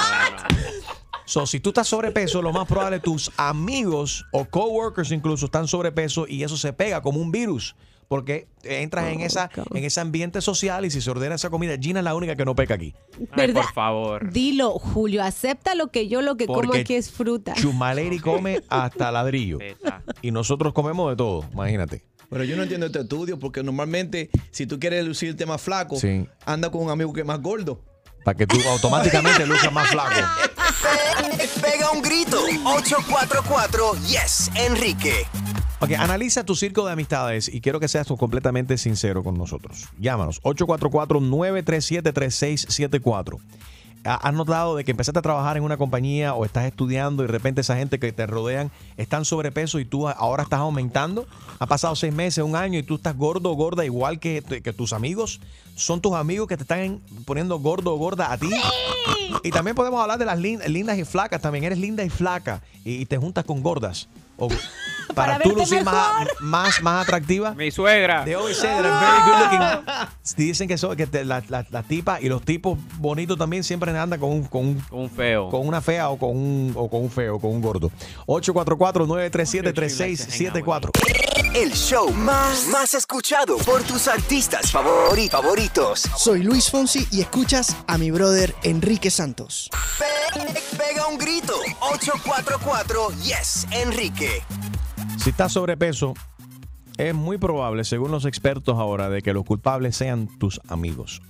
So, 1.24 1.46
si 1.46 1.60
tú 1.60 1.70
estás 1.70 1.88
sobrepeso, 1.88 2.42
lo 2.42 2.52
más 2.52 2.66
probable 2.66 3.00
tus 3.00 3.30
amigos 3.38 4.26
o 4.32 4.44
coworkers 4.44 5.12
incluso 5.12 5.46
están 5.46 5.66
sobrepeso 5.66 6.26
y 6.28 6.42
eso 6.42 6.56
se 6.56 6.72
pega 6.72 7.00
como 7.00 7.20
un 7.20 7.30
virus. 7.30 7.74
Porque 8.08 8.46
entras 8.62 9.06
en, 9.12 9.20
esa, 9.22 9.48
en 9.74 9.84
ese 9.84 10.00
ambiente 10.00 10.40
social 10.42 10.84
y 10.84 10.90
si 10.90 11.00
se 11.00 11.10
ordena 11.10 11.34
esa 11.34 11.48
comida, 11.48 11.76
Gina 11.80 12.00
es 12.00 12.04
la 12.04 12.14
única 12.14 12.36
que 12.36 12.44
no 12.44 12.54
peca 12.54 12.74
aquí. 12.74 12.94
Por 13.54 13.72
favor. 13.72 14.30
Dilo, 14.32 14.78
Julio, 14.78 15.22
acepta 15.24 15.74
lo 15.74 15.88
que 15.90 16.08
yo 16.08 16.20
lo 16.20 16.36
que 16.36 16.46
como 16.46 16.74
aquí 16.74 16.94
es 16.94 17.10
fruta. 17.10 17.54
Chumaleri 17.54 18.18
come 18.20 18.60
hasta 18.68 19.10
ladrillo. 19.10 19.58
Y 20.20 20.30
nosotros 20.30 20.72
comemos 20.74 21.10
de 21.10 21.16
todo, 21.16 21.44
imagínate. 21.52 22.04
Pero 22.28 22.44
yo 22.44 22.56
no 22.56 22.62
entiendo 22.62 22.86
este 22.86 23.00
estudio 23.00 23.38
porque 23.38 23.62
normalmente 23.62 24.30
si 24.50 24.66
tú 24.66 24.78
quieres 24.78 25.04
lucirte 25.06 25.44
más 25.46 25.60
flaco, 25.60 25.96
Sí. 25.96 26.26
anda 26.46 26.70
con 26.70 26.82
un 26.82 26.90
amigo 26.90 27.12
que 27.12 27.20
es 27.20 27.26
más 27.26 27.40
gordo. 27.40 27.80
Para 28.24 28.36
que 28.36 28.46
tú 28.46 28.56
automáticamente 28.70 29.44
luzcas 29.46 29.72
más 29.72 29.90
flaco. 29.90 30.10
Pe- 30.14 31.48
Pega 31.60 31.90
un 31.90 32.00
grito. 32.02 32.38
844 32.64 33.94
Yes, 34.06 34.50
Enrique. 34.54 35.26
Ok, 35.82 35.92
analiza 35.98 36.44
tu 36.44 36.54
circo 36.54 36.86
de 36.86 36.92
amistades 36.92 37.48
y 37.52 37.60
quiero 37.60 37.80
que 37.80 37.88
seas 37.88 38.06
tú 38.06 38.16
completamente 38.16 38.78
sincero 38.78 39.24
con 39.24 39.36
nosotros. 39.36 39.88
Llámanos, 39.98 40.40
844-937-3674. 40.42 43.38
¿Ha- 44.04 44.14
¿Has 44.16 44.34
notado 44.34 44.74
de 44.74 44.82
que 44.84 44.90
empezaste 44.90 45.20
a 45.20 45.22
trabajar 45.22 45.56
en 45.56 45.62
una 45.62 45.76
compañía 45.76 46.34
o 46.34 46.44
estás 46.44 46.64
estudiando 46.64 47.22
y 47.22 47.26
de 47.26 47.32
repente 47.32 47.60
esa 47.60 47.76
gente 47.76 48.00
que 48.00 48.12
te 48.12 48.26
rodean 48.26 48.72
están 48.96 49.24
sobrepeso 49.24 49.78
y 49.78 49.84
tú 49.84 50.08
ahora 50.08 50.42
estás 50.42 50.58
aumentando? 50.58 51.24
Ha 51.60 51.66
pasado 51.66 51.94
seis 51.94 52.12
meses, 52.12 52.42
un 52.44 52.56
año 52.56 52.80
y 52.80 52.82
tú 52.82 52.96
estás 52.96 53.16
gordo 53.16 53.52
o 53.52 53.54
gorda 53.54 53.84
igual 53.84 54.18
que, 54.18 54.42
que 54.62 54.72
tus 54.72 54.92
amigos. 54.92 55.40
¿Son 55.76 56.00
tus 56.00 56.14
amigos 56.14 56.48
que 56.48 56.56
te 56.56 56.64
están 56.64 57.00
poniendo 57.24 57.58
gordo 57.60 57.94
o 57.94 57.96
gorda 57.96 58.32
a 58.32 58.38
ti? 58.38 58.50
Y 59.44 59.50
también 59.50 59.76
podemos 59.76 60.00
hablar 60.00 60.18
de 60.18 60.24
las 60.26 60.38
lin- 60.38 60.62
lindas 60.66 60.98
y 60.98 61.04
flacas. 61.04 61.40
También 61.40 61.64
eres 61.64 61.78
linda 61.78 62.02
y 62.04 62.10
flaca 62.10 62.60
y, 62.84 62.94
y 63.02 63.06
te 63.06 63.18
juntas 63.18 63.44
con 63.44 63.62
gordas. 63.62 64.08
O- 64.36 64.48
para, 65.14 65.38
tú 65.38 65.50
verte 65.50 65.60
lucir 65.60 65.84
más, 65.84 66.18
mejor. 66.20 66.42
más, 66.42 66.82
más 66.82 67.02
atractiva. 67.04 67.54
Mi 67.54 67.70
suegra. 67.70 68.24
They 68.24 68.32
always 68.34 68.56
say 68.56 68.70
that 68.70 68.84
I'm 68.84 69.00
very 69.00 69.20
good 69.26 69.38
looking. 69.42 69.60
Dicen 70.36 70.66
que, 70.68 70.78
son, 70.78 70.96
que 70.96 71.06
te- 71.06 71.22
la- 71.24 71.42
la- 71.48 71.66
las 71.70 71.84
tipas 71.86 72.22
y 72.22 72.28
los 72.30 72.42
tipos 72.42 72.78
bonitos 72.98 73.36
también 73.36 73.62
siempre 73.62 73.90
andan 73.96 74.18
con 74.18 74.30
un, 74.30 74.44
con 74.44 74.66
un- 74.68 74.82
Un 74.90 75.10
feo. 75.10 75.50
con 75.50 75.66
una 75.68 75.82
fea 75.82 76.08
o 76.08 76.16
con 76.18 76.30
un, 76.30 76.72
o 76.76 76.88
con 76.88 77.02
un 77.02 77.10
feo, 77.10 77.38
con 77.38 77.50
un 77.50 77.60
gordo. 77.60 77.90
844-937-3674. 78.26 80.90
El 81.54 81.72
show 81.72 82.10
más, 82.12 82.66
más 82.72 82.94
escuchado 82.94 83.58
por 83.58 83.82
tus 83.82 84.08
artistas 84.08 84.72
favori- 84.72 85.28
favoritos. 85.28 86.00
Soy 86.16 86.42
Luis 86.42 86.70
Fonsi 86.70 87.06
y 87.10 87.20
escuchas 87.20 87.76
a 87.86 87.98
mi 87.98 88.10
brother 88.10 88.54
Enrique 88.62 89.10
Santos. 89.10 89.68
Pe- 89.98 90.78
pega 90.78 91.06
un 91.08 91.18
grito. 91.18 91.54
844 91.80 93.10
Yes, 93.22 93.66
Enrique. 93.70 94.42
Si 95.18 95.30
estás 95.30 95.52
sobrepeso, 95.52 96.14
es 96.96 97.14
muy 97.14 97.36
probable, 97.36 97.84
según 97.84 98.10
los 98.10 98.24
expertos 98.24 98.78
ahora, 98.78 99.10
de 99.10 99.20
que 99.20 99.34
los 99.34 99.44
culpables 99.44 99.94
sean 99.96 100.28
tus 100.38 100.58
amigos 100.68 101.20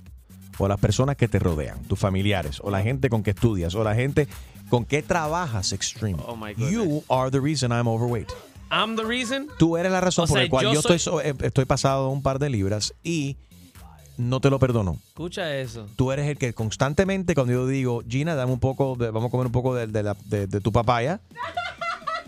o 0.57 0.67
las 0.69 0.79
personas 0.79 1.17
que 1.17 1.27
te 1.27 1.39
rodean, 1.39 1.81
tus 1.83 1.99
familiares 1.99 2.59
o 2.63 2.69
la 2.71 2.81
gente 2.81 3.09
con 3.09 3.23
que 3.23 3.31
estudias 3.31 3.75
o 3.75 3.83
la 3.83 3.93
gente 3.95 4.27
con 4.69 4.85
que 4.85 5.01
trabajas 5.03 5.73
extreme. 5.73 6.21
Oh, 6.25 6.35
my 6.37 6.53
you 6.55 7.03
are 7.09 7.29
the 7.29 7.39
reason 7.41 7.71
I'm 7.71 7.87
overweight. 7.87 8.31
I'm 8.73 8.95
the 8.95 9.03
reason. 9.03 9.47
Tú 9.59 9.77
eres 9.77 9.91
la 9.91 10.01
razón 10.01 10.25
O 10.25 10.27
por 10.27 10.37
sea, 10.37 10.43
la 10.45 10.49
cual 10.49 10.65
yo 10.65 10.73
yo, 10.73 10.81
soy- 10.81 10.95
estoy, 10.95 11.25
eh, 11.25 11.33
estoy 11.41 11.65
pasado 11.65 12.09
un 12.09 12.21
par 12.23 12.39
de 12.39 12.49
libras 12.49 12.93
y 13.03 13.37
no 14.17 14.39
te 14.39 14.49
lo 14.49 14.59
perdono. 14.59 14.97
Escucha 15.07 15.55
eso. 15.57 15.87
Tú 15.95 16.11
eres 16.11 16.27
el 16.27 16.37
que 16.37 16.53
constantemente 16.53 17.33
cuando 17.35 17.53
yo 17.53 17.67
digo, 17.67 18.01
Gina, 18.07 18.35
dame 18.35 18.51
un 18.53 18.59
poco, 18.59 18.95
de- 18.95 19.09
vamos 19.11 19.29
a 19.29 19.31
comer 19.31 19.45
un 19.47 19.51
poco 19.51 19.75
de, 19.75 19.87
de 19.87 20.03
la- 20.03 20.17
de- 20.25 20.47
de 20.47 20.61
tu 20.61 20.71
papaya. 20.71 21.19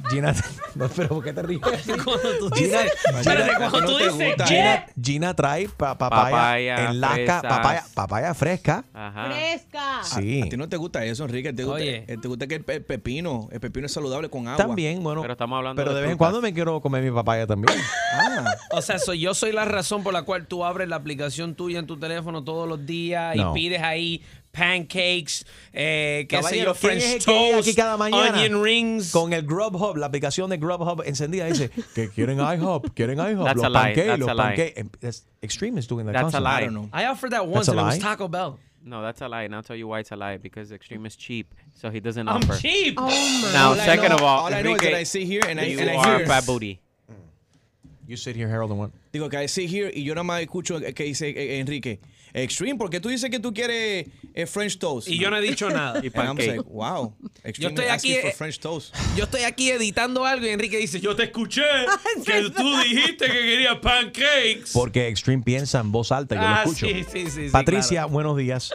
Gina, 0.09 0.33
no, 0.75 0.87
pero 0.89 1.09
¿por 1.09 1.23
qué 1.23 1.33
te 1.33 1.41
ríes? 1.41 1.59
Cuando 2.03 2.37
tú 2.39 2.49
Gina, 2.55 2.81
dices, 2.83 2.91
Gina- 3.23 3.69
cuando 3.69 3.81
no 3.81 3.87
tú 3.87 3.97
te 3.97 4.03
dices, 4.09 4.27
gusta. 4.27 4.47
Gina. 4.47 4.85
Gina 5.01 5.33
trae 5.33 5.67
pa- 5.69 5.97
papaya, 5.97 6.31
Papaya, 6.35 6.85
en 6.89 7.01
lasca, 7.01 7.15
fresas. 7.17 7.41
papaya, 7.43 7.83
papaya 7.93 8.33
fresca. 8.33 8.85
Ajá. 8.93 9.25
Fresca. 9.25 10.03
Sí. 10.03 10.41
A 10.43 10.49
ti 10.49 10.57
no 10.57 10.69
te 10.69 10.77
gusta 10.77 11.03
eso, 11.05 11.23
Enrique. 11.25 11.53
Te 11.53 11.63
gusta, 11.63 11.79
Oye. 11.81 12.03
eh, 12.07 12.17
te 12.21 12.27
gusta 12.27 12.47
que 12.47 12.55
el 12.55 12.63
pe- 12.63 12.81
pepino, 12.81 13.47
el 13.51 13.59
pepino 13.59 13.85
es 13.85 13.93
saludable 13.93 14.29
con 14.29 14.47
agua. 14.47 14.57
También, 14.57 15.01
bueno. 15.03 15.21
Pero 15.21 15.33
estamos 15.33 15.57
hablando 15.57 15.81
Pero 15.81 15.93
de 15.93 16.01
vez 16.01 16.11
en 16.11 16.17
frutas. 16.17 16.31
cuando 16.31 16.41
me 16.41 16.53
quiero 16.53 16.81
comer 16.81 17.03
mi 17.03 17.11
papaya 17.11 17.47
también. 17.47 17.77
Ah, 18.17 18.55
O 18.71 18.81
sea, 18.81 18.97
soy, 18.99 19.19
yo 19.19 19.33
soy 19.33 19.51
la 19.51 19.65
razón 19.65 20.01
por 20.03 20.13
la 20.13 20.23
cual 20.23 20.47
tú 20.47 20.63
abres 20.63 20.87
la 20.87 20.95
aplicación 20.95 21.55
tuya 21.55 21.79
en 21.79 21.87
tu 21.87 21.97
teléfono 21.97 22.43
todos 22.43 22.67
los 22.67 22.85
días 22.85 23.35
No. 23.35 23.51
y 23.51 23.53
pides 23.53 23.81
ahí 23.81 24.23
pancakes, 24.55 25.45
eh, 25.73 26.25
qué 26.29 26.41
sé 26.43 26.63
yo, 26.63 26.73
French 26.73 27.03
el 27.03 27.19
que 27.19 27.31
llega 27.31 27.51
toast, 27.51 27.67
aquí 27.67 27.75
cada 27.75 27.97
mañana 27.97 28.39
onion 28.41 28.63
rings. 28.63 29.11
Con 29.11 29.33
el 29.33 29.43
Grubhub, 29.43 29.97
la 29.97 30.07
aplicación 30.07 30.49
de 30.49 30.57
Grubhub 30.57 31.03
encendida, 31.05 31.45
dice 31.47 31.69
que 31.93 32.09
quieren 32.15 32.39
iHub, 32.39 32.93
quieren 32.93 33.17
iHub, 33.19 33.43
That's 33.45 33.57
los 33.57 33.65
a 33.65 33.69
lie, 33.69 33.79
pancakes, 33.95 34.07
that's 34.07 34.19
los 34.19 34.29
a 34.29 34.33
lie. 34.33 34.43
pancakes. 34.55 34.77
Em, 34.79 34.89
that's- 35.01 35.25
Extreme 35.43 35.77
is 35.77 35.87
doing 35.87 36.05
that 36.07 36.13
That's 36.13 36.33
a 36.33 36.39
constantly. 36.41 36.49
lie. 36.51 36.57
I 36.61 36.65
don't 36.65 36.73
know. 36.73 36.89
I 36.91 37.05
offered 37.05 37.31
that 37.33 37.45
once 37.47 37.67
a 37.67 37.71
and 37.71 37.79
it 37.79 37.83
was 37.83 37.97
lie. 37.97 38.01
Taco 38.01 38.27
Bell. 38.27 38.57
No, 38.83 39.01
that's 39.01 39.21
a 39.21 39.27
lie, 39.27 39.43
and 39.43 39.53
I'll 39.55 39.63
tell 39.63 39.75
you 39.75 39.87
why 39.87 39.99
it's 39.99 40.11
a 40.11 40.15
lie 40.15 40.37
because 40.37 40.71
Extreme 40.71 41.05
is 41.07 41.15
cheap, 41.15 41.53
so 41.73 41.89
he 41.89 41.99
doesn't 41.99 42.27
I'm 42.27 42.37
offer. 42.37 42.55
cheap. 42.57 42.95
Oh 42.97 43.05
my. 43.07 43.51
Now, 43.53 43.69
All 43.69 43.79
I 43.79 43.85
second 43.85 44.09
know- 44.09 44.15
of 44.17 44.21
all, 44.21 44.39
all 44.41 44.45
I 44.47 44.49
know 44.49 44.57
is 44.59 44.65
Enrique, 44.81 44.91
that 44.91 44.97
I 44.99 45.03
sit 45.03 45.23
here 45.23 45.41
and 45.47 45.59
I, 45.59 45.63
you 45.65 45.79
and 45.79 45.89
I 45.89 45.95
are 45.95 46.17
hear. 46.19 46.27
fat 46.27 46.45
booty. 46.45 46.81
You 48.07 48.17
sit 48.17 48.35
here, 48.35 48.47
Harold, 48.47 48.71
and 48.71 48.79
what? 48.79 48.91
Digo 49.11 49.29
que 49.29 49.37
I 49.43 49.47
sit 49.47 49.69
here 49.69 49.89
y 49.93 50.03
yo 50.03 50.13
nada 50.13 50.23
más 50.23 50.41
escucho 50.41 50.79
que 50.93 51.03
dice 51.05 51.29
eh, 51.29 51.59
Enrique. 51.59 51.99
Extreme, 52.33 52.77
porque 52.77 52.99
tú 52.99 53.07
dices 53.09 53.29
que 53.31 53.39
tú 53.39 53.53
quieres 53.53 54.07
eh, 54.33 54.45
French 54.45 54.77
toast. 54.77 55.07
Y 55.07 55.17
yo 55.17 55.29
no 55.31 55.37
he 55.37 55.41
dicho 55.41 55.69
nada. 55.71 56.01
Y 56.03 56.07
And 56.07 56.15
I'm 56.15 56.35
pancake. 56.37 56.57
like, 56.57 56.69
wow. 56.69 57.13
Extreme 57.43 57.73
estoy 57.73 57.85
asking 57.87 58.11
aquí, 58.13 58.21
for 58.21 58.29
eh, 58.29 58.33
French 58.33 58.59
toast. 58.59 58.95
Yo 59.15 59.23
estoy 59.23 59.41
aquí 59.43 59.71
editando 59.71 60.25
algo 60.25 60.45
y 60.45 60.49
Enrique 60.49 60.77
dice, 60.77 60.99
yo 60.99 61.15
te 61.15 61.23
escuché 61.23 61.63
que 62.25 62.49
tú 62.51 62.77
dijiste 62.83 63.25
que 63.25 63.31
querías 63.33 63.77
pancakes. 63.79 64.71
Porque 64.73 65.07
Extreme 65.07 65.43
piensa 65.43 65.79
en 65.79 65.91
voz 65.91 66.11
alta, 66.11 66.35
yo 66.35 66.41
Ah, 66.43 66.63
lo 66.65 66.71
escucho. 66.71 66.85
sí, 66.87 67.05
sí, 67.11 67.25
sí, 67.31 67.45
sí, 67.47 67.49
Patricia, 67.51 68.05
buenos 68.05 68.37
días. 68.37 68.71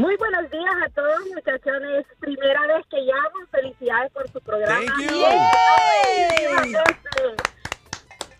Muy 0.00 0.16
buenos 0.16 0.50
días 0.50 0.74
a 0.86 0.88
todos, 0.90 1.20
muchachones. 1.34 2.06
Primera 2.20 2.66
vez 2.68 2.86
que 2.90 2.96
llamo. 3.02 3.46
Felicidades 3.50 4.10
por 4.12 4.26
su 4.32 4.40
programa. 4.40 4.80
Thank 4.86 5.10
you. 5.10 5.16
¡Yay! 5.20 6.74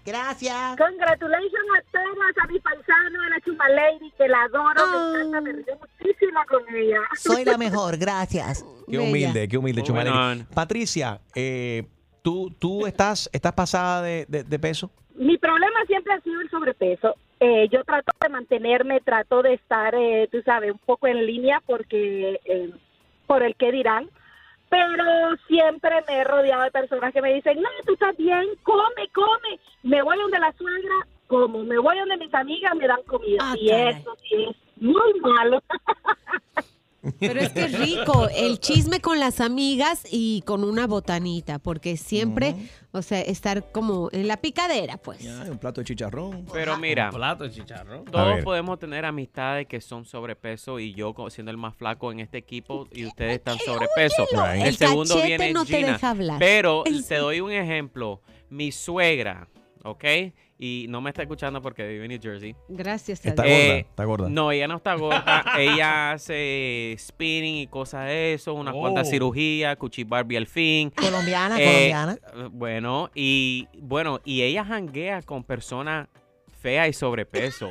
Gracias. 0.06 0.76
Congratulations 0.78 1.68
a 1.78 1.82
todos, 1.92 2.16
a 2.42 2.46
mi 2.46 2.58
paisano, 2.60 3.22
a 3.22 3.28
la 3.28 3.40
Chuma 3.44 3.68
Lady, 3.68 4.10
que 4.16 4.26
la 4.26 4.42
adoro, 4.44 4.86
me 4.86 5.18
encanta, 5.20 5.40
me 5.42 5.52
río 5.52 5.78
muchísimo 5.78 6.40
con 6.48 6.74
ella. 6.74 7.00
Soy 7.16 7.44
la 7.44 7.58
mejor, 7.66 7.98
gracias. 7.98 8.64
Qué 8.88 8.96
Bella. 8.96 9.08
humilde, 9.10 9.48
qué 9.48 9.58
humilde, 9.58 9.82
Chumaleri. 9.82 10.16
on. 10.16 10.46
Patricia, 10.54 11.20
eh, 11.34 11.84
¿tú, 12.22 12.50
tú 12.58 12.86
estás, 12.86 13.28
estás 13.34 13.52
pasada 13.52 14.00
de, 14.02 14.24
de- 14.28 14.44
de 14.44 14.58
peso? 14.58 14.90
Mi 15.14 15.36
problema 15.36 15.76
siempre 15.86 16.14
ha 16.14 16.20
sido 16.22 16.40
el 16.40 16.48
sobrepeso. 16.50 17.14
Eh, 17.42 17.68
yo 17.70 17.82
trato 17.84 18.12
de 18.20 18.28
mantenerme, 18.28 19.00
trato 19.00 19.42
de 19.42 19.54
estar, 19.54 19.94
eh, 19.94 20.28
tú 20.30 20.42
sabes, 20.42 20.72
un 20.72 20.78
poco 20.78 21.06
en 21.06 21.24
línea 21.24 21.62
porque 21.64 22.38
eh, 22.44 22.70
por 23.26 23.42
el 23.42 23.56
que 23.56 23.72
dirán. 23.72 24.10
Pero 24.68 25.04
siempre 25.48 26.04
me 26.06 26.18
he 26.18 26.24
rodeado 26.24 26.62
de 26.62 26.70
personas 26.70 27.12
que 27.12 27.22
me 27.22 27.34
dicen, 27.34 27.60
no, 27.60 27.68
tú 27.86 27.94
estás 27.94 28.16
bien, 28.16 28.46
come, 28.62 29.08
come. 29.12 29.58
Me 29.82 30.02
voy 30.02 30.18
donde 30.18 30.38
la 30.38 30.52
suegra, 30.52 30.94
como. 31.26 31.64
Me 31.64 31.78
voy 31.78 31.98
donde 31.98 32.18
mis 32.18 32.32
amigas 32.34 32.76
me 32.76 32.86
dan 32.86 33.02
comida. 33.04 33.38
Ah, 33.40 33.54
y 33.58 33.68
caray. 33.68 33.94
eso 33.94 34.16
sí 34.28 34.44
es 34.44 34.82
muy 34.82 35.20
malo. 35.20 35.62
Pero 37.18 37.40
es 37.40 37.50
que 37.50 37.62
es 37.62 37.78
rico 37.78 38.28
el 38.34 38.60
chisme 38.60 39.00
con 39.00 39.18
las 39.18 39.40
amigas 39.40 40.02
y 40.10 40.42
con 40.42 40.64
una 40.64 40.86
botanita, 40.86 41.58
porque 41.58 41.96
siempre, 41.96 42.54
o 42.92 43.00
sea, 43.02 43.20
estar 43.22 43.72
como 43.72 44.10
en 44.12 44.28
la 44.28 44.36
picadera, 44.36 44.96
pues. 44.98 45.24
un 45.24 45.58
plato 45.58 45.80
de 45.80 45.86
chicharrón. 45.86 46.46
Pero 46.52 46.76
mira, 46.76 47.10
plato 47.10 47.44
de 47.44 47.50
chicharrón. 47.50 48.04
Todos 48.04 48.42
podemos 48.44 48.78
tener 48.78 49.04
amistades 49.04 49.66
que 49.66 49.80
son 49.80 50.04
sobrepeso 50.04 50.78
y 50.78 50.92
yo 50.92 51.14
siendo 51.30 51.50
el 51.50 51.56
más 51.56 51.74
flaco 51.74 52.12
en 52.12 52.20
este 52.20 52.38
equipo 52.38 52.86
y 52.92 53.06
ustedes 53.06 53.36
están 53.36 53.58
sobrepeso. 53.58 54.26
Right. 54.32 54.62
El, 54.62 54.68
El 54.68 54.76
segundo 54.76 55.16
viene 55.22 55.52
no 55.52 55.64
te 55.64 55.76
Gina. 55.78 55.92
deja 55.92 56.10
hablar. 56.10 56.38
Pero 56.38 56.84
El- 56.84 57.06
te 57.06 57.16
doy 57.16 57.40
un 57.40 57.52
ejemplo. 57.52 58.20
Mi 58.50 58.72
suegra, 58.72 59.48
¿ok? 59.84 60.04
Y 60.62 60.84
no 60.90 61.00
me 61.00 61.08
está 61.08 61.22
escuchando 61.22 61.62
porque 61.62 61.88
vive 61.88 62.04
en 62.04 62.10
New 62.10 62.20
Jersey. 62.22 62.54
Gracias 62.68 63.24
a 63.24 63.30
Está 63.30 63.44
Dios. 63.44 63.58
gorda, 63.58 63.76
está 63.78 64.04
gorda. 64.04 64.28
No, 64.28 64.52
ella 64.52 64.68
no 64.68 64.76
está 64.76 64.94
gorda. 64.94 65.42
ella 65.58 66.12
hace 66.12 66.94
spinning 66.98 67.56
y 67.56 67.66
cosas 67.66 68.04
de 68.06 68.34
eso, 68.34 68.52
unas 68.52 68.74
cuantas 68.74 69.08
Oh. 69.08 69.10
cirugías, 69.10 69.74
cuchi 69.78 70.04
Barbie 70.04 70.36
al 70.36 70.46
fin. 70.46 70.90
Colombiana, 70.90 71.56
Eh, 71.58 71.64
colombiana. 71.94 72.18
Bueno, 72.50 73.10
y 73.14 73.68
bueno, 73.78 74.20
y 74.22 74.42
ella 74.42 74.62
janguea 74.64 75.22
con 75.22 75.44
personas 75.44 76.08
feas 76.60 76.88
y 76.88 76.92
sobrepeso. 76.92 77.70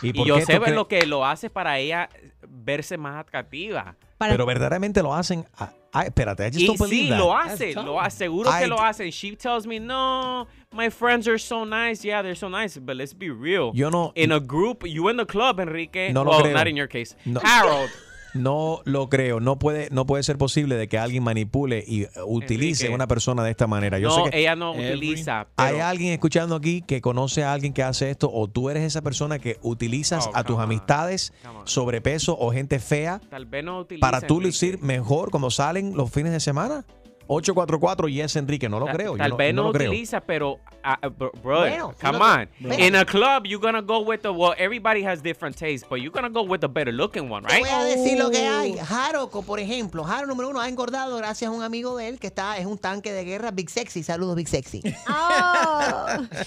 ¿Y 0.00 0.12
yo 0.24 0.36
qué 0.36 0.46
sé 0.46 0.58
lo 0.70 0.88
que 0.88 1.04
lo 1.04 1.26
hace 1.26 1.50
para 1.50 1.78
ella 1.78 2.08
verse 2.48 2.96
más 2.96 3.16
atractiva. 3.20 3.96
Pero 4.28 4.44
verdaderamente 4.46 5.02
lo 5.02 5.14
hacen. 5.14 5.46
ah, 5.58 5.72
ah, 5.92 6.02
espérate, 6.04 6.46
I 6.46 6.50
just 6.50 6.66
don't 6.66 6.78
believe 6.78 7.06
sí, 7.06 7.08
that. 7.10 7.18
lo 7.18 7.34
hace, 7.34 7.74
lo 7.74 7.98
aseguro 8.00 8.50
que 8.50 8.66
I- 8.66 8.68
lo 8.68 8.76
hace. 8.78 9.10
She 9.10 9.34
tells 9.34 9.66
me, 9.66 9.78
no, 9.78 10.46
my 10.72 10.90
friends 10.90 11.26
are 11.26 11.38
so 11.38 11.64
nice. 11.64 12.04
Yeah, 12.04 12.22
they're 12.22 12.34
so 12.36 12.48
nice, 12.48 12.76
but 12.78 12.96
let's 12.96 13.14
be 13.14 13.30
real. 13.30 13.72
Yo 13.74 13.88
no- 13.90 14.12
In 14.14 14.30
a 14.32 14.40
group, 14.40 14.84
you 14.86 15.08
in 15.08 15.16
the 15.16 15.24
club, 15.26 15.58
Enrique. 15.58 16.12
No 16.12 16.22
lo 16.22 16.30
well, 16.30 16.42
creo. 16.44 16.54
not 16.54 16.66
in 16.68 16.76
your 16.76 16.86
case. 16.88 17.14
No. 17.24 17.40
Harold. 17.40 17.90
No 18.34 18.80
lo 18.84 19.08
creo. 19.08 19.40
No 19.40 19.58
puede, 19.58 19.88
no 19.90 20.06
puede 20.06 20.22
ser 20.22 20.38
posible 20.38 20.76
de 20.76 20.88
que 20.88 20.98
alguien 20.98 21.22
manipule 21.22 21.84
y 21.86 22.04
uh, 22.04 22.08
utilice 22.26 22.84
Enrique. 22.84 22.94
una 22.94 23.06
persona 23.06 23.42
de 23.42 23.50
esta 23.50 23.66
manera. 23.66 23.98
Yo 23.98 24.08
no, 24.08 24.24
sé 24.24 24.30
que 24.30 24.40
ella 24.40 24.54
no 24.56 24.72
utiliza. 24.72 25.48
hay 25.56 25.80
alguien 25.80 26.12
escuchando 26.12 26.54
aquí 26.56 26.82
que 26.82 27.00
conoce 27.00 27.42
a 27.44 27.52
alguien 27.52 27.72
que 27.72 27.82
hace 27.82 28.10
esto 28.10 28.30
o 28.32 28.48
tú 28.48 28.70
eres 28.70 28.82
esa 28.84 29.02
persona 29.02 29.38
que 29.38 29.58
utilizas 29.62 30.26
Oh, 30.28 30.30
a 30.34 30.44
tus 30.44 30.58
amistades 30.58 31.32
sobrepeso 31.64 32.36
o 32.38 32.52
gente 32.52 32.78
fea 32.78 33.20
Tal 33.30 33.46
vez 33.46 33.64
no 33.64 33.80
utiliza. 33.80 34.00
para 34.00 34.20
tú 34.20 34.34
Enrique. 34.34 34.46
lucir 34.48 34.82
mejor 34.82 35.30
cuando 35.30 35.50
salen 35.50 35.96
los 35.96 36.10
fines 36.10 36.32
de 36.32 36.40
semana. 36.40 36.84
844 37.32 38.08
Yes 38.08 38.34
Enrique, 38.34 38.68
no 38.68 38.80
lo 38.80 38.86
creo. 38.86 39.16
Tal 39.16 39.34
vez 39.34 39.54
no 39.54 39.62
no, 39.62 39.68
lo 39.68 39.72
creo. 39.72 39.90
utiliza, 39.90 40.20
pero, 40.20 40.58
ah, 40.82 40.98
ah, 41.00 41.08
bro- 41.08 41.30
Bueno, 41.44 41.94
come 42.00 42.18
no 42.18 42.24
on. 42.24 42.46
te- 42.48 42.52
Espera. 42.68 42.86
In 42.88 42.96
a 42.96 43.04
club, 43.04 43.44
you're 43.46 43.62
gonna 43.64 43.80
go 43.82 44.00
with 44.00 44.20
the, 44.22 44.30
well, 44.30 44.52
everybody 44.58 45.04
has 45.04 45.22
different 45.22 45.56
tastes, 45.56 45.86
but 45.88 46.00
you're 46.00 46.10
gonna 46.10 46.28
go 46.28 46.42
with 46.42 46.58
the 46.60 46.66
better 46.66 46.92
looking 46.92 47.30
one, 47.30 47.46
Te 47.46 47.54
right? 47.54 47.64
voy 47.66 47.70
a 47.70 47.84
decir 47.84 48.18
lo 48.18 48.30
que 48.30 48.48
Oh. 48.50 48.58
hay. 48.58 48.74
Haroco, 48.80 49.42
por 49.42 49.60
ejemplo. 49.60 50.02
Jaro 50.02 50.26
número 50.26 50.48
uno 50.48 50.60
ha 50.60 50.68
engordado 50.68 51.16
gracias 51.18 51.48
a 51.48 51.54
un 51.54 51.62
amigo 51.62 51.96
de 51.96 52.08
él 52.08 52.18
que 52.18 52.26
está, 52.26 52.58
es 52.58 52.66
un 52.66 52.78
tanque 52.78 53.12
de 53.12 53.22
guerra, 53.24 53.52
Big 53.52 53.70
Sexy. 53.70 54.02
Saludos, 54.02 54.34
Big 54.34 54.48
Sexy. 54.48 54.82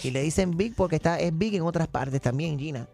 Y 0.04 0.12
le 0.12 0.22
dicen 0.22 0.52
Big 0.58 0.76
porque 0.76 0.98
está, 0.98 1.18
es 1.20 1.38
Big 1.38 1.56
en 1.56 1.62
otras 1.62 1.88
partes 1.88 2.20
también, 2.20 2.60
Gina. 2.60 2.88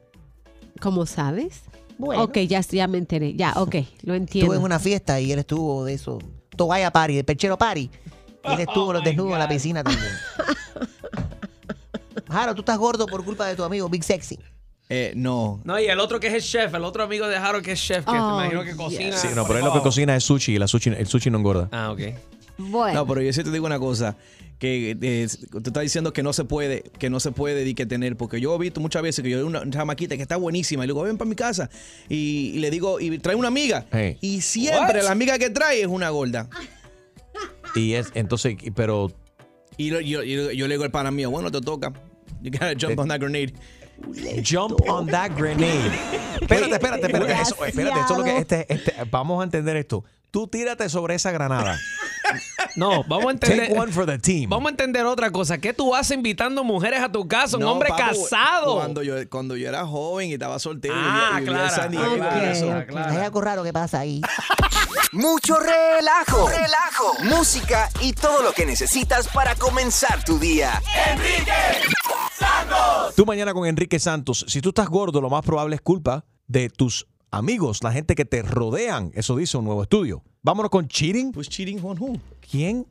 ¿Cómo 0.79 1.05
sabes? 1.07 1.63
Bueno. 1.97 2.23
Ok, 2.23 2.37
ya, 2.47 2.61
ya 2.61 2.87
me 2.87 2.97
enteré. 2.99 3.33
Ya, 3.35 3.53
ok, 3.55 3.73
lo 3.73 3.79
Estuve 3.81 4.15
entiendo. 4.15 4.53
en 4.53 4.61
una 4.61 4.79
fiesta 4.79 5.19
y 5.19 5.31
él 5.31 5.39
estuvo 5.39 5.83
de 5.83 5.93
eso, 5.93 6.19
toalla 6.59 6.91
party, 6.91 7.15
de 7.15 7.23
perchero 7.23 7.57
party. 7.57 7.89
Y 8.43 8.51
él 8.53 8.59
estuvo 8.59 8.91
los 8.93 9.03
desnudos 9.03 9.33
en 9.33 9.39
la 9.39 9.47
piscina 9.47 9.83
también. 9.83 10.11
Jaro, 12.29 12.53
tú 12.53 12.61
estás 12.61 12.77
gordo 12.77 13.05
por 13.07 13.23
culpa 13.23 13.47
de 13.47 13.55
tu 13.55 13.63
amigo 13.63 13.89
Big 13.89 14.03
Sexy. 14.03 14.37
Eh, 14.89 15.13
no. 15.15 15.61
No, 15.63 15.79
y 15.79 15.85
el 15.85 15.99
otro 15.99 16.19
que 16.19 16.27
es 16.27 16.33
el 16.33 16.41
chef, 16.41 16.73
el 16.73 16.83
otro 16.83 17.03
amigo 17.03 17.27
de 17.27 17.37
Harold 17.37 17.63
que 17.63 17.73
es 17.73 17.79
chef, 17.81 18.05
que 18.05 18.11
te 18.11 18.17
Oh, 18.17 18.39
imagino 18.41 18.63
que 18.63 18.75
cocina. 18.75 19.15
Sí, 19.17 19.27
no, 19.35 19.45
pero 19.45 19.59
él 19.59 19.65
lo 19.65 19.73
que 19.73 19.81
cocina 19.81 20.15
es 20.15 20.23
sushi 20.23 20.55
y 20.55 20.59
la 20.59 20.67
sushi, 20.67 20.89
el 20.89 21.07
sushi 21.07 21.29
no 21.29 21.37
engorda. 21.37 21.69
Ah, 21.71 21.91
ok. 21.91 22.01
Bueno. 22.57 22.99
No, 22.99 23.07
pero 23.07 23.21
yo 23.21 23.31
sí 23.31 23.43
te 23.43 23.51
digo 23.51 23.65
una 23.65 23.79
cosa, 23.79 24.15
que 24.59 24.97
eh, 25.01 25.27
tú 25.51 25.57
estás 25.65 25.81
diciendo 25.83 26.11
que 26.13 26.21
no 26.21 26.33
se 26.33 26.43
puede, 26.43 26.83
que 26.99 27.09
no 27.09 27.19
se 27.19 27.31
puede 27.31 27.63
di 27.63 27.73
que 27.73 27.85
tener, 27.85 28.17
porque 28.17 28.39
yo 28.41 28.53
he 28.55 28.59
visto 28.59 28.81
muchas 28.81 29.01
veces 29.01 29.23
que 29.23 29.29
yo 29.29 29.37
veo 29.37 29.47
una 29.47 29.67
chamaquita 29.69 30.15
que 30.17 30.21
está 30.21 30.35
buenísima 30.35 30.83
y 30.83 30.87
le 30.87 30.93
digo, 30.93 31.03
ven 31.03 31.17
para 31.17 31.29
mi 31.29 31.35
casa 31.35 31.69
y, 32.09 32.51
y 32.55 32.59
le 32.59 32.69
digo, 32.69 32.99
y 32.99 33.17
trae 33.19 33.35
una 33.35 33.47
amiga 33.47 33.85
Hey. 33.91 34.17
y 34.21 34.41
siempre 34.41 34.97
What? 34.99 35.05
la 35.05 35.11
amiga 35.11 35.39
que 35.39 35.49
trae 35.49 35.81
es 35.81 35.87
una 35.87 36.09
gorda. 36.09 36.49
Y 37.75 37.93
es, 37.93 38.11
entonces, 38.15 38.55
y- 38.61 38.71
pero 38.71 39.11
Y 39.77 39.87
yo, 39.91 40.01
yo, 40.01 40.23
yo- 40.23 40.51
yo 40.51 40.67
le 40.67 40.73
digo 40.73 40.83
al 40.83 40.91
pana 40.91 41.09
mío, 41.11 41.31
bueno, 41.31 41.49
te 41.51 41.61
toca. 41.61 41.93
You 42.41 42.51
gotta 42.51 42.73
jump 42.79 42.99
on 42.99 43.07
that 43.07 43.19
grenade. 43.19 43.53
Jump 44.43 44.79
on 44.89 45.07
that 45.07 45.31
grenade. 45.37 45.91
Espérate, 46.41 46.73
espérate, 46.73 47.05
espérate. 47.05 47.33
Eso, 47.41 47.65
espérate, 47.65 47.99
eso 47.99 48.11
es 48.13 48.17
lo 48.17 48.23
que 48.23 48.37
este, 48.37 48.65
este, 48.73 48.93
vamos 49.09 49.41
a 49.41 49.43
entender 49.45 49.75
esto. 49.77 50.03
Tú 50.31 50.47
tírate 50.47 50.87
sobre 50.89 51.15
esa 51.15 51.31
granada. 51.31 51.77
No, 52.75 53.03
vamos 53.03 53.27
a 53.27 53.31
entender. 53.31 53.67
Take 53.67 53.79
one 53.79 53.91
for 53.91 54.05
the 54.05 54.17
team. 54.17 54.49
Vamos 54.49 54.67
a 54.67 54.69
entender 54.71 55.05
otra 55.05 55.31
cosa. 55.31 55.57
¿Qué 55.57 55.73
tú 55.73 55.95
haces 55.95 56.15
invitando 56.15 56.63
mujeres 56.63 57.01
a 57.01 57.11
tu 57.11 57.27
casa? 57.27 57.57
Un 57.57 57.63
No, 57.63 57.71
hombre 57.73 57.89
casado. 57.95 58.75
Cuando 58.75 59.03
yo, 59.03 59.15
cuando 59.29 59.55
yo 59.55 59.67
era 59.67 59.85
joven 59.85 60.29
y 60.29 60.33
estaba 60.33 60.59
soltero. 60.59 60.93
Ah, 60.97 61.39
y 61.39 61.41
vivía 61.41 62.53
en 62.53 62.85
claro. 62.85 63.11
Hay 63.11 63.17
algo 63.17 63.41
raro 63.41 63.63
que 63.63 63.73
pasa 63.73 63.99
ahí. 63.99 64.21
Mucho 65.11 65.57
relajo, 65.57 66.47
relajo, 66.47 67.15
música 67.23 67.89
y 68.01 68.13
todo 68.13 68.43
lo 68.43 68.53
que 68.53 68.65
necesitas 68.65 69.27
para 69.27 69.55
comenzar 69.55 70.23
tu 70.23 70.37
día. 70.37 70.81
Tú 73.15 73.25
mañana 73.25 73.53
con 73.53 73.67
Enrique 73.67 73.99
Santos. 73.99 74.45
Si 74.47 74.61
tú 74.61 74.69
estás 74.69 74.87
gordo, 74.87 75.19
lo 75.19 75.29
más 75.29 75.43
probable 75.43 75.75
es 75.75 75.81
culpa 75.81 76.25
de 76.47 76.69
tus 76.69 77.07
amigos, 77.31 77.83
la 77.83 77.91
gente 77.91 78.15
que 78.15 78.25
te 78.25 78.41
rodean. 78.41 79.11
Eso 79.13 79.35
dice 79.35 79.57
un 79.57 79.65
nuevo 79.65 79.83
estudio. 79.83 80.21
Vámonos 80.41 80.69
con 80.69 80.87
cheating. 80.87 81.31
Pues 81.31 81.49
cheating 81.49 81.79
on 81.83 81.97
who? 81.99 82.17
¿Quién? 82.49 82.85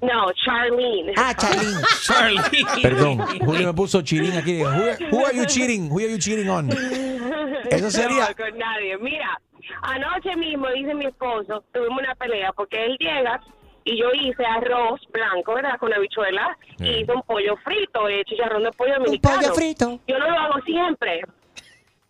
No, 0.00 0.30
Charlene. 0.44 1.12
Ah, 1.16 1.34
Charlene. 1.34 1.80
Charlene. 2.02 2.82
Perdón, 2.82 3.18
Julio 3.44 3.66
me 3.68 3.74
puso 3.74 4.02
cheating 4.02 4.32
aquí. 4.36 4.62
Who, 4.62 5.16
who 5.16 5.26
are 5.26 5.36
you 5.36 5.46
cheating? 5.46 5.90
Who 5.90 5.98
are 5.98 6.10
you 6.10 6.18
cheating 6.18 6.48
on? 6.48 6.70
Eso 7.70 7.90
sería- 7.90 8.28
No, 8.28 8.36
con 8.36 8.58
nadie. 8.58 8.98
Mira, 8.98 9.40
anoche 9.82 10.36
mismo, 10.36 10.68
dice 10.74 10.94
mi 10.94 11.06
esposo, 11.06 11.64
tuvimos 11.72 11.98
una 12.00 12.14
pelea 12.14 12.52
porque 12.52 12.84
él 12.84 12.96
llega 13.00 13.40
y 13.84 13.98
yo 13.98 14.06
hice 14.12 14.44
arroz 14.44 15.00
blanco, 15.12 15.54
¿verdad? 15.54 15.78
Con 15.78 15.92
habichuelas 15.92 16.56
y 16.78 17.00
hice 17.02 17.12
un 17.12 17.22
pollo 17.22 17.56
frito, 17.64 18.08
eh, 18.08 18.22
chicharrón 18.26 18.62
de 18.64 18.70
pollo 18.72 18.94
dominicano. 18.94 19.36
pollo 19.40 19.54
frito. 19.54 20.00
Yo 20.06 20.18
no 20.18 20.30
lo 20.30 20.38
hago 20.38 20.60
siempre. 20.66 21.20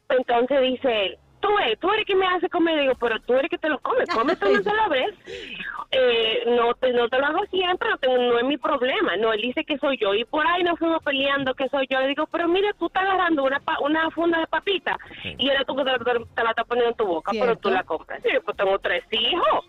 Entonces 0.09 0.61
dice 0.63 1.07
él, 1.07 1.19
tú 1.45 1.59
eres, 1.59 1.79
tú 1.79 1.93
eres 1.93 2.07
que 2.07 2.15
me 2.17 2.27
hace 2.27 2.49
comer. 2.49 2.81
Digo, 2.81 2.95
pero 2.99 3.21
tú 3.21 3.35
eres 3.35 3.51
que 3.51 3.59
te 3.59 3.69
lo 3.69 3.79
comes, 3.81 4.07
cómete 4.15 4.47
una 4.47 4.63
sola 4.63 4.89
vez. 4.89 5.15
Eh, 5.91 6.43
no, 6.47 6.75
te, 6.75 6.93
no 6.93 7.09
te 7.09 7.19
lo 7.19 7.27
hago 7.27 7.45
siempre, 7.51 7.89
no, 7.91 7.99
tengo- 7.99 8.17
no 8.19 8.39
es 8.39 8.45
mi 8.45 8.57
problema. 8.57 9.17
No, 9.17 9.33
él 9.33 9.41
dice 9.43 9.65
que 9.65 9.79
soy 9.79 9.97
yo. 9.99 10.15
Y 10.15 10.25
por 10.25 10.47
ahí 10.47 10.63
nos 10.63 10.79
fuimos 10.79 11.03
peleando 11.03 11.55
que 11.55 11.69
soy 11.69 11.87
yo. 11.89 12.01
Le 12.01 12.09
digo, 12.09 12.27
pero 12.33 12.49
mire, 12.49 12.73
tú 12.79 12.87
estás 12.87 13.05
agarrando 13.05 13.45
una, 13.45 13.61
pa- 13.61 13.79
una 13.81 14.11
funda 14.11 14.39
de 14.41 14.47
papita 14.47 14.97
y 15.39 15.49
eres 15.51 15.67
tú 15.67 15.77
que 15.77 15.85
te, 15.85 15.91
te- 15.99 16.25
te 16.35 16.43
la 16.43 16.51
estás 16.51 16.67
poniendo 16.67 16.91
en 16.91 16.97
tu 16.97 17.07
boca, 17.07 17.33
pero 17.41 17.57
tú 17.57 17.71
la 17.71 17.83
compras. 17.85 18.21
Sí, 18.23 18.31
pues 18.45 18.57
tengo 18.57 18.79
tres 18.79 19.05
hijos. 19.13 19.67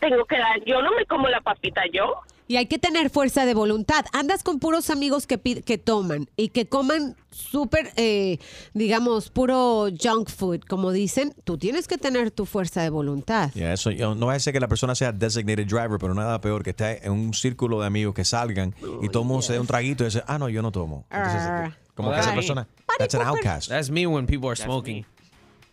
Tengo 0.00 0.24
que 0.26 0.38
dar, 0.38 0.62
yo 0.64 0.82
no 0.82 0.92
me 0.92 1.06
como 1.06 1.28
la 1.28 1.40
papita 1.40 1.82
yo. 1.92 2.20
Y 2.46 2.56
hay 2.56 2.66
que 2.66 2.78
tener 2.78 3.08
fuerza 3.08 3.46
de 3.46 3.54
voluntad. 3.54 4.04
Andas 4.12 4.42
con 4.42 4.58
puros 4.58 4.90
amigos 4.90 5.26
que, 5.26 5.38
que 5.38 5.78
toman 5.78 6.28
y 6.36 6.48
que 6.50 6.66
coman 6.68 7.16
súper, 7.30 7.90
eh, 7.96 8.38
digamos, 8.74 9.30
puro 9.30 9.88
junk 9.98 10.28
food, 10.28 10.60
como 10.68 10.92
dicen. 10.92 11.34
Tú 11.44 11.56
tienes 11.56 11.88
que 11.88 11.96
tener 11.96 12.30
tu 12.30 12.44
fuerza 12.44 12.82
de 12.82 12.90
voluntad. 12.90 13.50
Ya, 13.54 13.72
eso, 13.72 13.90
yo- 13.90 14.14
no 14.14 14.26
va 14.26 14.34
a 14.34 14.40
ser 14.40 14.52
que 14.52 14.60
la 14.60 14.68
persona 14.68 14.94
sea 14.94 15.10
designated 15.12 15.66
driver, 15.66 15.98
pero 15.98 16.12
nada 16.14 16.38
peor 16.42 16.62
que 16.62 16.70
esté 16.70 17.06
en 17.06 17.12
un 17.12 17.32
círculo 17.32 17.80
de 17.80 17.86
amigos 17.86 18.14
que 18.14 18.24
salgan 18.26 18.74
y 19.00 19.08
todo 19.08 19.40
se 19.40 19.54
dé 19.54 19.58
un 19.60 19.66
traguito 19.66 20.04
y 20.04 20.08
dice, 20.08 20.22
ah, 20.26 20.38
no, 20.38 20.48
yo 20.50 20.60
no 20.60 20.70
tomo. 20.70 21.06
Entonces, 21.10 21.40
Ah. 21.40 21.76
como 21.94 22.10
Well, 22.10 22.18
que 22.20 22.26
esa 22.26 22.34
persona, 22.34 22.68
that's 22.98 23.14
an 23.14 23.22
outcast. 23.22 23.68
That's 23.70 23.88
me 23.90 24.06
when 24.06 24.26
people 24.26 24.48
are 24.50 24.56
smoking. 24.56 25.06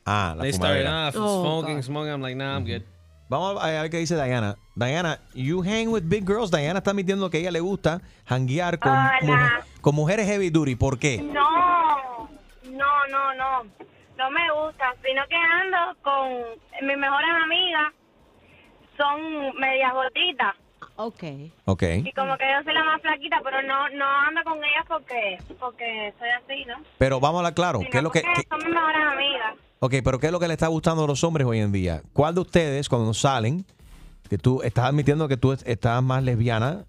Ah, 0.06 0.34
la 0.38 0.44
They 0.44 0.54
start 0.54 0.72
fumadera. 0.80 1.10
off 1.10 1.16
Oh, 1.18 1.42
smoking, 1.44 1.76
God. 1.76 1.84
smoking. 1.84 2.12
I'm 2.14 2.22
like, 2.22 2.36
nah, 2.38 2.56
I'm 2.58 2.66
good. 2.66 2.84
Vamos 3.32 3.64
a 3.64 3.68
ver 3.68 3.90
qué 3.90 3.96
dice 4.00 4.22
Diana. 4.22 4.58
Diana, 4.76 5.22
you 5.34 5.62
hang 5.64 5.88
with 5.88 6.04
big 6.04 6.26
girls. 6.28 6.52
Diana 6.52 6.80
está 6.80 6.92
admitiendo 6.92 7.30
que 7.30 7.38
a 7.38 7.40
ella 7.40 7.52
le 7.52 7.62
gusta 7.62 8.02
hanguear 8.28 8.78
con, 8.78 8.92
mujer- 9.22 9.52
con 9.80 9.96
mujeres 9.96 10.28
heavy 10.28 10.50
duty. 10.50 10.76
¿Por 10.76 11.00
qué? 11.00 11.22
No, 11.22 12.28
no, 12.66 13.08
no, 13.10 13.34
no. 13.36 13.64
No 14.18 14.32
me 14.32 14.52
gusta, 14.52 14.94
sino 15.02 15.22
que 15.30 15.36
ando 15.36 15.78
con 16.02 16.86
mis 16.86 16.98
mejores 16.98 17.30
amigas. 17.42 17.94
Son 18.98 19.56
medias 19.58 19.94
gorditas. 19.94 20.56
Ok. 21.06 21.24
Ok. 21.66 21.84
Y 22.04 22.12
como 22.14 22.38
que 22.38 22.44
yo 22.46 22.64
soy 22.64 22.74
la 22.74 22.84
más 22.84 23.02
flaquita, 23.02 23.38
pero 23.44 23.62
no 23.64 23.90
no 23.90 24.06
ando 24.28 24.42
con 24.44 24.58
ellas 24.58 24.86
porque 24.88 25.38
porque 25.60 26.14
soy 26.20 26.30
así, 26.30 26.66
¿no? 26.66 26.76
Pero 26.98 27.20
vamos 27.20 27.38
a 27.38 27.40
hablar 27.40 27.54
claro. 27.54 27.80
Sino 27.80 27.92
¿Qué 27.92 27.98
es 27.98 28.04
lo 28.04 28.12
que, 28.12 28.22
qué- 28.22 28.44
son 28.50 28.58
mis 28.60 28.70
mejores 28.74 29.02
amigas. 29.12 29.56
ok, 29.80 29.94
pero 30.04 30.20
¿qué 30.20 30.26
es 30.28 30.32
lo 30.32 30.40
que 30.40 30.48
le 30.48 30.54
está 30.54 30.68
gustando 30.68 31.04
a 31.04 31.08
los 31.08 31.24
hombres 31.24 31.48
hoy 31.48 31.60
en 31.60 31.72
día? 31.72 32.02
¿Cuál 32.14 32.36
de 32.36 32.42
ustedes, 32.42 32.88
cuando 32.90 33.14
salen, 33.14 33.66
que 34.30 34.38
tú 34.38 34.62
estás 34.64 34.86
admitiendo 34.86 35.28
que 35.28 35.38
tú 35.38 35.52
es- 35.54 35.64
estás 35.66 36.02
más 36.04 36.24
lesbiana, 36.24 36.86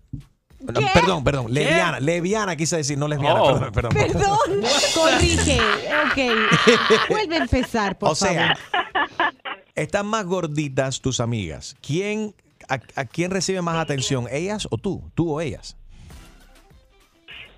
No, 0.61 0.81
Perdón, 0.95 1.25
perdón. 1.25 1.47
Leviana. 1.53 1.99
Leviana 1.99 2.55
quise 2.55 2.77
decir, 2.77 2.97
no 2.97 3.09
lesbiana. 3.09 3.43
Oh. 3.43 3.59
Perdón, 3.59 3.73
perdón. 3.73 3.93
Perdón. 3.95 4.39
Corrige. 4.95 5.59
Ok. 6.07 7.09
Vuelve 7.11 7.35
a 7.37 7.39
empezar, 7.39 7.99
por 7.99 8.11
O 8.11 8.15
sea, 8.15 8.55
favor. 8.55 9.35
están 9.75 10.07
más 10.07 10.25
gorditas 10.25 11.01
tus 11.01 11.19
amigas. 11.19 11.75
¿Quién, 11.85 12.33
a, 12.75 13.01
a 13.01 13.05
quién 13.05 13.31
recibe 13.31 13.63
más 13.63 13.77
atención? 13.77 14.27
¿Ellas 14.31 14.67
o 14.71 14.79
tú? 14.79 15.11
¿Tú 15.15 15.35
o 15.35 15.41
ellas? 15.41 15.77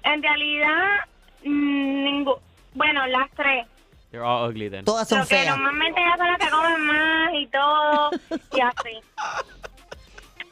En 0.02 0.22
realidad, 0.22 0.98
mm, 1.44 2.04
ningú- 2.04 2.38
bueno, 2.74 3.06
las 3.06 3.30
tres. 3.32 3.66
They're 4.10 4.24
all 4.24 4.48
ugly 4.50 4.70
then. 4.70 4.84
Todas 4.84 5.08
Pero 5.08 5.26
que 5.26 5.44
normalmente 5.44 6.00
ellas 6.00 6.18
son 6.18 6.26
las 6.28 6.38
que 6.38 6.50
comen 6.50 6.80
más 6.86 7.32
y 7.34 7.46
todo, 7.48 8.10
y 8.52 8.60
así. 8.60 9.00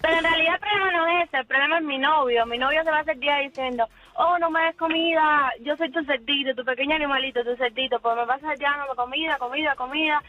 Pero 0.01 0.17
en 0.19 0.25
realidad 0.25 0.55
el 0.55 0.61
problema 0.61 0.91
no 0.93 1.07
es 1.07 1.29
ese, 1.29 1.37
el 1.39 1.47
problema 1.47 1.79
es 1.79 1.85
mi 1.85 1.99
novio. 1.99 2.45
Mi 2.47 2.59
novio 2.59 2.83
se 2.83 2.91
va 2.91 2.99
a 2.99 3.01
hacer 3.03 3.19
día 3.19 3.37
diciendo, 3.37 3.87
oh, 4.17 4.37
no 4.41 4.51
me 4.51 4.61
des 4.65 4.75
comida, 4.77 5.49
yo 5.61 5.77
soy 5.77 5.93
tu 5.93 6.03
cerdito, 6.05 6.57
tu 6.57 6.65
pequeño 6.65 6.97
animalito, 6.97 7.45
tu 7.45 7.55
cerdito, 7.57 8.01
pues 8.01 8.17
me 8.17 8.25
vas 8.25 8.43
a 8.43 8.55
día 8.57 8.71
dándome 8.71 8.97
comida, 8.97 9.39
comida, 9.39 9.77
comida. 9.77 10.21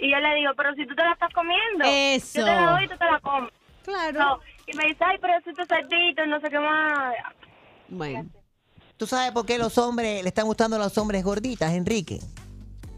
Y 0.00 0.10
yo 0.10 0.18
le 0.18 0.34
digo, 0.34 0.52
pero 0.56 0.74
si 0.74 0.84
tú 0.84 0.96
te 0.96 1.04
la 1.04 1.12
estás 1.12 1.32
comiendo, 1.32 1.84
Eso. 1.86 2.40
yo 2.40 2.44
te 2.44 2.50
la 2.54 2.70
doy 2.72 2.84
y 2.84 2.88
tú 2.88 2.96
te 2.96 3.04
la 3.04 3.20
comes. 3.20 3.52
Claro. 3.90 4.18
No, 4.20 4.38
Y 4.66 4.76
me 4.76 4.84
dice, 4.86 5.04
ay, 5.04 5.16
pero 5.20 5.32
soy 5.44 5.54
tu 5.54 5.64
cerdito, 5.66 6.24
y 6.24 6.28
no 6.28 6.40
sé 6.40 6.48
qué 6.48 6.58
más. 6.58 7.14
Bueno. 7.88 8.28
¿Tú 8.96 9.06
sabes 9.06 9.32
por 9.32 9.46
qué 9.46 9.58
los 9.58 9.76
hombres 9.78 10.22
le 10.22 10.28
están 10.28 10.46
gustando 10.46 10.76
a 10.76 10.78
los 10.78 10.96
hombres 10.98 11.24
gorditas, 11.24 11.72
Enrique? 11.72 12.20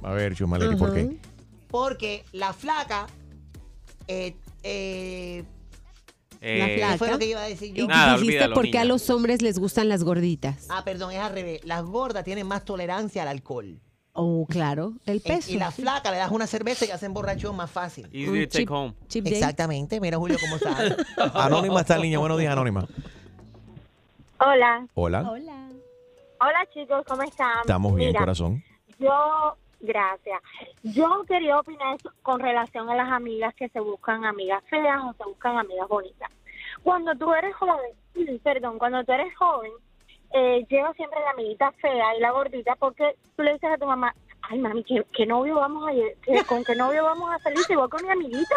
A 0.02 0.10
ver, 0.12 0.34
Chumaleri, 0.34 0.76
¿por 0.76 0.92
qué? 0.92 1.16
Porque 1.68 2.24
la 2.32 2.52
flaca. 2.52 3.06
Eh, 4.08 4.34
eh, 4.64 5.44
La 6.40 6.48
Eh, 6.48 6.76
flaca. 6.76 6.92
¿Qué 6.92 6.98
fue 6.98 7.10
lo 7.12 7.18
que 7.20 7.26
iba 7.26 7.40
a 7.40 7.48
decir 7.48 7.72
yo? 7.72 7.84
Y 7.84 7.86
Nada, 7.86 8.14
dijiste 8.14 8.26
olvídalo, 8.32 8.54
por 8.54 8.64
qué 8.64 8.78
a 8.78 8.82
niña. 8.82 8.92
los 8.92 9.08
hombres 9.10 9.42
les 9.42 9.58
gustan 9.60 9.88
las 9.88 10.02
gorditas. 10.02 10.66
Ah, 10.70 10.82
perdón, 10.84 11.12
es 11.12 11.18
al 11.20 11.32
revés. 11.32 11.60
Las 11.64 11.84
gordas 11.84 12.24
tienen 12.24 12.48
más 12.48 12.64
tolerancia 12.64 13.22
al 13.22 13.28
alcohol. 13.28 13.78
Oh, 14.14 14.46
claro. 14.48 14.92
El 15.06 15.20
peso. 15.20 15.50
Y 15.50 15.56
la 15.56 15.70
flaca 15.70 16.10
le 16.10 16.18
das 16.18 16.30
una 16.30 16.46
cerveza 16.46 16.84
y 16.84 16.90
hacen 16.90 17.14
borrachón 17.14 17.56
más 17.56 17.70
fácil. 17.70 18.08
Easy 18.12 18.46
to 18.46 18.52
take 18.52 18.72
home. 18.72 18.94
Chip 19.08 19.24
day. 19.24 19.34
Exactamente. 19.34 20.00
Mira, 20.00 20.18
Julio, 20.18 20.36
cómo 20.40 20.58
sabe. 20.58 20.96
Anónima 21.34 21.80
está 21.80 21.96
en 21.96 22.02
línea. 22.02 22.18
Buenos 22.18 22.38
días, 22.38 22.52
Anónima. 22.52 22.86
Hola. 24.38 24.86
Hola. 24.94 25.22
Hola 26.44 26.66
chicos, 26.74 27.04
¿cómo 27.06 27.22
están? 27.22 27.60
Estamos 27.60 27.94
bien, 27.94 28.08
Mira, 28.08 28.18
corazón. 28.18 28.64
Yo, 28.98 29.56
gracias. 29.80 30.42
Yo 30.82 31.24
quería 31.28 31.58
opinar 31.60 31.96
con 32.22 32.40
relación 32.40 32.90
a 32.90 32.96
las 32.96 33.12
amigas 33.12 33.54
que 33.54 33.68
se 33.68 33.78
buscan 33.78 34.24
amigas 34.24 34.62
feas 34.68 35.00
o 35.04 35.14
se 35.14 35.22
buscan 35.24 35.56
amigas 35.56 35.86
bonitas. 35.88 36.28
Cuando 36.82 37.14
tú 37.14 37.32
eres 37.32 37.54
joven, 37.54 38.40
perdón, 38.42 38.78
cuando 38.78 39.04
tú 39.04 39.12
eres 39.12 39.32
joven, 39.36 39.70
eh, 40.34 40.64
llevas 40.68 40.94
siempre 40.96 41.20
la 41.20 41.30
amiguita 41.30 41.72
fea 41.80 42.16
y 42.16 42.20
la 42.20 42.30
gordita 42.30 42.74
porque 42.76 43.16
tú 43.36 43.42
le 43.42 43.52
dices 43.54 43.70
a 43.70 43.78
tu 43.78 43.86
mamá, 43.86 44.14
ay 44.42 44.58
mami, 44.58 44.82
¿qué, 44.84 45.04
qué 45.12 45.26
novio 45.26 45.56
vamos 45.56 45.88
a 45.88 45.92
qué- 45.92 46.44
con 46.48 46.64
qué 46.64 46.74
novio 46.74 47.04
vamos 47.04 47.30
a 47.32 47.38
salir 47.40 47.58
si 47.64 47.74
voy 47.74 47.88
con 47.88 48.02
mi 48.02 48.10
amiguita? 48.10 48.56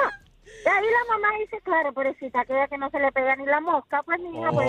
Y 0.65 0.67
ahí 0.67 0.83
la 0.83 1.13
mamá 1.13 1.27
dice, 1.39 1.61
claro, 1.61 1.93
pobrecita, 1.93 2.39
aquella 2.41 2.67
que 2.67 2.77
no 2.79 2.89
se 2.89 2.99
le 2.99 3.11
pega 3.11 3.35
ni 3.35 3.45
la 3.45 3.59
mosca, 3.61 4.01
pues 4.03 4.19
niña, 4.19 4.49
pues... 4.51 4.67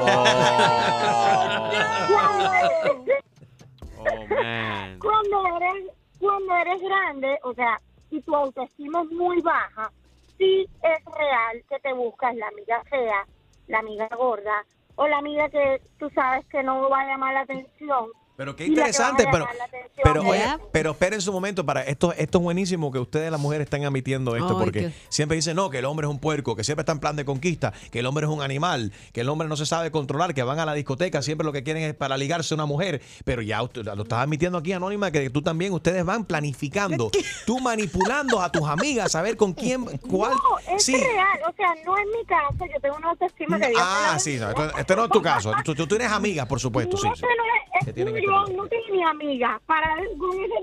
Oh, 3.98 4.04
man. 4.28 4.98
cuando 5.00 5.46
eres 5.57 5.84
cuando 6.18 6.54
eres 6.57 6.80
grande, 6.82 7.38
o 7.42 7.54
sea, 7.54 7.80
si 8.11 8.20
tu 8.22 8.34
autoestima 8.34 9.02
es 9.02 9.11
muy 9.11 9.40
baja, 9.42 9.90
sí 10.38 10.66
es 10.82 11.04
real 11.14 11.62
que 11.68 11.78
te 11.80 11.92
buscas 11.92 12.34
la 12.36 12.48
amiga 12.48 12.82
fea, 12.90 13.26
la 13.68 13.78
amiga 13.78 14.09
gorda 14.16 14.64
o 14.97 15.07
la 15.07 15.18
amiga 15.18 15.49
que 15.49 15.80
tú 15.99 16.11
sabes 16.11 16.44
que 16.47 16.62
no 16.62 16.88
va 16.90 17.01
a 17.01 17.07
llamar 17.07 17.34
la 17.34 17.40
atención. 17.40 18.07
Pero 18.37 18.55
qué 18.55 18.66
interesante, 18.66 19.24
pero, 19.32 19.45
atención 19.47 19.80
pero, 20.05 20.22
oye, 20.28 20.45
pero 20.72 20.91
esperen 20.91 21.20
su 21.22 21.32
momento 21.32 21.64
para 21.64 21.82
esto, 21.84 22.12
esto 22.12 22.39
es 22.39 22.45
buenísimo 22.45 22.93
que 22.93 22.99
ustedes 22.99 23.30
las 23.30 23.41
mujeres 23.41 23.64
están 23.64 23.84
admitiendo 23.87 24.37
esto 24.37 24.51
Ay, 24.59 24.64
porque 24.64 24.80
qué- 24.80 24.93
siempre 25.09 25.37
dicen 25.37 25.57
no, 25.57 25.70
que 25.70 25.78
el 25.78 25.87
hombre 25.87 26.07
es 26.07 26.11
un 26.11 26.18
puerco, 26.18 26.55
que 26.55 26.62
siempre 26.62 26.82
está 26.82 26.93
en 26.93 26.99
plan 27.01 27.16
de 27.16 27.24
conquista, 27.24 27.72
que 27.91 28.01
el 28.01 28.07
hombre 28.07 28.26
es 28.26 28.30
un 28.30 28.43
animal, 28.43 28.93
que 29.14 29.22
el 29.22 29.28
hombre 29.30 29.49
no 29.49 29.57
se 29.57 29.64
sabe 29.64 29.91
controlar, 29.91 30.34
que 30.34 30.43
van 30.43 30.59
a 30.59 30.66
la 30.66 30.74
discoteca, 30.74 31.22
siempre 31.22 31.47
lo 31.47 31.53
que 31.53 31.62
quieren 31.62 31.82
es 31.82 31.95
para 31.95 32.18
ligarse 32.18 32.53
a 32.53 32.57
una 32.57 32.66
mujer, 32.66 33.01
pero 33.24 33.41
ya 33.41 33.62
usted- 33.62 33.84
lo 33.87 34.03
estás 34.03 34.18
admitiendo 34.18 34.59
aquí 34.59 34.72
anónima 34.74 35.11
que 35.11 35.30
tú 35.30 35.41
también 35.41 35.72
ustedes 35.72 36.05
van 36.05 36.24
planificando, 36.26 37.11
tú 37.47 37.59
manipulando 37.61 38.43
a 38.43 38.53
tus 38.53 38.68
amigas 38.68 39.14
a 39.14 39.22
ver 39.22 39.39
con 39.39 39.55
quién 39.55 39.84
cuál 40.11 40.32
No, 40.32 40.74
es 40.76 40.84
sí. 40.84 40.93
real, 40.95 41.41
o 41.49 41.55
sea, 41.57 41.74
no 41.87 41.97
es 41.97 42.05
mi 42.14 42.24
caso, 42.26 42.66
yo 42.72 42.80
tengo 42.82 42.97
una 42.97 43.11
autoestima 43.11 43.59
que 43.59 43.68
Dios 43.70 43.80
la 43.80 44.12
Ah, 44.12 44.18
sí, 44.18 44.37
no, 44.39 44.51
esto, 44.51 44.76
esto 44.78 44.97
no 44.97 45.05
es 45.07 45.11
tu 45.11 45.22
caso. 45.22 45.53
Tú, 45.64 45.74
tú 45.74 45.87
tienes 45.87 46.11
amigas, 46.12 46.47
por 46.47 46.61
supuesto, 46.61 46.99
sí. 46.99 47.09
No, 47.09 47.16
sí. 47.16 47.22
pero 47.22 47.32
es- 47.80 47.87
Que 47.87 47.93
tienen 47.93 48.14
no 48.26 48.68
ni 48.92 49.02
amiga. 49.02 49.60
Para 49.66 49.94
con 50.18 50.30
eso 50.40 50.54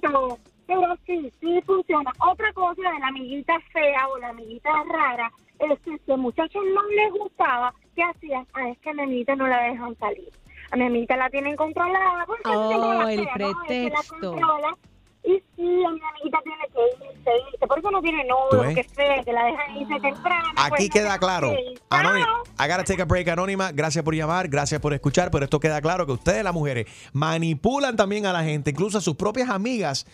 te 0.00 0.08
todo. 0.08 0.38
Pero 0.66 0.96
sí, 1.06 1.32
sí 1.40 1.60
funciona. 1.66 2.12
Otra 2.20 2.52
cosa 2.52 2.80
de 2.92 2.98
la 3.00 3.08
amiguita 3.08 3.58
fea 3.72 4.06
o 4.08 4.18
la 4.18 4.28
amiguita 4.28 4.70
rara 4.88 5.30
es 5.58 5.78
que 5.80 5.98
si 5.98 6.12
a 6.12 6.16
muchachos 6.16 6.62
no 6.74 6.82
les 6.90 7.12
gustaba, 7.12 7.74
¿qué 7.94 8.02
hacían? 8.02 8.46
Ah, 8.54 8.68
es 8.68 8.78
que 8.78 8.90
a 8.90 8.94
mi 8.94 9.02
amiguita 9.02 9.34
no 9.36 9.46
la 9.48 9.62
dejan 9.64 9.96
salir. 9.98 10.30
A 10.70 10.76
mi 10.76 10.84
amiguita 10.84 11.16
la 11.16 11.28
tienen 11.30 11.56
controlada. 11.56 12.24
Porque 12.26 12.48
Oh, 12.48 12.94
la 12.94 13.12
el 13.12 13.24
fea, 13.24 13.36
¿no? 13.36 13.50
Es 13.50 13.66
que 13.66 13.90
la 13.90 13.96
pretexto. 13.98 14.30
controla. 14.30 14.76
Y 15.22 15.32
sí, 15.54 15.84
a 15.84 15.90
mi 15.90 16.00
amiguita 16.00 16.38
tiene 16.42 16.64
que 16.72 17.06
irse, 17.06 17.30
irse. 17.52 17.66
Por 17.66 17.78
eso 17.78 17.90
no 17.90 18.00
tiene 18.00 18.24
¿Tú 18.50 18.56
novio, 18.56 18.74
que 18.74 18.84
fea, 18.84 19.22
que 19.22 19.32
la 19.32 19.44
dejan 19.44 19.76
irse 19.76 20.00
temprano. 20.00 20.48
Aquí 20.56 20.70
pues, 20.70 20.90
queda 20.90 21.12
no 21.14 21.18
claro. 21.18 21.52
Anónima, 21.90 22.26
I 22.58 22.66
gotta 22.68 22.84
take 22.84 23.02
a 23.02 23.04
break, 23.04 23.28
Anónima. 23.28 23.70
Gracias 23.72 24.02
por 24.02 24.14
llamar, 24.14 24.48
gracias 24.48 24.80
por 24.80 24.94
escuchar, 24.94 25.30
pero 25.30 25.44
esto 25.44 25.60
queda 25.60 25.80
claro 25.82 26.06
que 26.06 26.12
ustedes, 26.12 26.42
las 26.42 26.54
mujeres, 26.54 26.86
manipulan 27.12 27.96
también 27.96 28.24
a 28.26 28.32
la 28.32 28.42
gente, 28.42 28.70
incluso 28.70 28.96
a 28.98 29.00
sus 29.02 29.16
propias 29.16 29.50
amigas, 29.50 30.06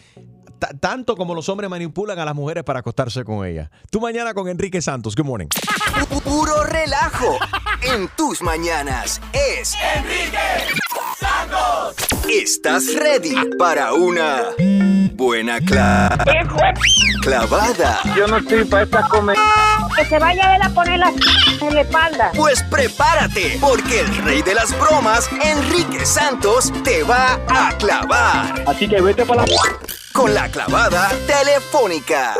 ta- 0.58 0.70
tanto 0.80 1.16
como 1.16 1.34
los 1.36 1.48
hombres 1.48 1.70
manipulan 1.70 2.18
a 2.18 2.24
las 2.24 2.34
mujeres 2.34 2.64
para 2.64 2.80
acostarse 2.80 3.22
con 3.24 3.46
ellas. 3.46 3.70
Tú 3.90 4.00
mañana 4.00 4.34
con 4.34 4.48
Enrique 4.48 4.82
Santos. 4.82 5.14
Good 5.14 5.24
morning. 5.26 5.46
Puro 6.24 6.64
relajo 6.64 7.38
en 7.82 8.08
tus 8.16 8.42
mañanas 8.42 9.20
es 9.32 9.76
Enrique 9.96 10.38
Santos. 11.16 11.94
¿Estás 12.30 12.94
ready 12.94 13.34
para 13.58 13.92
una 13.94 14.46
buena 15.14 15.58
cla- 15.60 16.16
clavada? 17.22 18.00
Yo 18.16 18.26
no 18.26 18.38
estoy 18.38 18.64
para 18.64 18.82
esta 18.84 19.08
comer. 19.08 19.36
Que 19.96 20.04
se 20.04 20.18
vaya 20.18 20.56
él 20.56 20.62
a 20.62 20.68
poner 20.70 20.98
la 20.98 21.12
en 21.62 21.74
la 21.74 21.80
espalda. 21.80 22.32
Pues 22.36 22.62
prepárate, 22.64 23.58
porque 23.60 24.00
el 24.00 24.16
rey 24.24 24.42
de 24.42 24.54
las 24.54 24.78
bromas, 24.78 25.28
Enrique 25.42 26.04
Santos, 26.04 26.72
te 26.84 27.02
va 27.02 27.40
a 27.48 27.76
clavar. 27.78 28.64
Así 28.66 28.88
que 28.88 29.00
vete 29.00 29.24
para 29.24 29.46
la... 29.46 29.54
Con 30.12 30.34
la 30.34 30.48
clavada 30.50 31.10
telefónica. 31.26 32.34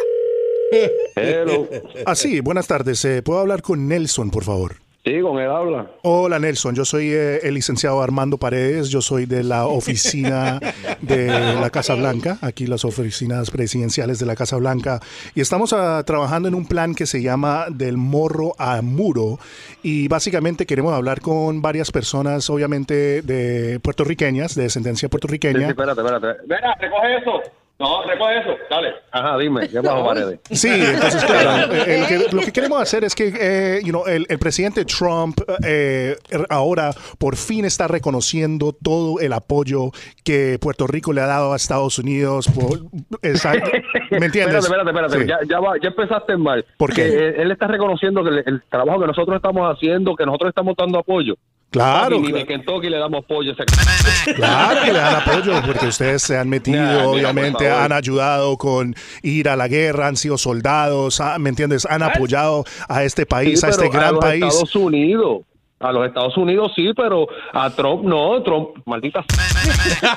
Hello. 1.14 1.68
Ah, 2.04 2.14
sí, 2.14 2.40
buenas 2.40 2.66
tardes. 2.66 3.04
Eh, 3.04 3.22
¿Puedo 3.22 3.40
hablar 3.40 3.62
con 3.62 3.88
Nelson, 3.88 4.30
por 4.30 4.44
favor? 4.44 4.76
Sí, 5.06 5.20
con 5.20 5.38
él 5.38 5.48
habla. 5.48 5.86
Hola, 6.02 6.40
Nelson. 6.40 6.74
Yo 6.74 6.84
soy 6.84 7.12
eh, 7.12 7.38
el 7.44 7.54
licenciado 7.54 8.02
Armando 8.02 8.38
Paredes. 8.38 8.88
Yo 8.88 9.00
soy 9.00 9.24
de 9.24 9.44
la 9.44 9.66
oficina 9.68 10.58
de 11.00 11.28
la 11.28 11.70
Casa 11.70 11.94
Blanca, 11.94 12.38
aquí 12.40 12.66
las 12.66 12.84
oficinas 12.84 13.52
presidenciales 13.52 14.18
de 14.18 14.26
la 14.26 14.34
Casa 14.34 14.56
Blanca. 14.56 14.98
Y 15.36 15.40
estamos 15.42 15.72
ah, 15.72 16.02
trabajando 16.04 16.48
en 16.48 16.56
un 16.56 16.66
plan 16.66 16.92
que 16.96 17.06
se 17.06 17.22
llama 17.22 17.66
Del 17.70 17.96
Morro 17.96 18.54
a 18.58 18.82
Muro. 18.82 19.38
Y 19.80 20.08
básicamente 20.08 20.66
queremos 20.66 20.92
hablar 20.92 21.20
con 21.20 21.62
varias 21.62 21.92
personas, 21.92 22.50
obviamente 22.50 23.22
de 23.22 23.78
puertorriqueñas, 23.78 24.56
de 24.56 24.64
descendencia 24.64 25.06
Sí, 25.06 25.06
sí, 25.06 25.10
puertorriqueña. 25.10 25.68
espérate, 25.68 26.00
espérate. 26.00 26.26
Venga, 26.48 26.74
recoge 26.80 27.16
eso. 27.18 27.65
No, 27.78 28.02
recoge 28.04 28.38
eso. 28.38 28.56
Dale. 28.70 28.88
Ajá, 29.12 29.36
dime. 29.36 29.68
¿Qué 29.68 29.80
bajo 29.80 30.06
paredes? 30.06 30.40
Sí, 30.50 30.68
entonces, 30.70 31.22
claro, 31.24 31.74
eh, 31.86 31.98
lo, 32.00 32.06
que, 32.06 32.36
lo 32.36 32.42
que 32.42 32.52
queremos 32.52 32.80
hacer 32.80 33.04
es 33.04 33.14
que 33.14 33.34
eh, 33.38 33.80
you 33.84 33.90
know, 33.90 34.06
el, 34.06 34.24
el 34.30 34.38
presidente 34.38 34.86
Trump 34.86 35.38
eh, 35.62 36.16
ahora 36.48 36.92
por 37.18 37.36
fin 37.36 37.66
está 37.66 37.86
reconociendo 37.86 38.72
todo 38.72 39.20
el 39.20 39.32
apoyo 39.34 39.90
que 40.24 40.58
Puerto 40.58 40.86
Rico 40.86 41.12
le 41.12 41.20
ha 41.20 41.26
dado 41.26 41.52
a 41.52 41.56
Estados 41.56 41.98
Unidos. 41.98 42.48
Por, 42.48 42.80
esa- 43.20 43.52
¿Me 43.52 43.60
entiendes? 44.26 44.64
Espérate, 44.64 44.88
espérate, 44.90 44.90
espérate. 44.90 45.18
Sí. 45.20 45.26
Ya, 45.26 45.38
ya, 45.46 45.60
va- 45.60 45.76
ya 45.82 45.88
empezaste 45.88 46.36
mal. 46.38 46.64
¿Por 46.78 46.94
qué? 46.94 47.02
Que, 47.02 47.08
eh, 47.28 47.34
él 47.42 47.50
está 47.50 47.66
reconociendo 47.66 48.22
que 48.24 48.30
el, 48.30 48.38
el 48.46 48.62
trabajo 48.70 49.00
que 49.00 49.06
nosotros 49.08 49.36
estamos 49.36 49.70
haciendo, 49.70 50.16
que 50.16 50.24
nosotros 50.24 50.48
estamos 50.48 50.74
dando 50.78 50.98
apoyo. 50.98 51.34
Claro, 51.70 52.16
Ni 52.20 52.28
claro. 52.28 52.38
de 52.38 52.46
Kentucky 52.46 52.88
le 52.88 52.96
damos 52.98 53.24
apoyo. 53.24 53.50
a 53.50 53.54
ese- 53.54 53.64
Claro 54.34 54.80
que 54.84 54.92
le 54.92 54.98
dan 54.98 55.14
apoyo 55.16 55.52
porque 55.66 55.86
ustedes 55.86 56.22
se 56.22 56.38
han 56.38 56.48
metido, 56.48 56.78
Nah, 56.80 57.04
obviamente, 57.06 57.68
han 57.70 57.92
ayudado 57.92 58.56
con 58.56 58.94
ir 59.22 59.48
a 59.48 59.56
la 59.56 59.68
guerra, 59.68 60.06
han 60.06 60.16
sido 60.16 60.38
soldados, 60.38 61.20
ah, 61.20 61.38
¿me 61.38 61.50
entiendes? 61.50 61.86
Han 61.86 62.02
apoyado 62.02 62.64
a 62.88 63.04
este 63.04 63.26
país, 63.26 63.60
Sí, 63.60 63.66
a 63.66 63.70
este 63.70 63.88
gran 63.88 64.14
los 64.14 64.24
país. 64.24 64.44
Estados 64.44 64.74
Unidos. 64.76 65.40
A 65.78 65.92
los 65.92 66.06
Estados 66.06 66.36
Unidos 66.38 66.72
sí, 66.74 66.90
pero 66.96 67.26
a 67.52 67.68
Trump 67.68 68.02
no. 68.04 68.42
Trump, 68.42 68.78
maldita. 68.86 69.24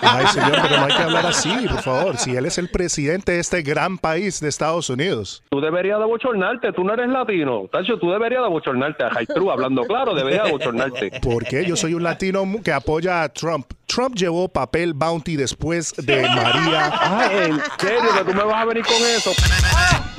Ay, 0.02 0.28
señor, 0.28 0.58
pero 0.62 0.78
no 0.78 0.86
hay 0.86 0.96
que 0.96 1.04
hablar 1.04 1.26
así, 1.26 1.54
por 1.68 1.82
favor. 1.82 2.18
Si 2.18 2.36
él 2.36 2.46
es 2.46 2.58
el 2.58 2.70
presidente 2.70 3.34
de 3.34 3.40
este 3.40 3.62
gran 3.62 3.98
país 3.98 4.40
de 4.40 4.48
Estados 4.48 4.90
Unidos. 4.90 5.44
Tú 5.50 5.60
deberías 5.60 6.00
de 6.00 6.06
bochornarte, 6.06 6.72
tú 6.72 6.86
no 6.86 6.94
eres 6.94 7.10
latino. 7.10 7.68
Tacho, 7.72 8.00
tú 8.00 8.10
deberías 8.10 8.42
de 8.44 8.50
bochornarte. 8.50 9.04
A 9.04 9.10
True, 9.34 9.52
hablando 9.52 9.84
claro, 9.84 10.16
deberías 10.16 10.46
de 10.46 10.52
bochornarte. 10.52 11.20
¿Por 11.22 11.44
qué? 11.46 11.66
Yo 11.66 11.76
soy 11.76 11.94
un 11.94 12.04
latino 12.04 12.44
que 12.64 12.72
apoya 12.72 13.24
a 13.24 13.30
Trump. 13.30 13.66
Trump 13.86 14.16
llevó 14.16 14.48
papel 14.48 14.94
bounty 14.94 15.36
después 15.36 15.94
de 15.98 16.22
María. 16.22 16.92
Ay, 17.02 17.38
¿en 17.50 17.60
serio 17.78 18.10
que 18.18 18.32
tú 18.32 18.38
me 18.38 18.44
vas 18.44 18.62
a 18.62 18.66
venir 18.66 18.86
con 18.86 18.96
eso? 18.96 19.32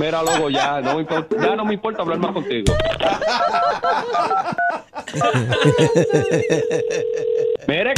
Mira, 0.00 0.22
loco, 0.22 0.48
ya 0.48 0.80
no 0.80 0.98
ya 1.02 1.56
no 1.56 1.66
me 1.66 1.74
importa 1.74 2.00
hablar 2.00 2.18
más 2.18 2.32
contigo. 2.32 2.72
Mire, 7.68 7.92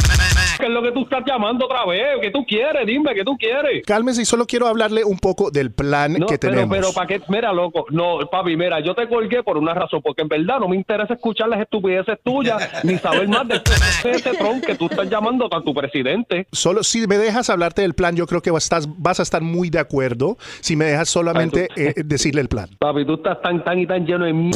¿qué 0.59 0.65
es 0.65 0.69
lo 0.69 0.81
que 0.81 0.91
tú 0.91 1.03
estás 1.03 1.23
llamando 1.25 1.65
otra 1.65 1.85
vez? 1.85 2.03
¿Qué 2.21 2.31
tú 2.31 2.45
quieres? 2.45 2.85
Dime, 2.85 3.13
¿qué 3.15 3.23
tú 3.23 3.35
quieres? 3.37 3.83
Cálmese 3.85 4.21
y 4.21 4.25
solo 4.25 4.45
quiero 4.45 4.67
hablarle 4.67 5.03
un 5.03 5.17
poco 5.17 5.49
del 5.51 5.71
plan 5.71 6.13
No, 6.13 6.25
que 6.27 6.37
pero, 6.37 6.53
tenemos. 6.53 6.77
pero, 6.77 6.93
¿para 6.93 7.07
qué? 7.07 7.21
Mira, 7.27 7.51
loco, 7.53 7.85
no, 7.89 8.19
papi, 8.31 8.55
mira, 8.57 8.79
yo 8.79 8.93
te 8.95 9.07
colgué 9.07 9.41
por 9.43 9.57
una 9.57 9.73
razón, 9.73 10.01
porque 10.03 10.21
en 10.21 10.27
verdad 10.27 10.59
no 10.59 10.67
me 10.67 10.75
interesa 10.75 11.13
escuchar 11.15 11.49
las 11.49 11.61
estupideces 11.61 12.17
tuyas, 12.23 12.61
ni 12.83 12.97
saber 12.97 13.27
más 13.27 13.47
del 13.47 13.61
de 14.03 14.11
ese 14.11 14.33
Trump 14.35 14.63
que 14.65 14.75
tú 14.75 14.85
estás 14.85 15.09
llamando 15.09 15.47
a 15.51 15.61
tu 15.63 15.73
presidente. 15.73 16.47
Solo 16.51 16.83
si 16.83 17.07
me 17.07 17.17
dejas 17.17 17.49
hablarte 17.49 17.81
del 17.81 17.93
plan, 17.93 18.15
yo 18.15 18.27
creo 18.27 18.41
que 18.41 18.51
vas, 18.51 18.63
estás- 18.63 18.87
vas 18.97 19.19
a 19.19 19.23
estar 19.23 19.41
muy 19.41 19.69
de 19.69 19.79
acuerdo 19.79 20.37
si 20.61 20.75
me 20.75 20.85
dejas 20.85 21.09
solamente 21.09 21.67
eh, 21.75 21.93
decirle 22.03 22.41
el 22.41 22.49
plan. 22.49 22.69
Papi, 22.79 23.05
tú 23.05 23.15
estás 23.15 23.41
tan, 23.41 23.63
tan 23.63 23.79
y 23.79 23.87
tan 23.87 24.05
lleno 24.05 24.25
de. 24.25 24.33
¿Qué 24.33 24.49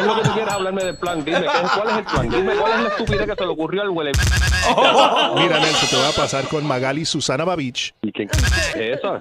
es 0.00 0.06
lo 0.06 0.14
que 0.16 0.22
tú 0.22 0.30
quieres 0.34 0.52
hablarme 0.52 0.84
del 0.84 0.96
plan? 0.98 1.24
Dime, 1.24 1.40
¿qué- 1.40 1.68
¿cuál 1.76 1.88
es 1.90 1.96
el 1.98 2.04
plan? 2.04 2.28
Dime, 2.30 2.43
¿cuál 2.60 2.72
es 2.72 2.80
la 2.80 2.88
estupidez 2.88 3.26
que 3.26 3.34
se 3.34 3.40
le 3.42 3.48
ocurrió 3.48 3.82
al 3.82 3.90
huele? 3.90 4.12
Mira, 5.36 5.60
Nelson, 5.60 5.88
te 5.88 5.96
voy 5.96 6.06
a 6.06 6.12
pasar 6.16 6.48
con 6.48 6.66
Magali 6.66 7.04
Susana 7.04 7.44
Babich. 7.44 7.94
¿Y 8.02 8.12
quién 8.12 8.30
es 8.30 8.76
esa? 8.76 9.18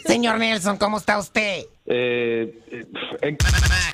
Señor 0.06 0.38
Nelson, 0.38 0.76
¿cómo 0.76 0.98
está 0.98 1.18
usted? 1.18 1.64
Eh, 1.86 2.58
eh, 3.22 3.36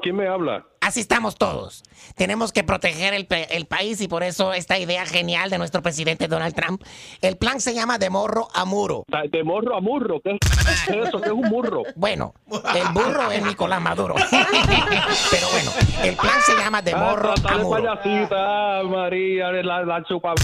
¿Quién 0.03 0.17
me 0.17 0.27
habla? 0.27 0.65
Así 0.87 1.01
estamos 1.01 1.35
todos. 1.35 1.83
Tenemos 2.15 2.53
que 2.53 2.63
proteger 2.63 3.13
el, 3.13 3.67
país 3.67 4.01
y 4.01 4.07
por 4.07 4.23
eso 4.23 4.53
esta 4.53 4.79
idea 4.79 5.05
genial 5.05 5.51
de 5.51 5.59
nuestro 5.59 5.83
presidente 5.83 6.29
Donald 6.29 6.55
Trump. 6.55 6.81
El 7.23 7.37
plan 7.37 7.61
se 7.61 7.75
llama 7.75 7.99
de 7.99 8.09
morro 8.09 8.47
a 8.55 8.65
muro. 8.65 9.03
De 9.33 9.43
morro 9.43 9.77
a 9.77 9.81
murro, 9.81 10.21
¿qué 10.21 10.39
es 10.39 11.09
eso? 11.09 11.21
¿Qué 11.21 11.27
es 11.27 11.33
un 11.33 11.49
murro? 11.49 11.83
Bueno, 11.97 12.35
el 12.53 12.89
burro 12.95 13.33
es 13.33 13.45
Nicolás 13.45 13.83
Maduro. 13.83 14.15
Pero 15.33 15.49
bueno, 15.51 15.73
el 16.05 16.15
plan 16.15 16.41
se 16.47 16.55
llama 16.55 16.81
de 16.83 16.95
morro 16.95 17.33
Ah, 17.33 17.35
trata 17.35 17.55
a 17.55 17.59
muro. 17.65 17.83
payasita, 17.83 18.83
María, 18.85 19.51
la, 19.51 19.83
la 19.83 20.05
chupa 20.05 20.35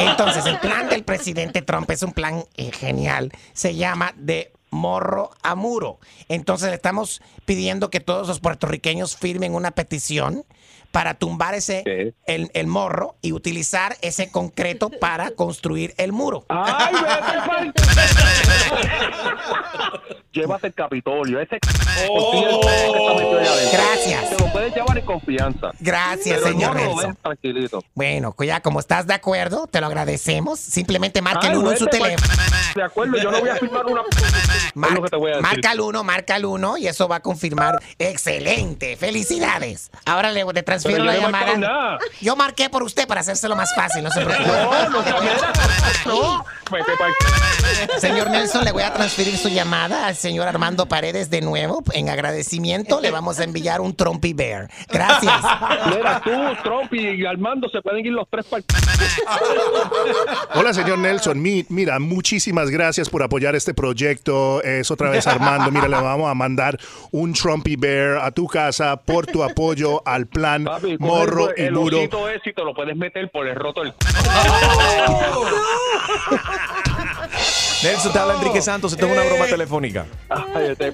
Entonces, 0.00 0.44
el 0.44 0.58
plan 0.58 0.90
del 0.90 1.02
presidente 1.02 1.62
Trump 1.62 1.90
es 1.90 2.02
un 2.02 2.12
plan 2.12 2.44
eh, 2.58 2.72
genial. 2.72 3.32
Se 3.54 3.74
llama 3.74 4.12
de 4.16 4.52
morro 4.70 5.30
a 5.42 5.54
muro. 5.54 5.98
Entonces, 6.28 6.68
le 6.68 6.74
estamos 6.74 7.22
pidiendo 7.44 7.90
que 7.90 8.00
todos 8.00 8.28
los 8.28 8.40
puertorriqueños 8.40 9.16
firmen 9.16 9.54
una 9.54 9.72
petición 9.72 10.44
para 10.90 11.14
tumbar 11.14 11.54
ese 11.54 12.14
el, 12.26 12.50
el 12.52 12.66
morro 12.66 13.16
y 13.22 13.32
utilizar 13.32 13.96
ese 14.02 14.30
concreto 14.30 14.90
para 14.90 15.30
construir 15.30 15.94
el 15.98 16.12
muro. 16.12 16.44
¡Ay, 16.48 16.94
Llévate 20.32 20.68
el 20.68 20.74
Capitolio, 20.74 21.40
ese 21.40 21.58
Oh. 22.08 22.60
Gracias. 23.72 24.30
Te 24.30 24.38
lo 24.38 24.52
puedes 24.52 24.74
llevar 24.74 24.98
en 24.98 25.04
confianza. 25.04 25.70
Gracias, 25.80 26.38
Pero 26.42 26.52
señor 26.52 26.74
ven 26.74 27.16
tranquilito. 27.20 27.82
Bueno, 27.94 28.32
pues 28.32 28.46
ya 28.46 28.60
como 28.60 28.80
estás 28.80 29.06
de 29.06 29.14
acuerdo, 29.14 29.66
te 29.66 29.80
lo 29.80 29.86
agradecemos. 29.86 30.60
Simplemente 30.60 31.20
marca 31.20 31.48
el 31.48 31.58
uno 31.58 31.72
en 31.72 31.78
su 31.78 31.86
teléfono. 31.86 32.32
De 32.74 32.82
acuerdo, 32.82 33.16
yo 33.18 33.30
no 33.30 33.40
voy 33.40 33.48
a 33.48 33.56
firmar 33.56 33.84
una... 33.86 34.02
es 34.02 34.94
lo 34.94 35.02
que 35.02 35.10
te 35.10 35.16
voy 35.16 35.32
a 35.32 35.36
decir. 35.36 35.42
Marca 35.42 35.72
el 35.72 35.80
uno, 35.80 36.04
marca 36.04 36.36
el 36.36 36.44
uno 36.44 36.76
y 36.78 36.86
eso 36.86 37.08
va 37.08 37.16
a 37.16 37.20
confirmar. 37.20 37.80
Excelente, 37.98 38.96
felicidades. 38.96 39.90
Ahora 40.04 40.30
le, 40.30 40.44
le 40.44 40.62
transfiero 40.62 41.04
la 41.04 41.14
no 41.14 41.20
llamada. 41.20 41.56
nada. 41.56 41.98
Yo 42.20 42.36
marqué 42.36 42.70
por 42.70 42.82
usted 42.82 43.06
para 43.08 43.22
hacérselo 43.22 43.56
más 43.56 43.74
fácil, 43.74 44.04
no 44.04 44.10
se 44.10 44.24
preocupe. 44.24 44.48
No, 44.48 44.88
no, 44.90 45.02
no. 46.06 46.44
Señor 47.98 48.30
Nelson, 48.30 48.64
le 48.64 48.72
voy 48.72 48.82
a 48.82 48.92
transferir 48.92 49.36
su 49.36 49.48
llamada 49.48 50.06
al 50.06 50.16
señor 50.20 50.46
Armando 50.46 50.86
Paredes 50.86 51.30
de 51.30 51.40
nuevo. 51.40 51.82
En 51.92 52.08
agradecimiento 52.08 53.00
le 53.00 53.10
vamos 53.10 53.40
a 53.40 53.44
enviar 53.44 53.80
un 53.80 53.94
Trumpy 53.96 54.34
Bear. 54.34 54.68
Gracias. 54.88 55.34
Mira, 55.96 56.20
tú, 56.22 56.30
Trump 56.62 56.92
y 56.94 57.24
Armando 57.26 57.68
se 57.70 57.80
pueden 57.82 58.06
ir 58.06 58.12
los 58.12 58.28
tres 58.30 58.46
para 58.46 58.62
Hola, 60.54 60.72
señor 60.74 60.98
Nelson. 60.98 61.40
Mi- 61.40 61.64
mira, 61.68 61.98
muchísimas 61.98 62.70
gracias 62.70 63.08
por 63.08 63.22
apoyar 63.22 63.54
este 63.56 63.74
proyecto. 63.74 64.62
Es 64.62 64.90
otra 64.90 65.10
vez 65.10 65.26
Armando. 65.26 65.70
Mira, 65.70 65.88
le 65.88 65.96
vamos 65.96 66.30
a 66.30 66.34
mandar 66.34 66.78
un 67.10 67.32
Trumpy 67.32 67.76
Bear 67.76 68.18
a 68.18 68.30
tu 68.30 68.46
casa 68.46 68.96
por 68.96 69.26
tu 69.26 69.42
apoyo 69.42 70.02
al 70.06 70.26
plan 70.26 70.66
Morro 70.98 71.50
y 71.56 71.62
el 71.62 71.72
Muro. 71.72 71.98
osito 71.98 72.28
ese 72.28 72.50
y 72.50 72.52
te 72.52 72.62
lo 72.64 72.74
puedes 72.74 72.96
meter 72.96 73.30
por 73.30 73.46
el 73.48 73.56
roto 73.56 73.82
del... 73.82 73.94
Nelson, 77.82 78.12
te 78.12 78.18
habla 78.18 78.34
Enrique 78.34 78.60
Santos. 78.60 78.92
Esto 78.92 79.06
es 79.06 79.12
una 79.12 79.22
broma 79.22 79.46
telefónica. 79.46 80.06
Ay, 80.28 80.68
este. 80.70 80.92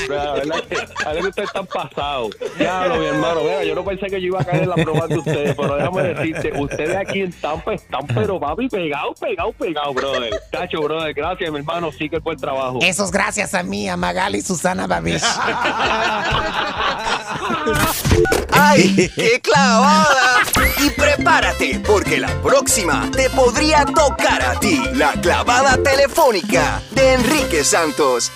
La 0.08 0.32
verdad 0.32 0.62
que 0.68 0.76
a 1.04 1.12
ver, 1.12 1.26
ustedes 1.26 1.48
están 1.48 1.66
pasados. 1.66 2.36
Diablo, 2.58 2.96
mi 2.96 3.06
hermano. 3.06 3.40
Mira, 3.42 3.64
yo 3.64 3.74
no 3.74 3.84
pensé 3.84 4.06
que 4.06 4.20
yo 4.20 4.28
iba 4.28 4.40
a 4.40 4.44
caer 4.44 4.62
en 4.64 4.70
la 4.70 4.76
broma 4.76 5.06
de 5.06 5.18
ustedes, 5.18 5.54
pero 5.56 5.76
déjame 5.76 6.02
decirte, 6.02 6.52
ustedes 6.58 6.96
aquí 6.96 7.22
en 7.22 7.32
Tampa 7.32 7.74
están, 7.74 8.06
pero 8.06 8.38
papi, 8.38 8.68
pegados, 8.68 9.18
pegados, 9.18 9.54
pegados, 9.56 9.94
brother. 9.94 10.30
Cacho, 10.50 10.80
brother, 10.80 11.14
gracias, 11.14 11.50
mi 11.50 11.58
hermano. 11.58 11.92
Sigue 11.92 12.16
el 12.16 12.22
buen 12.22 12.38
trabajo. 12.38 12.78
Eso 12.82 13.04
es 13.04 13.10
gracias 13.10 13.54
a 13.54 13.62
mí, 13.62 13.88
a 13.88 13.96
Magali 13.96 14.38
y 14.38 14.42
Susana 14.42 14.86
Babish. 14.86 15.22
¡Ay, 18.52 19.10
qué 19.14 19.40
clavada! 19.40 20.06
Y 20.84 20.90
prepárate, 20.90 21.80
porque 21.86 22.18
la 22.18 22.28
próxima 22.42 23.10
te 23.10 23.30
podría 23.30 23.84
tocar 23.84 24.42
a 24.42 24.58
ti. 24.60 24.80
La 24.94 25.12
clavada 25.12 25.76
telefónica 25.82 26.82
de 26.90 27.14
Enrique 27.14 27.64
Santos. 27.64 28.30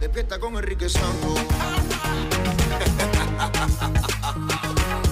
Despierta 0.00 0.38
con 0.38 0.56
Enrique 0.56 0.88
Santos. 0.88 1.40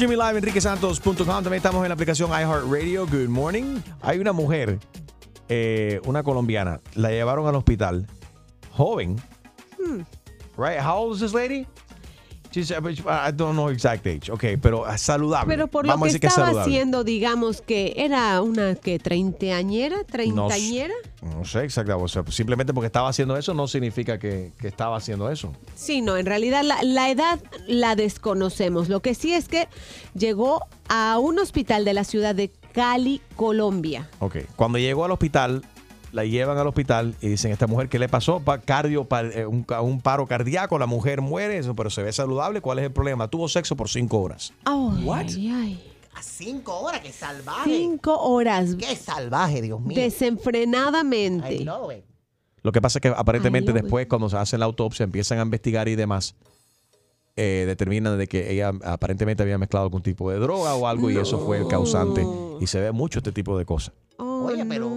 streaming 0.00 0.16
live 0.16 0.38
enriquesantos.com. 0.38 1.26
También 1.26 1.54
estamos 1.54 1.82
en 1.82 1.88
la 1.88 1.94
aplicación 1.94 2.30
iHeartRadio. 2.30 3.06
Good 3.06 3.28
morning. 3.28 3.82
Hay 4.00 4.18
una 4.18 4.32
mujer, 4.32 4.78
eh, 5.50 6.00
una 6.06 6.22
colombiana, 6.22 6.80
la 6.94 7.10
llevaron 7.10 7.46
al 7.46 7.54
hospital, 7.56 8.06
joven. 8.70 9.20
Hmm. 9.78 10.00
Right? 10.56 10.80
How 10.80 10.96
old 10.96 11.16
is 11.16 11.20
this 11.20 11.34
lady? 11.34 11.66
She's- 12.52 12.70
I 12.72 13.32
don't 13.32 13.52
know 13.52 13.70
exact 13.70 14.06
age. 14.06 14.30
Ok, 14.32 14.44
pero 14.60 14.84
ah, 14.84 14.98
saludable. 14.98 15.54
Pero 15.54 15.68
por 15.68 15.86
Vamos 15.86 16.12
lo 16.12 16.18
que 16.20 16.26
estaba 16.26 16.60
haciendo, 16.62 17.04
digamos 17.04 17.60
que 17.62 17.94
era 17.96 18.40
una 18.42 18.74
que 18.74 18.98
treintañera, 18.98 19.98
No, 19.98 20.04
treintañera. 20.04 20.94
no 21.22 21.44
sé 21.44 21.64
exactamente. 21.64 22.04
O 22.04 22.08
sea, 22.08 22.24
simplemente 22.28 22.74
porque 22.74 22.86
estaba 22.86 23.08
haciendo 23.08 23.36
eso 23.36 23.54
no 23.54 23.68
significa 23.68 24.18
que, 24.18 24.52
que 24.60 24.68
estaba 24.68 24.96
haciendo 24.96 25.30
eso. 25.30 25.52
Sí, 25.74 26.00
no, 26.02 26.16
en 26.16 26.26
realidad 26.26 26.62
la, 26.64 26.82
la 26.82 27.10
edad 27.10 27.40
la 27.68 27.94
desconocemos. 27.96 28.88
Lo 28.88 29.00
que 29.00 29.14
sí 29.14 29.32
es 29.32 29.48
que 29.48 29.68
llegó 30.14 30.62
a 30.88 31.18
un 31.18 31.38
hospital 31.38 31.84
de 31.84 31.94
la 31.94 32.04
ciudad 32.04 32.34
de 32.34 32.50
Cali, 32.72 33.20
Colombia. 33.36 34.08
Ok. 34.20 34.36
Cuando 34.56 34.78
llegó 34.78 35.04
al 35.04 35.10
hospital, 35.10 35.62
la 36.12 36.24
llevan 36.24 36.58
al 36.58 36.66
hospital 36.66 37.14
y 37.20 37.28
dicen, 37.28 37.52
esta 37.52 37.66
mujer, 37.66 37.88
¿qué 37.88 37.98
le 37.98 38.08
pasó? 38.08 38.40
Pa- 38.40 38.58
cardio, 38.60 39.04
pa- 39.04 39.22
eh, 39.22 39.46
un, 39.46 39.64
un 39.82 40.00
paro 40.00 40.26
cardíaco, 40.26 40.78
la 40.78 40.86
mujer 40.86 41.20
muere, 41.20 41.58
eso, 41.58 41.74
pero 41.74 41.90
se 41.90 42.02
ve 42.02 42.12
saludable. 42.12 42.60
¿Cuál 42.60 42.78
es 42.80 42.84
el 42.86 42.92
problema? 42.92 43.28
Tuvo 43.28 43.48
sexo 43.48 43.76
por 43.76 43.88
cinco 43.88 44.20
horas. 44.20 44.52
Ay, 44.64 45.48
ay. 45.48 45.86
A 46.14 46.22
cinco 46.22 46.78
horas, 46.80 47.00
qué 47.00 47.12
salvaje. 47.12 47.70
Cinco 47.70 48.18
horas. 48.20 48.74
Qué 48.76 48.96
salvaje, 48.96 49.62
Dios 49.62 49.80
mío. 49.80 49.96
Desenfrenadamente. 50.00 51.54
I 51.54 51.64
love 51.64 51.92
it. 51.96 52.04
Lo 52.62 52.72
que 52.72 52.82
pasa 52.82 52.98
es 52.98 53.02
que 53.02 53.08
aparentemente 53.08 53.72
después, 53.72 54.06
cuando 54.06 54.28
se 54.28 54.36
hace 54.36 54.58
la 54.58 54.66
autopsia, 54.66 55.04
empiezan 55.04 55.38
a 55.38 55.42
investigar 55.42 55.88
y 55.88 55.96
demás. 55.96 56.34
eh, 57.36 57.64
determinan 57.66 58.18
de 58.18 58.26
que 58.26 58.52
ella 58.52 58.72
aparentemente 58.84 59.42
había 59.42 59.56
mezclado 59.56 59.84
algún 59.84 60.02
tipo 60.02 60.30
de 60.30 60.38
droga 60.38 60.74
o 60.74 60.86
algo 60.86 61.10
y 61.10 61.16
eso 61.16 61.38
fue 61.38 61.56
el 61.58 61.68
causante. 61.68 62.26
Y 62.60 62.66
se 62.66 62.80
ve 62.80 62.92
mucho 62.92 63.20
este 63.20 63.32
tipo 63.32 63.56
de 63.56 63.64
cosas. 63.64 63.94
Oye, 64.18 64.64
pero 64.66 64.90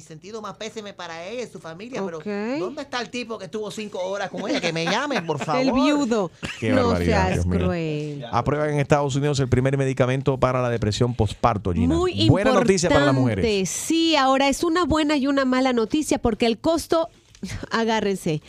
mi, 0.00 0.06
sentido 0.06 0.40
más 0.40 0.56
pésime 0.56 0.92
para 0.92 1.26
ella 1.26 1.42
y 1.44 1.46
su 1.46 1.58
familia. 1.58 2.02
Pero, 2.04 2.20
¿dónde 2.58 2.82
está 2.82 3.00
el 3.00 3.10
tipo 3.10 3.38
que 3.38 3.44
estuvo 3.44 3.70
cinco 3.70 4.00
horas 4.00 4.30
con 4.30 4.48
ella? 4.48 4.60
Que 4.60 4.72
me 4.72 4.84
llame, 4.84 5.22
por 5.22 5.38
favor. 5.44 5.60
El 5.60 5.72
viudo. 5.72 6.30
Qué 6.58 6.70
no 6.70 6.88
barbaridad, 6.88 7.32
seas 7.34 7.46
cruel. 7.46 8.24
Aprueban 8.32 8.70
en 8.70 8.80
Estados 8.80 9.14
Unidos 9.14 9.38
el 9.40 9.48
primer 9.48 9.76
medicamento 9.76 10.38
para 10.38 10.62
la 10.62 10.70
depresión 10.70 11.14
postparto, 11.14 11.72
Gina. 11.72 11.94
Muy 11.94 12.12
Buena 12.28 12.50
importante. 12.50 12.60
noticia 12.60 12.88
para 12.90 13.06
las 13.06 13.14
mujeres. 13.14 13.70
Sí, 13.70 14.16
ahora 14.16 14.48
es 14.48 14.64
una 14.64 14.84
buena 14.84 15.16
y 15.16 15.26
una 15.26 15.44
mala 15.44 15.72
noticia 15.72 16.18
porque 16.18 16.46
el 16.46 16.58
costo, 16.58 17.08
agárrense. 17.70 18.42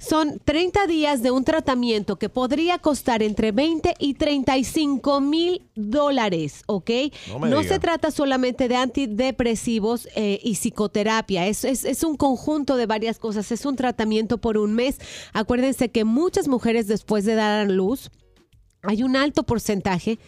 Son 0.00 0.40
30 0.42 0.86
días 0.86 1.22
de 1.22 1.30
un 1.30 1.44
tratamiento 1.44 2.16
que 2.16 2.30
podría 2.30 2.78
costar 2.78 3.22
entre 3.22 3.52
20 3.52 3.94
y 3.98 4.14
35 4.14 5.20
mil 5.20 5.68
dólares, 5.74 6.62
¿ok? 6.66 6.90
No 7.28 7.38
me 7.38 7.50
no 7.50 7.58
diga. 7.58 7.74
se 7.74 7.78
trata 7.80 8.10
solamente 8.10 8.66
de 8.66 8.76
antidepresivos 8.76 10.08
eh, 10.16 10.40
y 10.42 10.54
psicoterapia, 10.54 11.46
es, 11.46 11.64
es, 11.64 11.84
es 11.84 12.02
un 12.02 12.16
conjunto 12.16 12.76
de 12.76 12.86
varias 12.86 13.18
cosas, 13.18 13.52
es 13.52 13.66
un 13.66 13.76
tratamiento 13.76 14.38
por 14.38 14.56
un 14.56 14.74
mes. 14.74 14.98
Acuérdense 15.34 15.90
que 15.90 16.04
muchas 16.04 16.48
mujeres 16.48 16.86
después 16.86 17.26
de 17.26 17.34
dar 17.34 17.60
a 17.60 17.70
luz, 17.70 18.10
hay 18.82 19.02
un 19.02 19.16
alto 19.16 19.42
porcentaje 19.42 20.18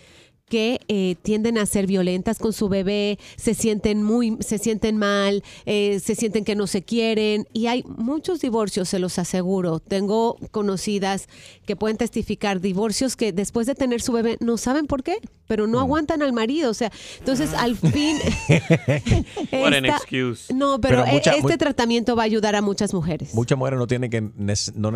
que 0.53 0.81
eh, 0.89 1.17
tienden 1.23 1.57
a 1.57 1.65
ser 1.65 1.87
violentas 1.87 2.39
con 2.39 2.53
su 2.53 2.69
bebé, 2.69 3.19
se 3.37 3.55
sienten 3.55 4.03
muy, 4.03 4.37
se 4.41 4.59
sienten 4.59 4.99
mal, 4.99 5.43
eh, 5.65 5.99
se 6.05 6.15
sienten 6.15 6.45
que 6.45 6.55
no 6.55 6.67
se 6.67 6.83
quieren 6.83 7.47
y 7.55 7.69
hay 7.69 7.83
muchos 7.97 8.43
divorcios, 8.43 8.91
se 8.91 8.99
los 8.99 9.19
aseguro. 9.19 9.79
Tengo 9.81 10.37
conocidas 10.51 11.27
que 11.65 11.75
pueden 11.75 11.97
testificar 11.97 12.61
divorcios 12.61 13.17
que 13.17 13.33
después 13.33 13.67
de 13.67 13.75
tener 13.75 14.03
su 14.03 14.13
bebé 14.13 14.37
no 14.41 14.59
saben 14.59 14.87
por 14.87 15.03
qué, 15.03 15.17
pero 15.47 15.67
Mm. 15.67 15.71
no 15.71 15.81
aguantan 15.81 16.21
al 16.21 16.35
marido, 16.35 16.71
o 16.71 16.75
sea, 16.75 16.93
entonces 17.21 17.55
al 17.55 17.75
fin 17.77 18.19
What 19.53 19.73
an 19.73 19.87
excuse. 19.87 20.53
no, 20.53 20.79
pero, 20.83 21.03
Pero 21.05 21.13
mucha- 21.15 21.33
eh, 21.35 21.39
este 21.39 21.57
tratamiento 21.57 22.15
va 22.15 22.25
a 22.25 22.27
ayudar 22.27 22.57
a 22.57 22.61
muchas 22.63 22.93
mujeres. 22.93 23.35
Muchas 23.35 23.57
mujeres 23.57 23.79
no 23.79 23.87
tienen 23.87 24.11
que 24.11 24.21
no, 24.21 24.91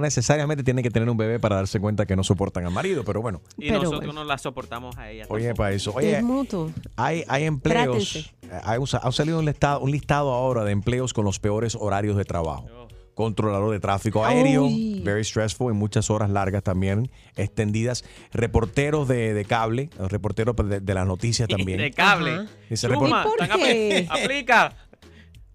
necesariamente 0.00 0.64
tienen 0.64 0.82
que 0.82 0.90
tener 0.90 1.10
un 1.10 1.18
bebé 1.18 1.38
para 1.38 1.56
darse 1.56 1.80
cuenta 1.80 2.06
que 2.06 2.16
no 2.16 2.24
soportan 2.24 2.64
al 2.64 2.72
marido, 2.72 3.04
pero 3.04 3.20
bueno. 3.20 3.42
Y 3.58 3.70
nosotros 3.70 4.14
no 4.14 4.24
la 4.24 4.38
soportamos 4.54 4.96
a 4.96 5.10
ella. 5.10 5.26
Oye, 5.28 5.46
tampoco. 5.46 5.58
para 5.62 5.74
eso. 5.74 5.92
Oye, 5.94 6.16
es 6.16 6.22
mutuo. 6.22 6.70
hay, 6.96 7.24
hay 7.28 7.44
empleos. 7.44 8.16
Eh, 8.42 8.60
Hay, 8.62 8.78
ha 9.02 9.12
salido 9.12 9.38
un 9.40 9.44
listado, 9.46 9.80
un 9.80 9.90
listado 9.90 10.32
ahora 10.32 10.62
de 10.64 10.70
empleos 10.72 11.12
con 11.12 11.24
los 11.24 11.40
peores 11.40 11.74
horarios 11.74 12.16
de 12.16 12.24
trabajo. 12.24 12.68
Controlador 13.14 13.70
de 13.70 13.78
tráfico 13.78 14.24
aéreo, 14.24 14.64
Uy. 14.64 15.00
very 15.04 15.22
stressful, 15.24 15.70
en 15.70 15.76
muchas 15.78 16.10
horas 16.10 16.30
largas 16.30 16.64
también, 16.64 17.10
extendidas. 17.36 18.04
Reporteros 18.32 19.06
de, 19.06 19.34
de 19.34 19.44
cable, 19.44 19.88
reporteros 19.98 20.56
de, 20.56 20.80
de 20.80 20.94
las 20.94 21.06
noticias 21.06 21.48
también. 21.56 21.78
De 21.78 21.92
cable. 21.92 22.46
Dice 22.68 22.88
report- 22.88 23.26
están 23.40 23.50
apli- 23.60 24.08
aplica. 24.10 24.76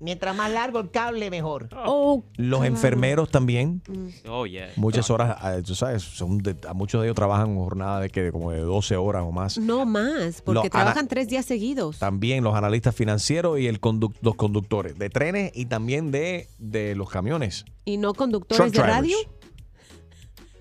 Mientras 0.01 0.33
más 0.33 0.49
largo 0.49 0.79
el 0.79 0.91
cable, 0.91 1.29
mejor. 1.29 1.67
Oh, 1.85 2.23
Los 2.37 2.63
enfermeros 2.63 3.29
también. 3.29 3.81
Oh, 4.29 4.45
yeah. 4.45 4.69
Muchas 4.77 5.09
horas, 5.09 5.35
ah, 5.41 5.57
tú 5.65 5.75
sabes, 5.75 6.03
son 6.03 6.37
de- 6.37 6.55
a 6.67 6.73
muchos 6.73 7.01
de 7.01 7.07
ellos 7.07 7.15
trabajan 7.15 7.53
jornada 7.55 7.99
de 7.99 8.09
que 8.09 8.21
de 8.23 8.31
como 8.31 8.51
de 8.51 8.61
12 8.61 8.95
horas 8.95 9.23
o 9.25 9.31
más. 9.33 9.57
No 9.57 9.85
más, 9.85 10.41
porque 10.41 10.69
trabajan 10.69 11.09
tres 11.09 11.27
días 11.27 11.45
seguidos. 11.45 11.99
También 11.99 12.45
los 12.45 12.55
analistas 12.55 12.95
financieros 12.95 13.59
y 13.59 13.67
el 13.67 13.81
conduc- 13.81 14.15
los 14.21 14.35
conductores 14.35 14.97
de 14.97 15.09
trenes 15.09 15.51
y 15.53 15.65
también 15.65 16.11
de, 16.11 16.47
de 16.59 16.95
los 16.95 17.09
camiones. 17.09 17.65
¿Y 17.83 17.97
no 17.97 18.13
conductores 18.13 18.57
Truck 18.71 18.73
de 18.73 18.79
drivers. 18.81 18.95
radio? 18.95 19.17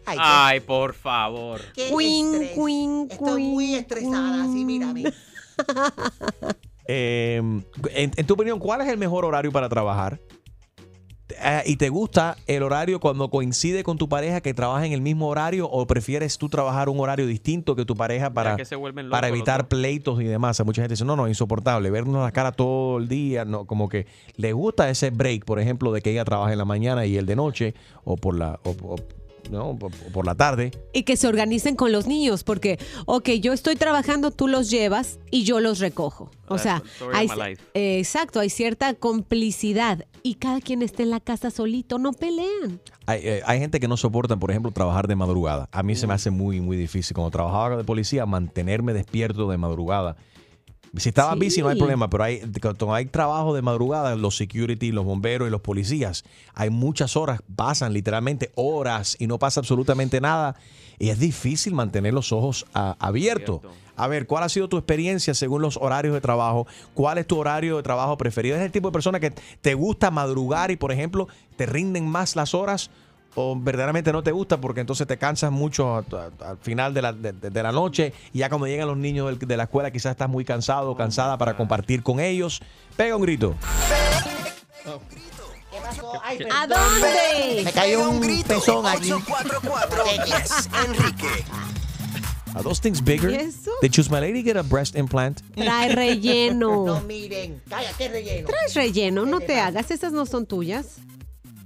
Ay, 0.06 0.60
por 0.60 0.94
favor. 0.94 1.60
Qué 1.74 1.92
Queen, 1.96 2.48
queen, 2.56 3.08
Estoy 3.10 3.42
muy 3.44 3.74
estresada, 3.74 4.42
así, 4.44 4.64
mírame. 4.64 5.04
Eh, 6.88 7.36
en, 7.36 8.10
en 8.16 8.26
tu 8.26 8.34
opinión, 8.34 8.58
¿cuál 8.58 8.80
es 8.80 8.88
el 8.88 8.96
mejor 8.98 9.24
horario 9.24 9.52
para 9.52 9.68
trabajar? 9.68 10.18
Eh, 11.44 11.62
¿Y 11.66 11.76
te 11.76 11.90
gusta 11.90 12.38
el 12.46 12.62
horario 12.62 12.98
cuando 13.00 13.28
coincide 13.28 13.84
con 13.84 13.98
tu 13.98 14.08
pareja 14.08 14.40
que 14.40 14.54
trabaja 14.54 14.86
en 14.86 14.92
el 14.92 15.02
mismo 15.02 15.28
horario 15.28 15.68
o 15.70 15.86
prefieres 15.86 16.38
tú 16.38 16.48
trabajar 16.48 16.88
un 16.88 16.98
horario 16.98 17.26
distinto 17.26 17.76
que 17.76 17.84
tu 17.84 17.94
pareja 17.94 18.30
para, 18.32 18.52
que 18.56 18.64
para 19.10 19.28
evitar 19.28 19.68
pleitos 19.68 20.22
y 20.22 20.24
demás? 20.24 20.58
Mucha 20.64 20.80
gente 20.80 20.94
dice, 20.94 21.04
no, 21.04 21.16
no, 21.16 21.28
insoportable, 21.28 21.90
vernos 21.90 22.22
la 22.24 22.32
cara 22.32 22.52
todo 22.52 22.96
el 22.96 23.08
día, 23.08 23.44
no, 23.44 23.66
como 23.66 23.90
que 23.90 24.06
le 24.36 24.54
gusta 24.54 24.88
ese 24.88 25.10
break, 25.10 25.44
por 25.44 25.60
ejemplo, 25.60 25.92
de 25.92 26.00
que 26.00 26.10
ella 26.12 26.24
trabaja 26.24 26.50
en 26.52 26.58
la 26.58 26.64
mañana 26.64 27.04
y 27.04 27.18
él 27.18 27.26
de 27.26 27.36
noche 27.36 27.74
o 28.04 28.16
por 28.16 28.34
la, 28.34 28.58
o- 28.64 28.70
o- 28.94 28.96
no, 29.50 29.78
por 29.78 30.26
la 30.26 30.34
tarde. 30.34 30.70
Y 30.92 31.02
que 31.02 31.16
se 31.16 31.26
organicen 31.26 31.76
con 31.76 31.92
los 31.92 32.06
niños, 32.06 32.44
porque, 32.44 32.78
ok, 33.06 33.30
yo 33.40 33.52
estoy 33.52 33.76
trabajando, 33.76 34.30
tú 34.30 34.48
los 34.48 34.70
llevas 34.70 35.18
y 35.30 35.44
yo 35.44 35.60
los 35.60 35.78
recojo. 35.78 36.30
O 36.48 36.56
That's 36.56 36.62
sea, 36.62 36.82
hay, 37.12 37.28
eh, 37.74 37.98
exacto, 37.98 38.40
hay 38.40 38.50
cierta 38.50 38.94
complicidad 38.94 40.06
y 40.22 40.34
cada 40.34 40.60
quien 40.60 40.82
esté 40.82 41.02
en 41.02 41.10
la 41.10 41.20
casa 41.20 41.50
solito, 41.50 41.98
no 41.98 42.12
pelean. 42.12 42.80
Hay, 43.06 43.20
eh, 43.22 43.42
hay 43.44 43.58
gente 43.58 43.80
que 43.80 43.88
no 43.88 43.96
soporta, 43.96 44.36
por 44.36 44.50
ejemplo, 44.50 44.70
trabajar 44.70 45.08
de 45.08 45.16
madrugada. 45.16 45.68
A 45.72 45.82
mí 45.82 45.94
se 45.94 46.06
me 46.06 46.14
hace 46.14 46.30
muy, 46.30 46.60
muy 46.60 46.76
difícil. 46.76 47.14
Cuando 47.14 47.30
trabajaba 47.30 47.76
de 47.76 47.84
policía, 47.84 48.26
mantenerme 48.26 48.92
despierto 48.92 49.48
de 49.48 49.58
madrugada. 49.58 50.16
Si 50.96 51.10
estaba 51.10 51.34
Sí. 51.34 51.38
busy 51.44 51.60
no 51.62 51.68
hay 51.68 51.76
problema, 51.76 52.08
pero 52.08 52.24
hay, 52.24 52.40
cuando 52.60 52.94
hay 52.94 53.06
trabajo 53.06 53.54
de 53.54 53.62
madrugada, 53.62 54.16
los 54.16 54.36
security, 54.36 54.90
los 54.90 55.04
bomberos 55.04 55.46
y 55.48 55.50
los 55.50 55.60
policías, 55.60 56.24
hay 56.54 56.70
muchas 56.70 57.16
horas, 57.16 57.42
pasan 57.56 57.92
literalmente 57.92 58.50
horas 58.54 59.16
y 59.18 59.26
no 59.26 59.38
pasa 59.38 59.60
absolutamente 59.60 60.20
nada. 60.20 60.56
Y 60.98 61.10
es 61.10 61.18
difícil 61.18 61.74
mantener 61.74 62.14
los 62.14 62.32
ojos 62.32 62.66
a- 62.74 62.96
abiertos. 62.98 63.60
A 63.96 64.06
ver, 64.06 64.26
¿cuál 64.26 64.44
ha 64.44 64.48
sido 64.48 64.68
tu 64.68 64.76
experiencia 64.78 65.34
según 65.34 65.60
los 65.62 65.76
horarios 65.76 66.14
de 66.14 66.20
trabajo? 66.20 66.66
¿Cuál 66.94 67.18
es 67.18 67.26
tu 67.26 67.36
horario 67.38 67.76
de 67.76 67.82
trabajo 67.82 68.16
preferido? 68.16 68.56
¿Es 68.56 68.62
el 68.62 68.72
tipo 68.72 68.88
de 68.88 68.92
persona 68.92 69.20
que 69.20 69.32
te 69.60 69.74
gusta 69.74 70.10
madrugar 70.10 70.70
y, 70.70 70.76
por 70.76 70.90
ejemplo, 70.92 71.28
te 71.56 71.66
rinden 71.66 72.06
más 72.08 72.34
las 72.36 72.54
horas? 72.54 72.90
¿O 73.40 73.54
verdaderamente 73.56 74.12
no 74.12 74.20
te 74.20 74.32
gusta 74.32 74.60
porque 74.60 74.80
entonces 74.80 75.06
te 75.06 75.16
cansas 75.16 75.52
mucho 75.52 75.94
a- 75.94 75.98
a- 76.42 76.50
al 76.50 76.58
final 76.58 76.92
de 76.92 77.02
la, 77.02 77.12
de- 77.12 77.62
la 77.62 77.70
noche 77.70 78.12
y 78.32 78.38
ya 78.40 78.48
cuando 78.48 78.66
llegan 78.66 78.88
los 78.88 78.96
niños 78.96 79.28
del- 79.28 79.38
de 79.38 79.56
la 79.56 79.62
escuela 79.64 79.92
quizás 79.92 80.10
estás 80.10 80.28
muy 80.28 80.44
cansado 80.44 80.90
o 80.90 80.96
cansada 80.96 81.38
para 81.38 81.56
compartir 81.56 82.02
con 82.02 82.18
ellos? 82.18 82.60
Pega 82.96 83.14
un 83.14 83.22
grito. 83.22 83.54
¿Qué 85.70 85.78
pasó? 85.82 86.12
Ay, 86.24 86.38
¿A 86.50 86.66
dónde? 86.66 87.62
Me 87.64 87.72
cayó 87.72 88.10
un 88.10 88.20
pezón 88.42 88.84
aquí. 88.86 89.12
844 89.12 90.04
Yes, 90.26 90.68
Enrique. 90.84 91.44
Are 92.54 92.64
those 92.64 92.80
things 92.80 93.00
bigger? 93.04 93.30
¿Y 93.30 93.34
eso? 93.36 93.70
Did 93.82 93.92
Choose 93.92 94.10
My 94.10 94.18
Lady 94.20 94.42
get 94.42 94.56
a 94.56 94.62
breast 94.62 94.96
implant? 94.96 95.42
Trae 95.54 95.88
relleno. 95.94 96.84
No 96.86 97.00
miren. 97.02 97.62
Cállate, 97.68 98.08
relleno. 98.08 98.48
Traes 98.48 98.74
relleno, 98.74 99.26
no 99.26 99.38
te 99.38 99.60
hagas, 99.60 99.92
esas 99.92 100.12
no 100.12 100.26
son 100.26 100.44
tuyas. 100.44 100.96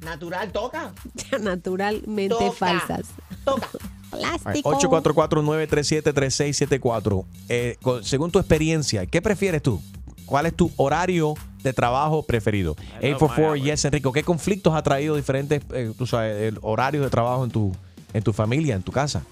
Natural, 0.05 0.50
toca. 0.53 0.92
Naturalmente 1.40 2.34
Toca. 2.34 2.53
falsas. 2.53 3.07
Toca. 3.44 3.68
Plástico. 4.11 4.70
844-937-3674. 4.78 7.24
Eh, 7.48 7.76
con- 7.82 8.05
según 8.05 8.30
tu 8.30 8.38
experiencia, 8.38 9.07
¿qué 9.07 9.22
prefieres 9.22 9.62
tú? 9.62 9.80
¿Cuál 10.26 10.46
es 10.46 10.55
tu 10.55 10.70
horario 10.76 11.34
de 11.62 11.72
trabajo 11.72 12.22
preferido? 12.22 12.76
I 13.00 13.11
love 13.11 13.22
844 13.22 13.53
my 13.55 13.62
Yes, 13.62 13.84
Enrico. 13.84 14.12
¿Qué 14.12 14.22
conflictos 14.22 14.74
ha 14.74 14.82
traído 14.82 15.16
diferentes 15.16 15.62
eh, 15.72 15.92
tú 15.96 16.07
sabes, 16.07 16.42
el- 16.42 16.59
horarios 16.62 17.05
de 17.05 17.11
trabajo 17.11 17.44
en 17.44 17.50
tu, 17.50 17.72
en 18.12 18.22
tu 18.22 18.32
familia, 18.32 18.74
en 18.74 18.82
tu 18.82 18.92
casa? 18.92 19.22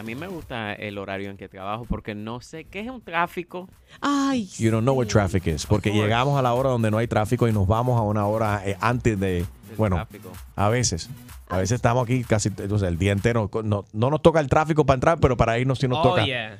A 0.00 0.02
mí 0.02 0.14
me 0.14 0.28
gusta 0.28 0.72
el 0.72 0.96
horario 0.96 1.28
en 1.28 1.36
que 1.36 1.46
trabajo 1.46 1.84
porque 1.86 2.14
no 2.14 2.40
sé 2.40 2.64
qué 2.64 2.80
es 2.80 2.88
un 2.88 3.02
tráfico. 3.02 3.68
Ay, 4.00 4.46
You 4.58 4.70
don't 4.70 4.82
know 4.82 4.94
what 4.96 5.08
traffic 5.08 5.46
is. 5.46 5.66
Porque 5.66 5.92
llegamos 5.92 6.38
a 6.38 6.42
la 6.42 6.54
hora 6.54 6.70
donde 6.70 6.90
no 6.90 6.96
hay 6.96 7.06
tráfico 7.06 7.46
y 7.46 7.52
nos 7.52 7.66
vamos 7.68 7.98
a 7.98 8.02
una 8.02 8.24
hora 8.26 8.62
eh, 8.64 8.78
antes 8.80 9.20
de. 9.20 9.44
Bueno, 9.76 9.96
tráfico. 9.96 10.32
a 10.56 10.70
veces. 10.70 11.10
A 11.50 11.58
veces 11.58 11.72
estamos 11.76 12.04
aquí 12.04 12.24
casi 12.24 12.48
el 12.58 12.98
día 12.98 13.12
entero. 13.12 13.50
No, 13.62 13.84
no 13.92 14.08
nos 14.10 14.22
toca 14.22 14.40
el 14.40 14.48
tráfico 14.48 14.86
para 14.86 14.94
entrar, 14.94 15.18
pero 15.20 15.36
para 15.36 15.58
irnos 15.58 15.78
sí 15.78 15.86
nos 15.86 15.98
Oh, 15.98 16.02
toca. 16.10 16.24
yeah. 16.24 16.58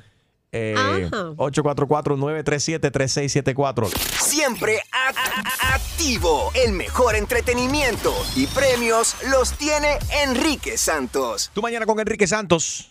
Eh, 0.51 0.75
Ajá. 0.77 1.31
844-937-3674. 1.37 3.87
Siempre 4.19 4.79
a- 4.91 5.09
a- 5.09 5.75
activo. 5.75 6.51
El 6.53 6.73
mejor 6.73 7.15
entretenimiento 7.15 8.13
y 8.35 8.45
premios 8.47 9.15
los 9.31 9.53
tiene 9.53 9.97
Enrique 10.25 10.77
Santos. 10.77 11.49
Tú 11.53 11.61
mañana 11.61 11.85
con 11.85 11.97
Enrique 11.99 12.27
Santos. 12.27 12.89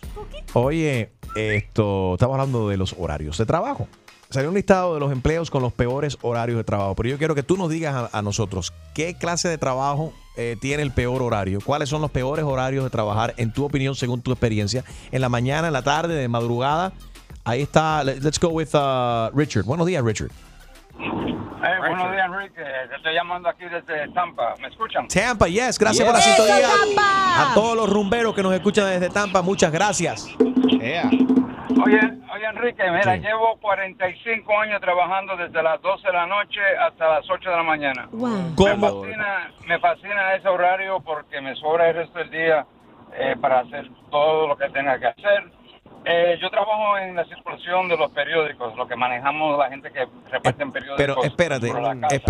Oye, 0.53 1.13
esto, 1.37 2.15
estamos 2.15 2.35
hablando 2.35 2.69
de 2.69 2.77
los 2.77 2.95
horarios 2.99 3.39
de 3.39 3.47
trabajo. 3.47 3.87
Salió 4.31 4.49
un 4.49 4.55
listado 4.55 4.95
de 4.95 5.01
los 5.01 5.11
empleos 5.11 5.51
con 5.51 5.63
los 5.63 5.73
peores 5.73 6.17
horarios 6.23 6.57
de 6.57 6.65
trabajo, 6.65 6.95
pero 6.95 7.09
yo 7.09 7.19
quiero 7.19 7.35
que 7.35 7.43
tú 7.43 7.57
nos 7.57 7.69
digas 7.69 8.11
a, 8.13 8.23
nosotros 8.23 8.73
qué 8.95 9.15
clase 9.15 9.49
de 9.49 9.59
trabajo 9.59 10.13
eh, 10.37 10.57
tiene 10.61 10.83
el 10.85 10.93
peor 10.93 11.23
horario, 11.23 11.59
cuáles 11.65 11.89
son 11.89 12.01
los 12.01 12.13
peores 12.13 12.45
horarios 12.45 12.85
de 12.85 12.91
trabajar, 12.91 13.35
en 13.39 13.53
tu 13.53 13.65
opinión, 13.65 13.97
según 13.97 14.23
tu 14.23 14.31
experiencia, 14.31 14.85
en 15.11 15.21
la 15.21 15.29
mañana, 15.29 15.67
en 15.69 15.73
la 15.73 15.83
tarde, 15.83 16.15
de 16.15 16.29
madrugada. 16.29 16.93
Ahí 17.43 17.63
está, 17.63 18.05
let- 18.05 18.21
let's 18.23 18.39
go 18.39 18.49
with 18.51 18.69
uh, 18.75 19.31
Richard. 19.37 19.65
Buenos 19.65 19.87
días, 19.87 20.05
Richard. 20.05 20.31
Eh, 21.03 21.79
buenos 21.79 22.13
días, 22.13 22.27
Enrique. 22.27 22.63
Te 22.89 22.97
estoy 22.97 23.15
llamando 23.15 23.49
aquí 23.49 23.65
desde 23.65 24.09
Tampa. 24.13 24.55
¿Me 24.61 24.69
escuchan? 24.69 25.09
Tampa, 25.09 25.47
yes, 25.47 25.79
gracias 25.79 26.05
por 26.07 26.15
la 26.15 26.21
Yes. 26.21 26.35
sintonía. 26.37 26.69
A 27.39 27.55
todos 27.55 27.77
los 27.77 27.89
rumberos 27.91 28.35
que 28.35 28.43
nos 28.43 28.53
escuchan 28.53 28.87
desde 28.87 29.09
Tampa, 29.11 29.43
muchas 29.43 29.73
gracias. 29.73 30.27
Oye, 30.39 32.01
oye, 32.35 32.47
Enrique, 32.51 32.83
mira, 32.91 33.15
Sí. 33.15 33.21
llevo 33.21 33.57
45 33.61 34.59
años 34.59 34.81
trabajando 34.81 35.37
desde 35.37 35.63
las 35.63 35.81
12 35.81 36.07
de 36.07 36.13
la 36.13 36.27
noche 36.27 36.61
hasta 36.79 37.09
las 37.09 37.31
8 37.31 37.49
de 37.51 37.57
la 37.57 37.63
mañana. 37.63 38.09
Me 38.13 38.55
¿Cómo? 38.57 39.03
fascina, 39.03 39.51
me 39.67 39.79
fascina 39.79 40.35
ese 40.35 40.49
horario 40.49 41.01
porque 41.01 41.41
me 41.41 41.55
sobra 41.57 41.89
el 41.89 41.97
resto 41.97 42.19
del 42.19 42.31
día 42.31 42.67
eh, 43.17 43.37
para 43.41 43.61
hacer 43.61 43.89
todo 44.11 44.47
lo 44.49 44.57
que 44.57 44.69
tenga 44.71 44.99
que 44.99 45.07
hacer. 45.07 45.51
Eh, 46.05 46.39
yo 46.41 46.49
trabajo 46.49 46.97
en 46.97 47.15
la 47.15 47.25
circulación 47.27 47.89
de 47.89 47.97
los 47.97 48.11
periódicos, 48.13 48.75
lo 48.77 48.89
que 48.89 48.97
manejamos 48.97 49.59
la 49.59 49.69
gente 49.69 49.91
que 49.93 50.07
reparten 50.31 50.73
periódicos. 50.73 50.97
Pero 50.97 51.23
espérate, 51.23 51.71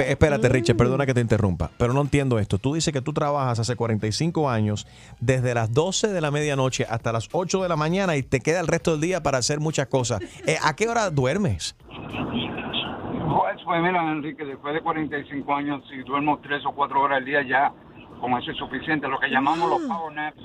espérate, 0.08 0.48
Richard, 0.48 0.76
perdona 0.76 1.06
que 1.06 1.14
te 1.14 1.20
interrumpa, 1.20 1.70
pero 1.78 1.92
no 1.92 2.00
entiendo 2.00 2.40
esto. 2.40 2.58
Tú 2.58 2.74
dices 2.74 2.92
que 2.92 3.00
tú 3.00 3.12
trabajas 3.12 3.60
hace 3.60 3.76
45 3.76 4.50
años, 4.50 4.88
desde 5.20 5.54
las 5.54 5.72
12 5.72 6.08
de 6.08 6.20
la 6.20 6.32
medianoche 6.32 6.84
hasta 6.88 7.12
las 7.12 7.28
8 7.30 7.62
de 7.62 7.68
la 7.68 7.76
mañana 7.76 8.16
y 8.16 8.24
te 8.24 8.40
queda 8.40 8.60
el 8.60 8.66
resto 8.66 8.92
del 8.92 9.00
día 9.00 9.22
para 9.22 9.38
hacer 9.38 9.60
muchas 9.60 9.86
cosas. 9.86 10.20
Eh, 10.46 10.56
¿A 10.64 10.74
qué 10.74 10.88
hora 10.88 11.10
duermes? 11.10 11.76
Pues, 11.78 13.56
pues 13.64 13.82
mira, 13.82 14.02
Enrique, 14.10 14.44
después 14.44 14.74
de 14.74 14.80
45 14.80 15.54
años, 15.54 15.84
si 15.88 15.98
duermo 15.98 16.40
3 16.42 16.66
o 16.66 16.72
4 16.72 17.00
horas 17.00 17.18
al 17.18 17.24
día, 17.24 17.42
ya 17.42 17.72
con 18.20 18.32
eso 18.36 18.50
es 18.50 18.56
suficiente. 18.56 19.06
Lo 19.06 19.20
que 19.20 19.28
llamamos 19.28 19.70
los 19.70 19.82
power 19.82 20.12
naps, 20.12 20.42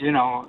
you 0.00 0.10
know, 0.10 0.46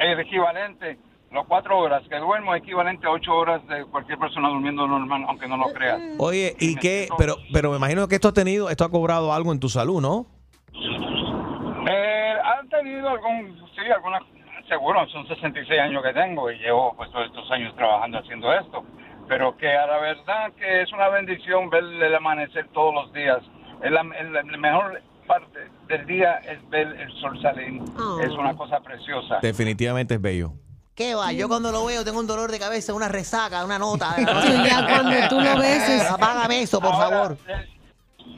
es 0.00 0.18
equivalente. 0.18 0.98
Los 1.30 1.46
4 1.46 1.78
horas 1.78 2.02
que 2.08 2.16
duermo 2.16 2.54
es 2.54 2.62
equivalente 2.62 3.06
a 3.06 3.10
8 3.10 3.34
horas 3.34 3.66
de 3.68 3.84
cualquier 3.84 4.18
persona 4.18 4.48
durmiendo 4.48 4.86
normal, 4.86 5.24
aunque 5.28 5.46
no 5.46 5.58
lo 5.58 5.66
creas. 5.74 6.00
Oye, 6.18 6.56
¿y 6.58 6.76
qué? 6.76 7.08
Pero, 7.18 7.36
pero 7.52 7.70
me 7.70 7.76
imagino 7.76 8.08
que 8.08 8.14
esto 8.14 8.28
ha 8.28 8.32
tenido, 8.32 8.70
esto 8.70 8.84
ha 8.84 8.90
cobrado 8.90 9.32
algo 9.34 9.52
en 9.52 9.60
tu 9.60 9.68
salud, 9.68 10.00
¿no? 10.00 10.24
Eh, 11.86 12.34
¿Han 12.42 12.68
tenido 12.70 13.10
algún, 13.10 13.60
sí, 13.74 13.82
alguna, 13.94 14.20
seguro, 14.68 15.06
son 15.08 15.26
66 15.28 15.80
años 15.80 16.02
que 16.02 16.14
tengo 16.14 16.50
y 16.50 16.58
llevo 16.58 16.94
pues 16.96 17.10
todos 17.10 17.26
estos 17.26 17.50
años 17.50 17.74
trabajando 17.76 18.18
haciendo 18.18 18.50
esto, 18.54 18.84
pero 19.28 19.54
que 19.56 19.70
a 19.70 19.86
la 19.86 19.98
verdad 19.98 20.52
que 20.56 20.82
es 20.82 20.92
una 20.92 21.08
bendición 21.08 21.68
ver 21.68 21.84
el 21.84 22.14
amanecer 22.14 22.68
todos 22.68 22.94
los 22.94 23.12
días. 23.12 23.42
Es 23.82 23.90
la, 23.90 24.00
es 24.18 24.30
la 24.30 24.42
mejor 24.58 25.02
parte 25.28 25.60
del 25.86 26.04
día 26.06 26.34
es 26.38 26.58
ver 26.70 26.88
el 27.00 27.12
sol 27.20 27.40
salir, 27.40 27.80
Oh. 27.96 28.18
es 28.20 28.30
una 28.32 28.56
cosa 28.56 28.80
preciosa. 28.80 29.38
Definitivamente 29.40 30.14
es 30.14 30.20
bello. 30.20 30.54
¿Qué 30.96 31.14
va? 31.14 31.30
Yo 31.32 31.46
cuando 31.46 31.70
lo 31.70 31.84
veo 31.84 32.04
tengo 32.04 32.18
un 32.18 32.26
dolor 32.26 32.50
de 32.50 32.58
cabeza, 32.58 32.92
una 32.92 33.06
resaca, 33.08 33.64
una 33.64 33.78
nota. 33.78 34.16
ya 34.66 34.84
cuando 34.88 35.28
tú 35.28 35.40
lo 35.40 35.56
ves 35.58 35.88
es- 35.88 36.10
Apágame 36.10 36.62
eso, 36.62 36.80
por 36.80 36.92
Ahora, 36.92 37.08
favor. 37.08 37.38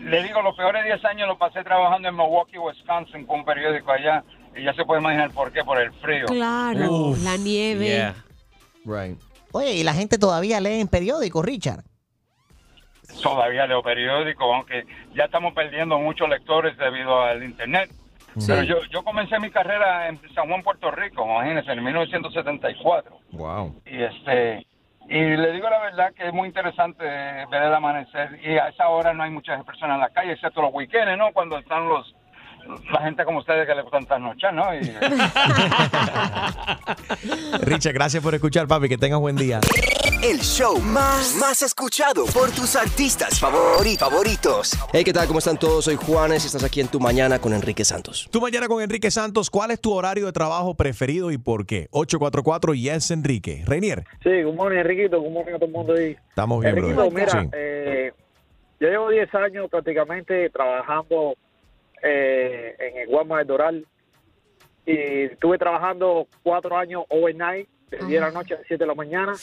Le 0.01 0.23
digo, 0.23 0.43
los 0.43 0.55
peores 0.57 0.85
10 0.85 1.03
años 1.07 1.27
los 1.29 1.39
pasé 1.39 1.63
trabajando 1.65 2.09
en 2.09 2.15
Milwaukee, 2.17 2.59
Wisconsin, 2.59 3.25
con 3.27 3.41
un 3.41 3.45
periódico 3.47 3.91
allá, 3.93 4.23
y 4.57 4.65
ya 4.65 4.75
se 4.75 4.85
puede 4.85 5.01
imaginar 5.01 5.31
por 5.31 5.53
qué, 5.53 5.63
por 5.65 5.81
el 5.81 5.91
frío. 5.95 6.27
Claro, 6.27 7.15
la 7.23 7.37
nieve. 7.39 8.13
Right. 8.85 9.19
Oye, 9.53 9.75
y 9.75 9.83
la 9.83 9.95
gente 9.95 10.17
todavía 10.19 10.61
lee 10.61 10.81
en 10.81 10.89
periódicos, 10.89 11.45
Richard. 11.45 11.85
Todavía 13.23 13.67
leo 13.67 13.83
periódicos, 13.83 14.47
aunque 14.55 14.87
ya 15.15 15.25
estamos 15.25 15.53
perdiendo 15.55 15.99
muchos 15.99 16.29
lectores 16.29 16.77
debido 16.77 17.23
al 17.23 17.43
internet. 17.43 17.91
Sí. 18.39 18.47
Pero 18.47 18.63
yo, 18.63 18.77
yo 18.91 19.03
comencé 19.03 19.39
mi 19.41 19.51
carrera 19.51 20.09
en 20.09 20.21
San 20.35 20.49
Juan, 20.49 20.63
Puerto 20.63 20.91
Rico, 20.91 21.25
imagínense, 21.25 21.73
en 21.73 21.83
1974. 21.83 23.19
Wow. 23.33 23.83
Y 23.87 24.03
este 24.03 24.67
y 25.11 25.37
le 25.37 25.51
digo 25.51 25.69
la 25.69 25.81
verdad 25.81 26.13
que 26.15 26.29
es 26.29 26.33
muy 26.33 26.47
interesante 26.47 27.05
ver 27.05 27.63
el 27.65 27.75
amanecer 27.75 28.39
y 28.45 28.57
a 28.59 28.69
esa 28.69 28.89
hora 28.89 29.13
no 29.13 29.25
hay 29.25 29.31
muchas 29.31 29.65
personas 29.65 29.97
en 29.97 30.03
la 30.03 30.11
calle, 30.11 30.33
excepto 30.33 30.63
los 30.63 30.73
weekends, 30.73 31.19
¿no? 31.19 31.33
Cuando 31.33 31.59
están 31.59 31.89
los 31.89 32.15
la 32.93 33.01
gente 33.03 33.25
como 33.25 33.39
ustedes 33.41 33.67
que 33.67 33.75
le 33.75 33.83
gustan 33.83 34.07
trasnochar, 34.07 34.55
¿no? 34.55 34.75
Y, 34.75 34.81
Richard, 37.63 37.93
gracias 37.95 38.23
por 38.23 38.35
escuchar, 38.35 38.67
papi. 38.67 38.89
Que 38.89 38.99
tengas 38.99 39.21
buen 39.21 39.37
día. 39.37 39.61
El 40.23 40.39
show 40.41 40.79
más, 40.81 41.35
más 41.41 41.63
escuchado 41.63 42.27
por 42.27 42.51
tus 42.51 42.77
artistas 42.77 43.41
favori- 43.43 43.97
favoritos. 43.99 44.73
Hey, 44.93 45.03
¿qué 45.05 45.13
tal? 45.13 45.27
¿Cómo 45.27 45.39
están 45.39 45.57
todos? 45.59 45.85
Soy 45.87 45.97
Juanes 45.97 46.45
y 46.45 46.47
estás 46.49 46.63
aquí 46.65 46.81
en 46.81 46.89
Tu 46.89 47.01
Mañana 47.01 47.39
con 47.39 47.53
Enrique 47.55 47.85
Santos. 47.85 48.29
Tú 48.31 48.41
mañana 48.41 48.69
con 48.69 48.83
Enrique 48.83 49.11
Santos, 49.11 49.49
¿cuál 49.51 49.71
es 49.71 49.81
tu 49.81 49.93
horario 49.93 50.27
de 50.27 50.33
trabajo 50.33 50.75
preferido 50.75 51.31
y 51.31 51.39
por 51.39 51.65
qué? 51.67 51.89
844 51.93 52.75
Yes 52.75 53.11
Enrique. 53.11 53.63
Reinier, 53.67 54.05
Sí, 54.23 54.43
good 54.43 54.55
morning, 54.55 54.79
Enriquito. 54.79 55.21
Good 55.21 55.31
morning 55.33 55.53
a 55.55 55.57
todo 55.59 55.67
el 55.67 55.73
mundo 55.73 55.95
ahí. 55.95 56.17
estamos 56.29 56.61
bien, 56.61 56.77
Enriquito, 56.77 57.11
brother. 57.11 57.15
mira, 57.15 57.43
Sí. 57.43 57.49
eh, 57.55 58.13
yo 58.81 58.89
llevo 58.89 59.09
10 59.11 59.35
años 59.35 59.71
prácticamente 59.71 60.51
trabajando 60.51 61.35
eh, 62.03 62.77
en 62.79 62.97
el 62.99 63.09
Walmart 63.09 63.47
de 63.47 63.53
Doral 63.53 63.87
y 64.87 65.23
estuve 65.25 65.59
trabajando 65.59 66.27
cuatro 66.43 66.77
años 66.77 67.05
overnight, 67.09 67.69
de 67.91 67.99
10 67.99 68.09
de 68.09 68.21
la 68.21 68.31
noche 68.31 68.55
a 68.55 68.59
7 68.67 68.77
de 68.79 68.87
la 68.87 68.95
mañana 68.95 69.35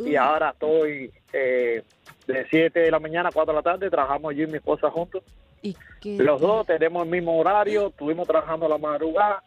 y 0.00 0.16
ahora 0.16 0.50
estoy 0.50 1.10
eh, 1.32 1.82
de 2.26 2.46
7 2.50 2.80
de 2.80 2.90
la 2.90 2.98
mañana 2.98 3.28
a 3.28 3.32
4 3.32 3.52
de 3.52 3.56
la 3.56 3.62
tarde, 3.62 3.90
trabajamos 3.90 4.34
yo 4.34 4.42
y 4.44 4.46
mi 4.48 4.56
esposa 4.56 4.90
juntos. 4.90 5.22
Los 6.04 6.40
dos 6.40 6.66
tenemos 6.66 7.04
el 7.04 7.10
mismo 7.10 7.38
horario, 7.38 7.88
estuvimos 7.88 8.26
trabajando 8.28 8.66
a 8.66 8.68
la 8.68 8.78
madrugada, 8.78 9.42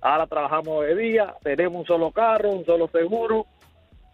ahora 0.00 0.26
trabajamos 0.26 0.84
de 0.86 0.94
día, 0.96 1.34
tenemos 1.42 1.80
un 1.80 1.86
solo 1.86 2.10
carro, 2.10 2.50
un 2.50 2.64
solo 2.64 2.88
seguro 2.88 3.46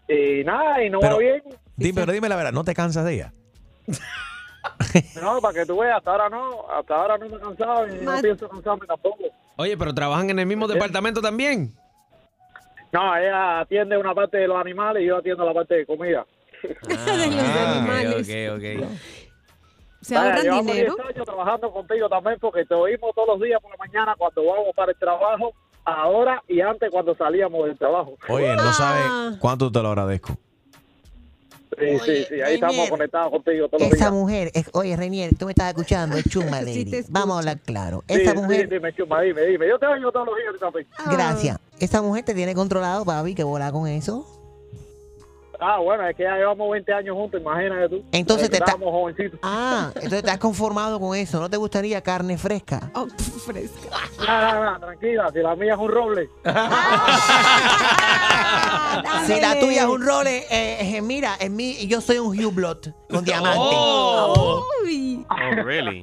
y 0.07 0.43
nada, 0.43 0.83
y 0.83 0.89
no 0.89 0.99
Pero- 0.99 1.15
va 1.15 1.19
bien. 1.19 1.41
Dime, 1.75 2.01
pero 2.01 2.11
dime 2.13 2.29
la 2.29 2.35
verdad, 2.35 2.51
¿no 2.51 2.63
te 2.63 2.73
cansas 2.73 3.03
de 3.05 3.13
ella? 3.15 3.33
No, 5.21 5.41
para 5.41 5.53
que 5.59 5.65
tú 5.65 5.77
veas, 5.79 5.97
hasta 5.97 6.11
ahora 6.11 6.29
no, 6.29 6.65
hasta 6.71 6.95
ahora 6.95 7.17
no 7.17 7.27
me 7.29 7.35
he 7.37 7.39
cansado 7.39 7.87
y 7.87 7.99
no 8.05 8.21
pienso 8.21 8.47
cansarme 8.49 8.85
tampoco. 8.85 9.23
Oye, 9.57 9.77
pero 9.77 9.93
trabajan 9.93 10.29
en 10.29 10.39
el 10.39 10.45
mismo 10.45 10.67
departamento 10.67 11.21
también. 11.21 11.73
No, 12.91 13.15
ella 13.17 13.61
atiende 13.61 13.97
una 13.97 14.13
parte 14.13 14.37
de 14.37 14.47
los 14.47 14.57
animales 14.57 15.01
y 15.03 15.07
yo 15.07 15.17
atiendo 15.17 15.43
la 15.45 15.53
parte 15.53 15.75
de 15.75 15.85
comida. 15.85 16.25
Ah, 16.89 18.01
ok, 18.17 18.55
ok, 18.55 18.83
ok. 18.83 18.89
¿Se 20.01 20.15
Vaya, 20.15 20.35
ahorran 20.35 20.65
dinero? 20.65 20.95
10 20.95 21.07
años 21.15 21.25
trabajando 21.25 21.71
contigo 21.71 22.09
también 22.09 22.37
porque 22.39 22.65
te 22.65 22.73
oímos 22.73 23.13
todos 23.15 23.27
los 23.29 23.41
días 23.41 23.61
por 23.61 23.71
la 23.71 23.77
mañana 23.77 24.15
cuando 24.17 24.45
vamos 24.45 24.67
para 24.75 24.91
el 24.91 24.97
trabajo, 24.97 25.53
ahora 25.85 26.41
y 26.47 26.61
antes 26.61 26.89
cuando 26.91 27.15
salíamos 27.15 27.65
del 27.67 27.77
trabajo. 27.77 28.15
Oye, 28.29 28.53
no 28.55 28.61
Ah. 28.63 28.73
sabes 28.73 29.37
cuánto 29.39 29.71
te 29.71 29.81
lo 29.81 29.89
agradezco. 29.89 30.37
Sí, 31.77 31.99
sí, 32.05 32.25
sí, 32.29 32.41
ahí 32.41 32.55
estamos 32.55 32.89
conectados 32.89 33.31
contigo 33.31 33.67
todos 33.67 33.81
los 33.83 33.87
Esa 33.93 34.05
días. 34.05 34.11
mujer, 34.11 34.51
es- 34.53 34.69
oye, 34.73 34.95
Renier, 34.95 35.35
tú 35.37 35.45
me 35.45 35.51
estás 35.51 35.69
escuchando, 35.69 36.17
es 36.17 36.25
Chuma 36.29 36.61
Lady. 36.61 37.03
Vamos 37.09 37.35
a 37.35 37.39
hablar 37.39 37.59
claro. 37.59 38.03
Sí, 38.07 38.15
Esa 38.21 38.31
sí, 38.31 38.37
mujer, 38.37 38.69
dime, 38.69 38.93
chuma, 38.93 39.21
dime, 39.21 39.41
dime. 39.45 39.67
Yo 39.67 39.77
te 39.79 39.85
oigo 39.87 40.11
todos 40.11 40.27
los 40.27 40.35
días 40.37 40.53
también. 40.59 40.87
gracias. 41.11 41.57
Esa 41.79 42.01
mujer 42.01 42.23
te 42.23 42.33
tiene 42.33 42.53
controlado, 42.55 43.03
papi, 43.05 43.35
que 43.35 43.43
volar 43.43 43.71
con 43.71 43.87
eso. 43.87 44.25
Ah, 45.65 45.79
bueno, 45.79 46.05
es 46.07 46.15
que 46.15 46.23
ya 46.23 46.35
llevamos 46.35 46.69
20 46.71 46.93
años 46.93 47.15
juntos, 47.15 47.39
imagínate 47.39 47.87
tú. 47.89 48.03
Entonces 48.11 48.49
te 48.49 48.57
está- 48.57 48.65
estábamos 48.71 48.91
jovencitos. 48.93 49.39
Ah, 49.43 49.91
entonces 49.95 50.23
te 50.23 50.31
has 50.31 50.37
conformado 50.37 50.99
con 50.99 51.15
eso. 51.15 51.39
¿No 51.39 51.49
te 51.49 51.55
gustaría 51.57 52.01
carne 52.01 52.37
fresca? 52.37 52.81
Oh, 52.95 53.07
fresca. 53.45 53.89
No, 54.19 54.53
no, 54.53 54.71
no, 54.73 54.79
tranquila, 54.79 55.29
si 55.33 55.39
la 55.39 55.55
mía 55.55 55.73
es 55.73 55.79
un 55.79 55.89
roble. 55.91 56.29
Si 59.25 59.39
la 59.39 59.59
tuya 59.59 59.81
es 59.83 59.87
un 59.87 60.05
role, 60.05 60.45
eh, 60.51 60.97
eh, 60.97 61.01
mira, 61.01 61.35
en 61.39 61.55
mí, 61.55 61.87
yo 61.87 61.99
soy 62.01 62.19
un 62.19 62.37
Hublot 62.37 62.93
con 63.09 63.23
diamante. 63.25 63.57
Oh. 63.59 64.63
Oh, 65.29 65.63
really? 65.63 66.01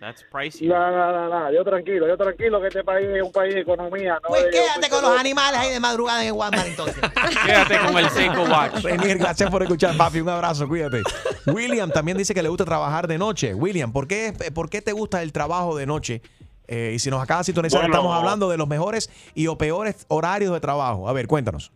That's 0.00 0.24
pricey. 0.30 0.68
No, 0.68 0.90
no, 0.90 1.12
no, 1.12 1.28
no, 1.28 1.52
yo 1.52 1.64
tranquilo, 1.64 2.06
yo 2.06 2.16
tranquilo 2.16 2.60
que 2.60 2.68
este 2.68 2.84
país 2.84 3.06
es 3.12 3.22
un 3.22 3.32
país 3.32 3.54
de 3.54 3.60
economía. 3.60 4.14
No 4.22 4.28
Pues 4.28 4.44
de- 4.44 4.50
quédate 4.50 4.88
con 4.88 5.02
los 5.02 5.18
animales 5.18 5.60
ahí 5.60 5.70
de 5.70 5.80
madrugada 5.80 6.20
en 6.22 6.28
el 6.28 6.32
Walmart 6.32 6.66
entonces. 6.68 6.96
Quédate 7.44 7.78
con 7.80 7.98
el 7.98 8.08
Seiko 8.10 8.42
Watch. 8.44 8.75
Renier, 8.82 9.18
gracias 9.18 9.50
por 9.50 9.62
escuchar, 9.62 9.96
papi. 9.96 10.20
Un 10.20 10.28
abrazo, 10.28 10.66
cuídate. 10.68 11.02
William 11.46 11.90
también 11.90 12.16
dice 12.18 12.34
que 12.34 12.42
le 12.42 12.48
gusta 12.48 12.64
trabajar 12.64 13.06
de 13.06 13.18
noche. 13.18 13.54
William, 13.54 13.92
¿por 13.92 14.06
qué, 14.06 14.32
por 14.54 14.68
qué 14.70 14.82
te 14.82 14.92
gusta 14.92 15.22
el 15.22 15.32
trabajo 15.32 15.76
de 15.76 15.86
noche? 15.86 16.22
Eh, 16.68 16.92
y 16.94 16.98
si 16.98 17.10
nos 17.10 17.22
acaba 17.22 17.40
de 17.40 17.44
sintonizar, 17.44 17.80
Bueno. 17.80 17.94
estamos 17.94 18.14
hablando 18.16 18.48
de 18.48 18.56
los 18.56 18.66
mejores 18.66 19.10
y 19.34 19.46
o 19.46 19.56
peores 19.56 20.04
horarios 20.08 20.52
de 20.52 20.60
trabajo. 20.60 21.08
A 21.08 21.12
ver, 21.12 21.26
cuéntanos. 21.26 21.70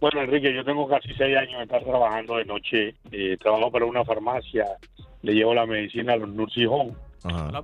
Bueno, 0.00 0.20
Enrique, 0.22 0.54
yo 0.54 0.64
tengo 0.64 0.88
casi 0.88 1.08
seis 1.14 1.36
años 1.36 1.58
de 1.58 1.64
estar 1.64 1.82
trabajando 1.84 2.36
de 2.36 2.44
noche. 2.44 2.94
Eh, 3.10 3.36
trabajo 3.40 3.70
para 3.70 3.84
una 3.84 4.04
farmacia, 4.04 4.64
le 5.22 5.32
llevo 5.32 5.54
la 5.54 5.66
medicina 5.66 6.12
a 6.12 6.16
los 6.16 6.28
nursing 6.28 6.68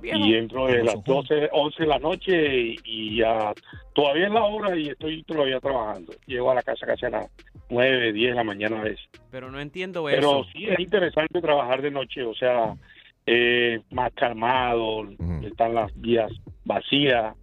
Y 0.03 0.35
entro 0.35 0.67
de 0.67 0.83
las 0.83 1.03
12, 1.03 1.49
11 1.51 1.83
de 1.83 1.87
la 1.87 1.99
noche 1.99 2.57
y, 2.57 2.75
y 2.83 3.17
ya 3.17 3.53
todavía 3.93 4.27
es 4.27 4.33
la 4.33 4.43
hora 4.43 4.77
y 4.77 4.89
estoy 4.89 5.23
todavía 5.23 5.59
trabajando. 5.59 6.13
Llego 6.25 6.51
a 6.51 6.55
la 6.55 6.63
casa 6.63 6.85
casi 6.85 7.05
a 7.05 7.09
las 7.09 7.31
9, 7.69 8.13
10 8.13 8.29
de 8.31 8.35
la 8.35 8.43
mañana 8.43 8.79
a 8.79 8.83
veces. 8.83 9.05
Pero 9.31 9.51
no 9.51 9.59
entiendo 9.59 10.05
Pero 10.05 10.41
eso. 10.41 10.49
sí 10.53 10.65
es 10.65 10.79
interesante 10.79 11.41
trabajar 11.41 11.81
de 11.81 11.91
noche, 11.91 12.23
o 12.23 12.33
sea, 12.33 12.75
eh, 13.25 13.81
más 13.91 14.13
calmado, 14.13 15.07
están 15.43 15.73
las 15.73 15.91
vías 15.99 16.31
vacías 16.63 17.35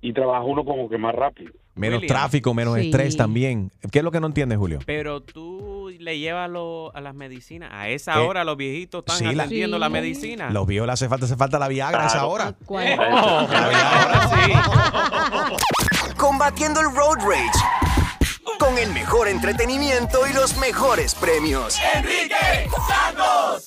y 0.00 0.12
trabaja 0.12 0.42
uno 0.42 0.64
como 0.64 0.88
que 0.88 0.98
más 0.98 1.14
rápido. 1.14 1.52
Menos 1.78 2.00
William. 2.02 2.16
tráfico, 2.16 2.54
menos 2.54 2.76
Sí. 2.78 2.86
estrés 2.86 3.16
también. 3.16 3.70
¿Qué 3.90 3.98
es 4.00 4.04
lo 4.04 4.10
que 4.10 4.20
no 4.20 4.26
entiendes, 4.26 4.58
Julio? 4.58 4.78
Pero 4.84 5.22
tú 5.22 5.90
le 5.98 6.18
llevas 6.18 6.50
lo- 6.50 6.94
a 6.94 7.00
las 7.00 7.14
medicinas. 7.14 7.70
A 7.72 7.88
esa 7.88 8.14
Eh, 8.14 8.18
hora 8.26 8.44
los 8.44 8.56
viejitos 8.56 9.00
están 9.06 9.18
sí, 9.18 9.24
la- 9.34 9.44
atendiendo 9.44 9.78
la 9.78 9.88
medicina. 9.88 10.50
Los 10.50 10.66
viejos 10.66 10.86
le 10.86 10.92
hace 10.92 11.08
falta, 11.08 11.26
hace 11.26 11.36
falta 11.36 11.58
la 11.58 11.68
Viagra 11.68 12.04
a 12.04 12.06
esa 12.06 12.18
Claro. 12.18 12.30
hora. 12.30 12.54
Oh, 12.68 13.48
Combatiendo 16.16 16.80
el 16.80 16.86
road 16.94 17.16
rage 17.18 17.50
con 18.58 18.76
el 18.78 18.92
mejor 18.92 19.28
entretenimiento 19.28 20.20
y 20.28 20.32
los 20.34 20.56
mejores 20.58 21.14
premios. 21.14 21.78
Enrique 21.94 22.68
Santos. 22.88 23.66